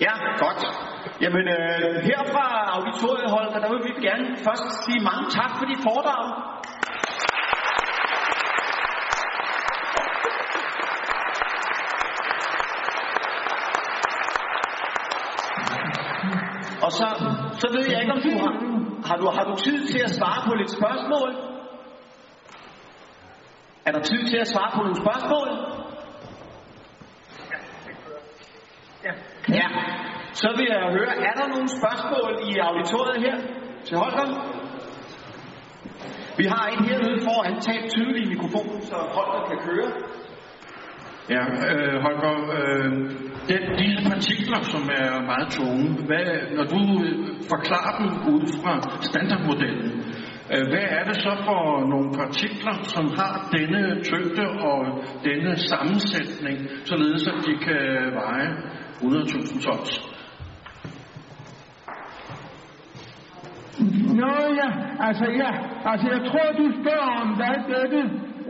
Ja, 0.00 0.12
godt. 0.38 0.60
Jamen, 1.20 1.48
øh, 1.48 1.94
her 2.08 2.20
fra 2.32 2.46
auditoriet, 2.76 3.30
Holger, 3.30 3.58
der 3.60 3.68
vil 3.72 3.84
vi 3.84 4.06
gerne 4.06 4.36
først 4.36 4.84
sige 4.84 5.00
mange 5.04 5.30
tak 5.30 5.50
for 5.58 5.64
dit 5.64 5.78
foredrag. 5.82 6.24
Og 16.82 16.92
så, 16.92 17.06
så 17.60 17.68
ved 17.72 17.86
jeg 17.90 18.00
ikke, 18.00 18.12
om 18.12 18.20
du 18.20 18.30
har, 18.42 18.52
har, 19.08 19.16
du, 19.16 19.30
har 19.36 19.44
du 19.44 19.56
tid 19.56 19.86
til 19.92 19.98
at 19.98 20.10
svare 20.10 20.40
på 20.48 20.54
lidt 20.54 20.70
spørgsmål? 20.70 21.47
Er 23.88 23.92
der 23.92 24.02
tid 24.02 24.22
til 24.30 24.36
at 24.36 24.48
svare 24.48 24.70
på 24.74 24.80
nogle 24.86 25.00
spørgsmål? 25.04 25.48
Ja, 29.58 29.68
så 30.32 30.48
vil 30.56 30.66
jeg 30.74 30.80
høre, 30.98 31.12
er 31.28 31.34
der 31.40 31.46
nogle 31.54 31.68
spørgsmål 31.78 32.30
i 32.48 32.50
auditoriet 32.68 33.18
her 33.24 33.36
til 33.86 33.96
Holger? 34.02 34.28
Vi 36.40 36.44
har 36.52 36.64
en 36.74 36.84
hernede 36.84 37.18
foran, 37.26 37.60
tag 37.60 37.78
tydeligt 37.94 38.26
i 38.26 38.28
mikrofonen, 38.34 38.82
så 38.90 38.96
Holger 39.16 39.42
kan 39.50 39.58
køre. 39.68 39.90
Ja, 41.34 41.42
øh, 41.70 41.94
Holger, 42.04 42.34
øh, 42.58 42.90
den, 43.50 43.62
de 43.80 43.88
partikler, 44.10 44.60
som 44.72 44.82
er 45.00 45.10
meget 45.30 45.48
tunge, 45.58 45.84
hvad, 46.08 46.26
når 46.56 46.64
du 46.74 46.80
øh, 47.04 47.14
forklarer 47.52 47.92
dem 47.98 48.08
ud 48.34 48.44
fra 48.60 48.72
standardmodellen, 49.10 49.90
Øh, 50.52 50.64
hvad 50.70 50.86
er 50.96 51.04
det 51.08 51.16
så 51.16 51.32
for 51.46 51.62
nogle 51.92 52.10
partikler, 52.20 52.76
som 52.94 53.04
har 53.18 53.34
denne 53.56 53.82
tyngde 54.02 54.46
og 54.70 54.78
denne 55.24 55.56
sammensætning, 55.70 56.56
således 56.84 57.28
at 57.32 57.38
de 57.46 57.54
kan 57.66 57.84
veje 58.20 58.48
100.000 59.02 59.64
tons? 59.64 59.90
Nå 64.20 64.34
ja, 64.60 64.68
altså 65.08 65.26
ja, 65.42 65.52
altså 65.90 66.06
jeg 66.14 66.22
tror, 66.28 66.48
du 66.60 66.66
spørger 66.80 67.10
om, 67.22 67.28
hvad 67.38 67.56
dette 67.72 68.00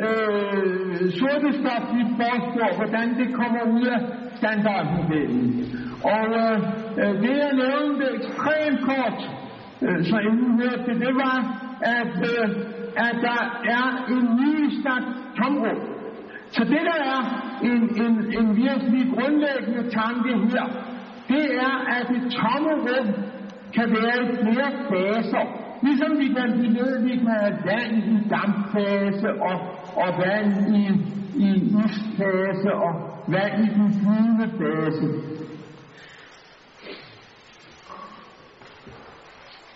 øh, 0.06 1.10
sorte 1.18 1.50
stof, 1.58 1.86
i 2.00 2.02
forstår, 2.18 2.70
hvordan 2.76 3.08
det 3.20 3.28
kommer 3.34 3.62
ud 3.76 3.86
af 3.86 4.00
standardmodellen. 4.36 5.50
Og 6.14 6.24
øh, 6.42 6.56
øh 7.00 7.14
det 7.22 7.34
jeg 7.44 7.52
nævnte 7.64 8.04
ekstremt 8.18 8.80
kort, 8.88 9.20
øh, 9.82 10.04
så 10.04 10.16
inden 10.28 10.60
hørte 10.60 10.84
det, 10.88 10.96
det 11.06 11.14
var, 11.24 11.67
at, 11.82 12.16
øh, 12.32 12.48
at 12.96 13.16
der 13.22 13.42
er 13.76 13.86
en 14.14 14.24
ny 14.42 14.80
slags 14.80 15.06
tomrum. 15.36 15.78
Så 16.50 16.64
det 16.64 16.82
der 16.90 17.00
er 17.14 17.22
en, 17.62 17.82
en, 18.04 18.14
en 18.38 18.56
virkelig 18.56 19.02
grundlæggende 19.14 19.90
tanke 19.90 20.30
her, 20.52 20.66
det 21.28 21.44
er, 21.54 21.74
at 21.96 22.10
et 22.10 22.32
tomrum 22.32 23.06
kan 23.74 23.88
være 23.90 24.18
i 24.24 24.36
flere 24.42 24.70
faser. 24.88 25.44
Ligesom 25.82 26.18
vi 26.18 26.26
kan 26.26 26.58
blive 26.58 26.74
ved, 26.74 27.02
vi 27.02 27.16
kan 27.16 27.28
have 27.40 27.58
vand 27.64 27.96
i 28.14 28.28
dampfase 28.30 29.28
og, 29.48 29.56
og 30.02 30.10
vand 30.24 30.76
i, 30.76 30.84
i 31.46 31.50
isfase 31.84 32.72
og 32.74 32.92
vand 33.28 33.64
i 33.64 33.68
den 33.74 33.88
flydende 33.98 34.48
fase. 34.58 35.37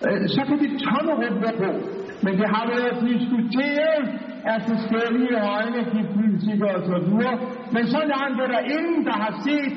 Øh, 0.06 0.28
så 0.34 0.40
kan 0.48 0.56
vi 0.62 0.68
tomme 0.86 1.12
rum 1.20 1.36
på. 1.62 1.70
Men 2.24 2.32
det 2.40 2.48
har 2.54 2.64
været 2.74 2.96
diskuteret 3.10 4.04
af 4.44 4.58
forskellige 4.70 5.38
højnefysikere 5.50 6.74
og 6.78 6.84
så 6.86 6.98
videre. 7.06 7.36
Men 7.72 7.86
så 7.86 8.00
langt 8.14 8.40
er 8.44 8.48
der 8.54 8.62
ingen, 8.78 9.04
der 9.04 9.16
har 9.24 9.32
set 9.46 9.76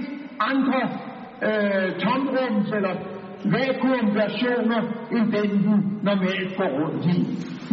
andre 0.51 0.81
øh, 1.47 1.99
tomrums 2.03 2.71
eller 2.77 2.95
vakuumversioner 3.45 4.81
end 5.11 5.25
den, 5.35 5.49
vi 5.63 5.73
normalt 6.03 6.57
går 6.57 6.69
rundt 6.79 7.05
i, 7.05 7.17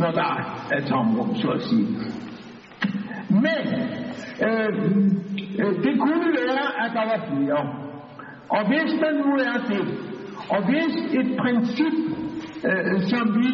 når 0.00 0.10
der 0.10 0.30
er 0.72 0.80
tomrum, 0.88 1.36
så 1.36 1.48
at 1.48 1.62
sige. 1.62 1.86
Men 3.30 3.64
øh, 4.46 4.70
øh, 5.62 5.74
det 5.84 6.00
kunne 6.00 6.28
være, 6.40 6.66
at 6.84 6.90
der 6.94 7.04
var 7.12 7.20
flere. 7.28 7.60
Og 8.48 8.66
hvis 8.68 8.92
der 9.00 9.12
nu 9.12 9.32
er 9.34 9.58
det, 9.68 9.84
og 10.50 10.60
hvis 10.64 10.94
et 11.20 11.36
princip, 11.36 11.94
øh, 12.68 13.00
som 13.12 13.24
vi 13.38 13.48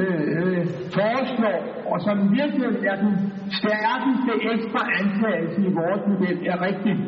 øh, 0.00 0.22
øh 0.38 0.66
foreslår, 0.96 1.60
og 1.92 1.98
som 2.06 2.16
virkelig 2.38 2.86
er 2.92 2.96
den 3.04 3.14
stærkeste 3.60 4.32
ekstra 4.52 4.82
antagelse 5.00 5.60
i 5.68 5.70
vores 5.80 6.02
model, 6.10 6.36
er 6.52 6.58
rigtigt, 6.68 7.00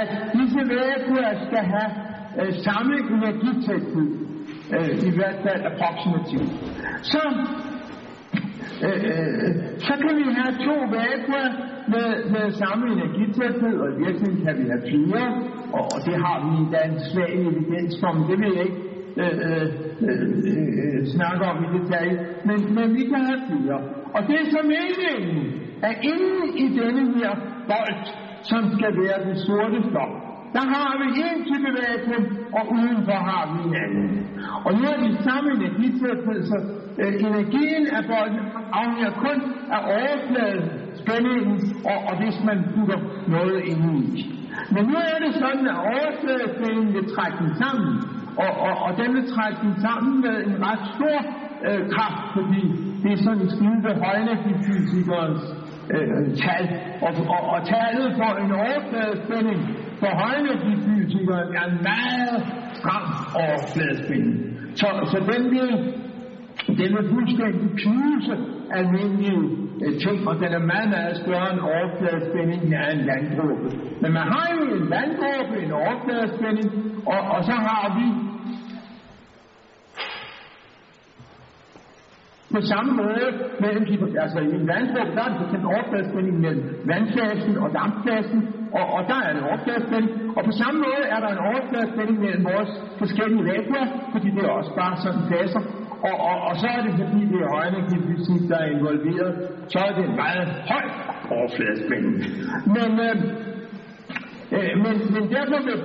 at 0.00 0.08
disse 0.36 0.60
vægekurer 0.70 1.32
skal 1.46 1.64
have 1.74 1.90
øh, 2.40 2.52
samme 2.66 2.92
energitæthed, 3.16 4.08
øh, 4.74 4.92
i 5.08 5.10
hvert 5.16 5.38
fald 5.44 5.60
approximativt. 5.70 6.52
Så, 7.12 7.22
øh, 8.86 8.98
øh 9.10 9.50
så 9.86 9.94
kan 10.02 10.12
vi 10.20 10.24
have 10.40 10.54
to 10.66 10.76
vakuer 10.96 11.48
med, 11.92 12.08
med 12.34 12.44
samme 12.62 12.84
energitæthed, 12.96 13.74
og 13.82 13.88
i 13.94 13.96
virkeligheden 14.04 14.44
kan 14.46 14.54
vi 14.60 14.64
have 14.72 14.84
fire, 14.92 15.24
og, 15.76 15.84
og 15.94 15.98
det 16.06 16.16
har 16.24 16.36
vi 16.44 16.50
endda 16.60 16.80
en 16.92 17.00
svag 17.10 17.32
evidens 17.50 17.94
for, 18.00 18.12
men 18.12 18.24
det 18.30 18.38
vil 18.42 18.52
jeg 18.56 18.64
ikke 18.68 18.91
øh, 19.16 19.34
øh, 19.46 19.66
øh, 20.08 21.06
snakke 21.14 21.42
om 21.50 21.56
i 21.64 21.68
detalje, 21.78 22.26
men, 22.44 22.74
men 22.74 22.94
vi 22.94 23.02
kan 23.10 23.20
have 23.28 23.40
fire. 23.48 23.78
Og 24.14 24.20
det 24.28 24.36
er 24.40 24.46
så 24.50 24.60
meningen, 24.74 25.60
at 25.82 25.94
inden 26.10 26.44
i 26.64 26.66
denne 26.78 27.04
her 27.18 27.32
bold, 27.70 28.02
som 28.50 28.62
skal 28.76 28.92
være 29.02 29.18
den 29.26 29.36
sorte 29.46 29.78
stof, 29.90 30.12
der 30.56 30.64
har 30.74 30.90
vi 31.00 31.06
en 31.26 31.38
type 31.48 31.70
vakuum, 31.78 32.24
og 32.58 32.64
udenfor 32.76 33.18
har 33.30 33.44
vi 33.52 33.58
en 33.68 33.74
anden. 33.84 34.10
Og 34.66 34.70
nu 34.78 34.82
er 34.92 34.96
de 35.08 35.22
samme 35.28 35.48
energitæthed, 35.58 36.38
så 36.50 36.58
øh, 37.02 37.12
energien 37.28 37.86
af 37.96 38.02
bolden 38.10 38.44
afhænger 38.72 39.10
kun 39.24 39.38
af 39.76 39.80
overfladespændingen, 39.96 41.56
og, 41.90 41.98
og 42.08 42.14
hvis 42.20 42.36
man 42.48 42.58
putter 42.74 43.00
noget 43.28 43.58
ind 43.70 43.82
i. 43.98 44.32
Men 44.74 44.82
nu 44.90 44.96
er 45.12 45.18
det 45.24 45.32
sådan, 45.34 45.66
at 45.72 45.78
overfladespændingen 45.94 46.94
vil 46.94 47.06
trække 47.14 47.38
den 47.42 47.52
sammen, 47.62 47.92
og, 48.36 48.52
og, 48.66 48.74
og 48.84 48.90
den 49.00 49.14
vil 49.14 49.26
trække 49.34 49.58
den 49.62 49.74
sammen 49.86 50.20
med 50.20 50.36
en 50.46 50.56
ret 50.66 50.84
stor 50.94 51.18
øh, 51.68 51.82
kraft, 51.94 52.22
fordi 52.36 52.62
det 53.02 53.12
er 53.12 53.20
sådan 53.26 53.42
en 53.42 53.50
skide 53.56 53.90
højenergifysikernes 54.04 55.42
øh, 55.94 56.36
tal. 56.44 56.64
Og, 57.04 57.12
og, 57.34 57.42
og 57.54 57.60
tallet 57.74 58.08
for 58.20 58.30
en 58.42 58.52
overfladespænding 58.52 59.60
for 60.00 60.12
højenergifysikeren 60.24 61.48
er 61.58 61.64
en 61.72 61.78
meget 61.92 62.36
stram 62.78 63.06
overfladespænding. 63.44 64.38
Så, 64.80 64.86
så 65.12 65.18
den 65.32 65.42
vil 65.50 65.70
den 66.66 66.96
er 66.96 67.04
fuldstændig 67.14 67.70
knuse 67.82 68.34
almindelige 68.70 69.42
øh, 69.84 69.92
ting, 70.04 70.28
og 70.28 70.34
den 70.42 70.50
er 70.58 70.64
meget, 70.72 70.88
meget 70.96 71.16
større 71.16 71.52
end 71.52 71.60
overfladespændingen 71.60 72.72
af 72.74 72.94
en 72.94 73.00
landdråbe. 73.10 73.68
Men 74.02 74.12
man 74.12 74.26
har 74.34 74.46
jo 74.54 74.74
en 74.76 74.84
landdråbe, 74.94 75.54
en 75.64 75.72
overfladespænding, 75.72 76.68
og, 77.06 77.20
og 77.34 77.44
så 77.44 77.52
har 77.52 77.84
vi 77.98 78.06
på 82.54 82.60
samme 82.72 82.92
måde 83.02 83.26
mellem 83.60 83.84
de, 83.88 84.20
altså 84.24 84.38
i 84.38 84.50
en 84.60 84.66
vanddråbe, 84.72 85.10
der 85.16 85.24
er 85.24 85.32
det 85.38 85.46
for 85.50 85.68
overfladespænding 85.74 86.40
mellem 86.40 86.64
vandflasen 86.92 87.54
og 87.58 87.68
dampflasen, 87.78 88.40
og, 88.78 88.84
og 88.96 89.02
der 89.10 89.18
er 89.24 89.30
en 89.36 89.44
overfladespænding, 89.48 90.12
og 90.36 90.44
på 90.44 90.52
samme 90.60 90.78
måde 90.86 91.04
er 91.14 91.20
der 91.24 91.30
en 91.36 91.42
overfladespænding 91.50 92.18
mellem 92.24 92.44
vores 92.44 92.72
forskellige 92.98 93.44
vakuer, 93.50 93.86
fordi 94.12 94.28
det 94.36 94.42
er 94.44 94.52
også 94.60 94.72
bare 94.80 94.96
sådan 95.04 95.24
faser, 95.32 95.62
og, 96.08 96.14
og, 96.28 96.36
og 96.48 96.54
så 96.60 96.66
er 96.76 96.80
det 96.86 96.92
fordi 97.02 97.20
det 97.30 97.38
er 97.44 97.50
højenergifysik, 97.56 98.42
der 98.50 98.58
er 98.64 98.68
involveret, 98.76 99.34
så 99.72 99.78
er 99.86 99.92
det 99.96 100.04
en 100.10 100.16
meget 100.24 100.48
høj 100.72 100.86
overfladespænding. 101.36 102.16
Men, 102.76 102.90
øh, 103.06 103.16
øh, 104.56 104.72
men, 104.84 104.94
men 105.14 105.24
derfor 105.36 105.58
vil, 105.68 105.78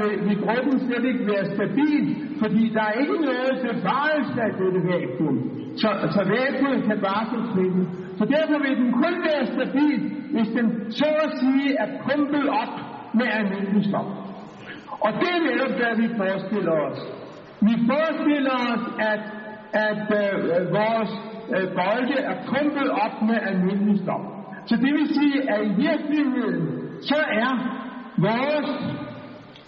vil, 0.00 0.14
vil 0.28 0.38
gruppen 0.44 0.74
slet 0.86 1.04
ikke 1.10 1.24
være 1.32 1.44
stabil, 1.56 2.04
fordi 2.42 2.62
der 2.76 2.84
er 2.90 2.94
ikke 3.02 3.18
noget 3.30 3.54
bevarelse 3.68 4.38
af 4.46 4.52
dette 4.60 4.80
vakuum. 4.90 5.36
Så, 5.80 5.88
så 6.14 6.20
vakuum 6.34 6.78
kan 6.88 6.98
bare 7.08 7.24
forsvinde. 7.34 7.82
Så 8.18 8.24
derfor 8.34 8.56
vil 8.64 8.74
den 8.82 8.90
kun 9.02 9.14
være 9.28 9.44
stabil, 9.56 10.00
hvis 10.34 10.48
den 10.56 10.66
så 11.00 11.10
at 11.26 11.30
sige 11.40 11.68
er 11.82 11.88
pumpet 12.04 12.46
op 12.62 12.74
med 13.18 13.26
almindelig 13.38 13.84
stof. 13.90 14.08
Og 15.04 15.10
det 15.20 15.30
er 15.36 15.40
netop, 15.50 15.72
hvad 15.80 15.92
vi 16.02 16.06
forestiller 16.20 16.74
os. 16.88 17.00
Vi 17.68 17.74
forestiller 17.90 18.54
os, 18.72 18.84
at 19.12 19.22
at 19.72 20.06
øh, 20.20 20.44
øh, 20.54 20.74
vores 20.78 21.12
øh, 21.54 21.68
bolde 21.78 22.16
er 22.30 22.36
pumpet 22.46 22.90
op 22.90 23.22
med 23.22 23.38
almindelig 23.50 23.98
stof. 24.02 24.24
Så 24.66 24.76
det 24.76 24.92
vil 24.96 25.08
sige, 25.18 25.50
at 25.52 25.60
i 25.66 25.72
virkeligheden, 25.86 26.62
så 27.02 27.18
er 27.42 27.50
vores 28.18 28.70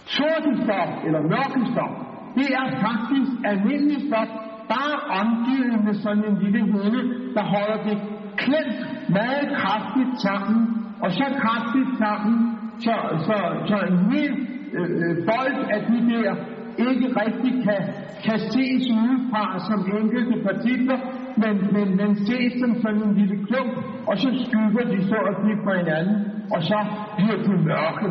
sorte 0.05 0.51
stof, 0.63 0.91
eller 1.05 1.21
mørke 1.21 1.61
stof, 1.73 1.93
det 2.35 2.47
er 2.59 2.65
faktisk 2.87 3.31
almindelig 3.45 3.99
stof, 4.07 4.29
bare 4.75 4.95
omgivet 5.21 5.83
med 5.85 5.93
sådan 5.93 6.25
en 6.31 6.37
lille 6.43 6.61
hule, 6.71 7.01
der 7.35 7.43
holder 7.43 7.83
det 7.83 7.97
klemt 8.37 8.77
meget 9.09 9.47
kraftigt 9.57 10.21
sammen, 10.21 10.57
og 11.01 11.11
så 11.11 11.25
kraftigt 11.43 11.97
sammen, 11.97 12.35
så, 12.79 12.95
så, 13.27 13.37
så 13.67 13.75
en 13.89 13.97
hel 14.11 14.33
øh, 14.73 14.89
øh 15.03 15.15
bold 15.27 15.57
af 15.75 15.81
de 15.89 15.97
der 16.09 16.35
ikke 16.77 17.07
rigtig 17.21 17.63
kan, 17.63 17.81
kan 18.25 18.39
ses 18.39 18.83
udefra 18.99 19.59
som 19.67 19.79
enkelte 19.99 20.43
partikler, 20.47 20.97
men, 21.37 21.55
men, 21.75 21.87
men 21.97 22.15
ses 22.25 22.53
som 22.59 22.81
sådan 22.81 23.03
en 23.03 23.15
lille 23.19 23.37
klump, 23.47 23.73
og 24.07 24.17
så 24.17 24.29
skygger 24.45 24.83
de 24.93 25.07
så 25.07 25.15
at 25.29 25.35
sige 25.41 25.57
på 25.63 25.71
hinanden, 25.79 26.17
og 26.55 26.63
så 26.63 26.79
bliver 27.17 27.37
de 27.43 27.63
mørke 27.69 28.07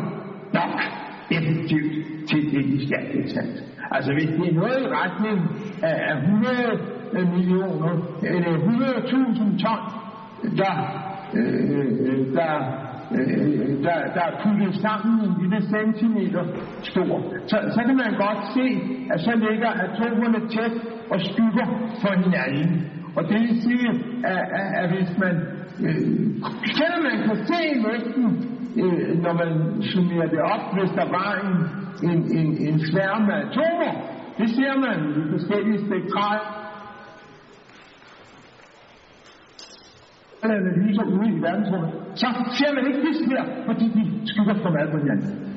nok 0.53 0.75
effektivt 1.31 1.93
til 2.29 2.41
det, 2.51 2.65
de 2.71 2.87
skal 2.87 3.29
sandt. 3.29 3.63
Altså 3.91 4.13
hvis 4.13 4.29
det 4.29 4.49
er 4.49 4.53
noget 4.53 4.81
i 4.81 4.87
retning 4.87 5.37
af 5.83 6.17
100 6.17 6.53
øh, 7.13 7.33
millioner, 7.33 7.91
eller 8.23 8.53
100.000 8.57 9.63
ton, 9.63 9.81
der, 10.57 10.75
øh, 11.33 11.87
øh 12.07 12.33
der 12.33 12.84
øh, 13.11 13.83
der, 13.85 13.97
der 14.15 14.23
er 14.29 14.35
puttet 14.43 14.75
sammen 14.81 15.13
en 15.25 15.33
lille 15.41 15.61
centimeter 15.75 16.43
stor, 16.81 17.33
så, 17.47 17.57
så 17.75 17.81
kan 17.87 17.95
man 17.95 18.11
godt 18.25 18.41
se, 18.55 18.67
at 19.13 19.19
så 19.19 19.33
ligger 19.49 19.69
atomerne 19.85 20.39
tæt 20.49 20.75
og 21.11 21.19
skygger 21.21 21.67
for 22.01 22.13
hinanden. 22.23 22.91
Og 23.15 23.23
det 23.29 23.39
vil 23.41 23.61
sige, 23.61 23.89
at, 24.23 24.43
at, 24.59 24.67
at 24.79 24.89
hvis 24.93 25.17
man, 25.17 25.35
øh, 25.85 26.25
selvom 26.77 27.01
man 27.09 27.17
kan 27.27 27.37
se 27.51 27.61
næsten 27.87 28.55
øh, 28.83 29.23
når 29.23 29.33
man 29.33 29.81
summerer 29.81 30.27
det 30.27 30.41
op, 30.53 30.63
hvis 30.75 30.91
der 30.99 31.07
var 31.17 31.31
en, 31.45 31.55
en, 32.09 32.19
en, 32.39 32.49
en 32.67 32.79
sværm 32.79 33.29
af 33.29 33.37
atomer. 33.45 33.93
Det 34.37 34.49
ser 34.49 34.73
man 34.85 34.97
i 35.19 35.21
forskellige 35.31 35.79
spektraler, 35.87 36.64
analyser 40.51 41.03
ude 41.03 41.29
i 41.37 41.41
verdensrummet, 41.41 41.91
så 42.15 42.27
ser 42.57 42.73
man 42.75 42.87
ikke 42.87 43.01
det 43.07 43.15
her, 43.31 43.43
fordi 43.65 43.85
de 43.97 44.03
skygger 44.31 44.55
for 44.63 44.69
meget 44.69 44.89
på 44.91 44.97
hinanden. 44.97 45.55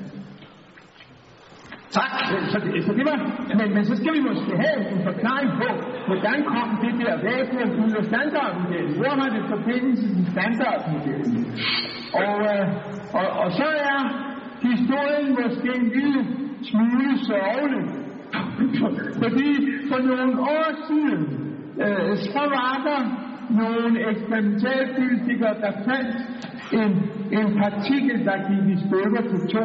Tak. 1.90 2.12
Så 2.52 2.58
det, 2.64 2.84
så 2.86 2.92
det 2.98 3.04
var, 3.10 3.16
men, 3.58 3.74
men 3.74 3.84
så 3.84 3.94
skal 3.96 4.12
vi 4.16 4.20
måske 4.30 4.52
have 4.64 4.78
en 4.92 5.00
forklaring 5.10 5.50
på, 5.60 5.68
hvordan 6.10 6.38
kom 6.52 6.68
det 6.82 6.92
der 7.00 7.14
væsen 7.26 7.84
ud 7.84 7.92
af 8.00 8.04
standardmodellen? 8.04 8.94
Hvor 9.00 9.12
har 9.20 9.28
det 9.36 9.42
forbindelse 9.56 10.06
til 10.16 10.26
standardmodellen? 10.34 11.38
Og, 12.22 12.34
øh, 12.50 12.66
og, 13.20 13.26
og 13.42 13.48
så 13.52 13.68
er 13.90 14.00
historien 14.70 15.28
måske 15.42 15.68
en 15.80 15.88
lille 15.96 16.20
smule 16.70 17.08
sørgelig. 17.28 17.84
Fordi 19.22 19.50
for 19.88 19.98
nogle 20.10 20.40
år 20.40 20.66
siden, 20.88 21.20
øh, 21.84 22.16
så 22.16 22.42
var 22.56 22.74
der 22.86 23.27
nogle 23.50 24.10
eksperimentalfysikere, 24.10 25.54
der 25.60 25.72
fandt 25.88 26.16
en, 26.72 26.92
en 27.40 27.58
partikel, 27.62 28.24
der 28.24 28.36
gik 28.48 28.64
i 28.74 28.78
stykker 28.86 29.22
til 29.30 29.40
to, 29.54 29.64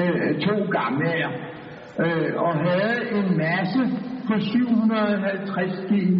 øh, 0.00 0.40
to 0.40 0.54
gammaer, 0.76 1.30
øh, 2.00 2.30
og 2.36 2.54
havde 2.54 2.98
en 3.18 3.38
masse 3.38 3.82
på 4.26 4.34
750 4.40 5.72
GeV. 5.88 6.18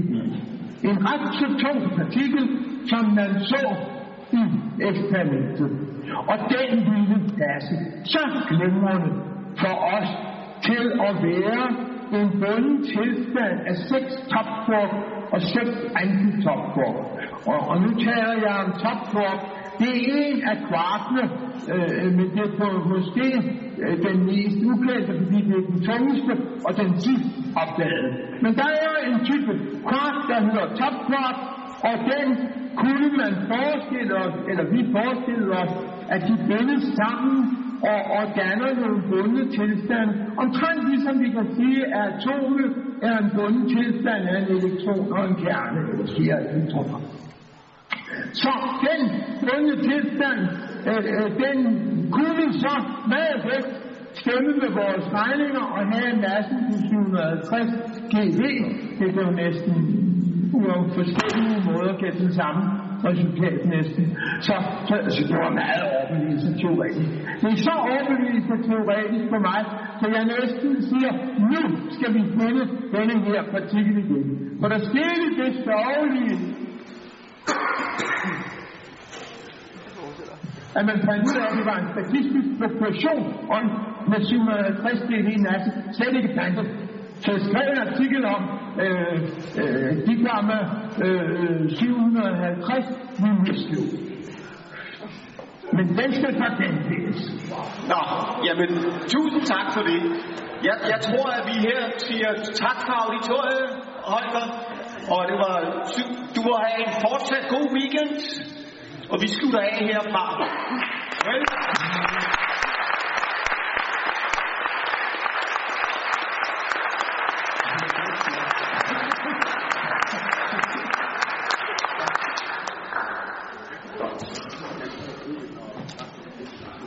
En 0.90 0.98
ret 1.08 1.34
så 1.34 1.46
tung 1.62 1.96
partikel, 1.96 2.48
som 2.86 3.04
man 3.14 3.40
så 3.40 3.76
i 4.32 4.44
eksperimentet. 4.88 5.70
Og 6.28 6.38
den 6.54 6.78
ville 6.78 7.20
passe 7.38 7.76
så 8.04 8.24
glimrende 8.48 9.10
for 9.58 9.74
os 9.96 10.08
til 10.62 10.92
at 11.08 11.14
være 11.22 11.66
en 12.20 12.30
bunden 12.30 12.82
tilstand 12.82 13.60
af 13.66 13.76
seks 13.76 14.14
topfork 14.30 15.13
og 15.34 15.40
seks 15.54 15.76
antitopfork. 16.02 16.96
Og, 17.52 17.60
og 17.70 17.76
nu 17.84 17.90
taler 18.06 18.34
jeg 18.46 18.54
om 18.64 18.70
topfork. 18.84 19.40
Det 19.80 19.90
er 19.96 20.02
en 20.24 20.38
af 20.52 20.56
kvartene, 20.68 21.24
øh, 21.74 22.06
men 22.16 22.26
det 22.34 22.42
er 22.48 22.52
på, 22.60 22.68
måske 22.94 23.28
øh, 23.84 23.94
den 24.06 24.16
mest 24.30 24.58
ukendte, 24.72 25.12
fordi 25.20 25.38
det 25.48 25.56
er 25.60 25.66
den 25.72 25.80
tungeste 25.88 26.32
og 26.66 26.72
den 26.80 26.90
sidst 27.04 27.30
opdagede. 27.62 28.10
Men 28.42 28.52
der 28.60 28.70
er 28.86 28.94
en 29.10 29.18
type 29.30 29.52
kvart, 29.88 30.18
der 30.30 30.38
hedder 30.46 30.66
topkvart, 30.80 31.38
og 31.88 31.94
den 32.12 32.26
kunne 32.80 33.08
man 33.22 33.32
forestille 33.52 34.12
os, 34.24 34.34
eller 34.50 34.64
vi 34.74 34.80
forestillede 34.96 35.52
os, 35.62 35.72
at 36.14 36.20
de 36.28 36.34
bindes 36.48 36.84
sammen 37.00 37.36
og, 37.90 38.00
og 38.16 38.24
danner 38.40 38.70
nogle 38.82 39.00
bundne 39.10 39.44
tilstand. 39.58 40.08
Omtrent 40.42 40.82
ligesom 40.90 41.14
vi 41.24 41.28
kan 41.36 41.46
sige, 41.58 41.80
at 41.98 42.04
atomet 42.14 42.70
er 43.02 43.18
en 43.18 43.30
bunden 43.34 43.68
tilstand 43.76 44.22
af 44.28 44.36
en 44.40 44.48
elektron 44.56 45.12
og 45.12 45.28
en 45.28 45.36
kerne. 45.44 45.80
Så 48.42 48.52
den 48.86 49.00
bundne 49.40 49.76
tilstand, 49.90 50.40
øh, 50.88 51.02
øh, 51.14 51.28
den 51.44 51.56
kunne 52.12 52.34
vi 52.40 52.46
så 52.64 52.74
meget 53.14 53.38
bedst 53.48 53.72
stemme 54.20 54.52
med 54.62 54.70
vores 54.80 55.04
regninger 55.18 55.64
og 55.76 55.82
have 55.92 56.16
massen 56.26 56.58
på 56.68 56.74
750 56.88 57.70
GV. 58.12 58.42
Det 58.98 59.08
er 59.18 59.26
jo 59.26 59.30
næsten 59.30 59.74
på 60.52 60.60
forskellige 60.94 61.60
måder 61.70 61.92
gætte 62.00 62.18
den 62.18 62.32
samme 62.32 62.83
resultat 63.08 63.58
næsten. 63.74 64.04
Så, 64.46 64.54
så, 64.88 64.94
så 65.14 65.20
det 65.28 65.36
var 65.44 65.52
meget 65.62 65.82
overbevisende 65.92 66.54
teoretisk. 66.62 67.10
Det 67.40 67.48
er 67.54 67.60
så 67.68 67.74
overbevisende 67.90 68.58
teoretisk 68.68 69.24
for 69.34 69.40
mig, 69.50 69.60
så 70.00 70.06
jeg 70.16 70.24
næsten 70.34 70.70
siger, 70.90 71.12
nu 71.52 71.60
skal 71.96 72.10
vi 72.16 72.22
finde 72.38 72.62
denne 72.94 73.16
her 73.28 73.42
partikel 73.54 73.96
igen. 74.04 74.24
For 74.60 74.68
der 74.68 74.78
skete 74.90 75.26
det 75.40 75.50
sørgelige, 75.66 76.36
at 80.78 80.84
man 80.90 80.98
fandt 81.08 81.22
ud 81.28 81.36
af, 81.42 81.46
at 81.50 81.54
det 81.58 81.66
var 81.70 81.78
en 81.82 81.88
statistisk 81.94 82.48
proportion 82.60 83.22
og 83.54 83.60
med 84.10 84.20
750 84.24 85.00
dB 85.08 85.28
i 85.38 85.40
natten 85.48 85.72
slet 85.96 86.14
ikke 86.18 86.32
plantet. 86.36 86.66
Så 87.22 87.28
jeg 87.34 87.40
skrev 87.48 87.66
en 87.74 87.80
artikel 87.88 88.22
om 88.36 88.42
øh, 88.82 89.22
øh, 89.62 89.92
de 90.06 90.14
gamle 90.28 90.58
øh, 91.04 91.70
750 91.70 92.86
minuskel. 93.22 93.84
Men 95.72 95.88
den 95.88 96.12
skal 96.12 96.34
så 96.34 96.48
genfældes. 96.60 97.20
Nå, 97.88 98.00
jamen, 98.46 98.68
tusind 99.08 99.42
tak 99.42 99.72
for 99.74 99.82
det. 99.82 100.02
Jeg, 100.64 100.76
jeg 100.92 101.00
tror, 101.00 101.26
at 101.30 101.44
vi 101.46 101.56
her 101.68 101.80
siger 101.98 102.30
tak 102.54 102.78
for 102.86 102.94
auditoriet, 103.04 103.70
Holger. 104.12 104.46
Og 105.10 105.20
det 105.28 105.36
var, 105.44 105.56
du 106.36 106.40
må 106.42 106.54
have 106.64 106.86
en 106.86 106.92
fortsat 107.04 107.44
god 107.50 107.66
weekend. 107.76 108.10
Og 109.10 109.18
vi 109.22 109.28
slutter 109.28 109.60
af 109.60 109.76
herfra. 109.78 110.24
Vel? 111.26 111.42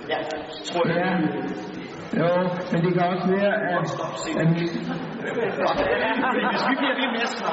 Ja, 0.10 0.18
tror 0.74 0.88
jeg. 0.88 0.98
Ja. 0.98 1.48
Jo, 2.20 2.50
men 2.78 2.86
det 2.86 2.94
kan 2.98 3.04
også 3.14 3.28
være, 3.38 3.54
at, 3.74 3.86
at 4.42 4.48
Hvis 4.48 4.72
vi 6.70 6.74
bliver 6.82 6.96
ved 7.02 7.10
med 7.16 7.22
at 7.22 7.34
snakke, 7.40 7.46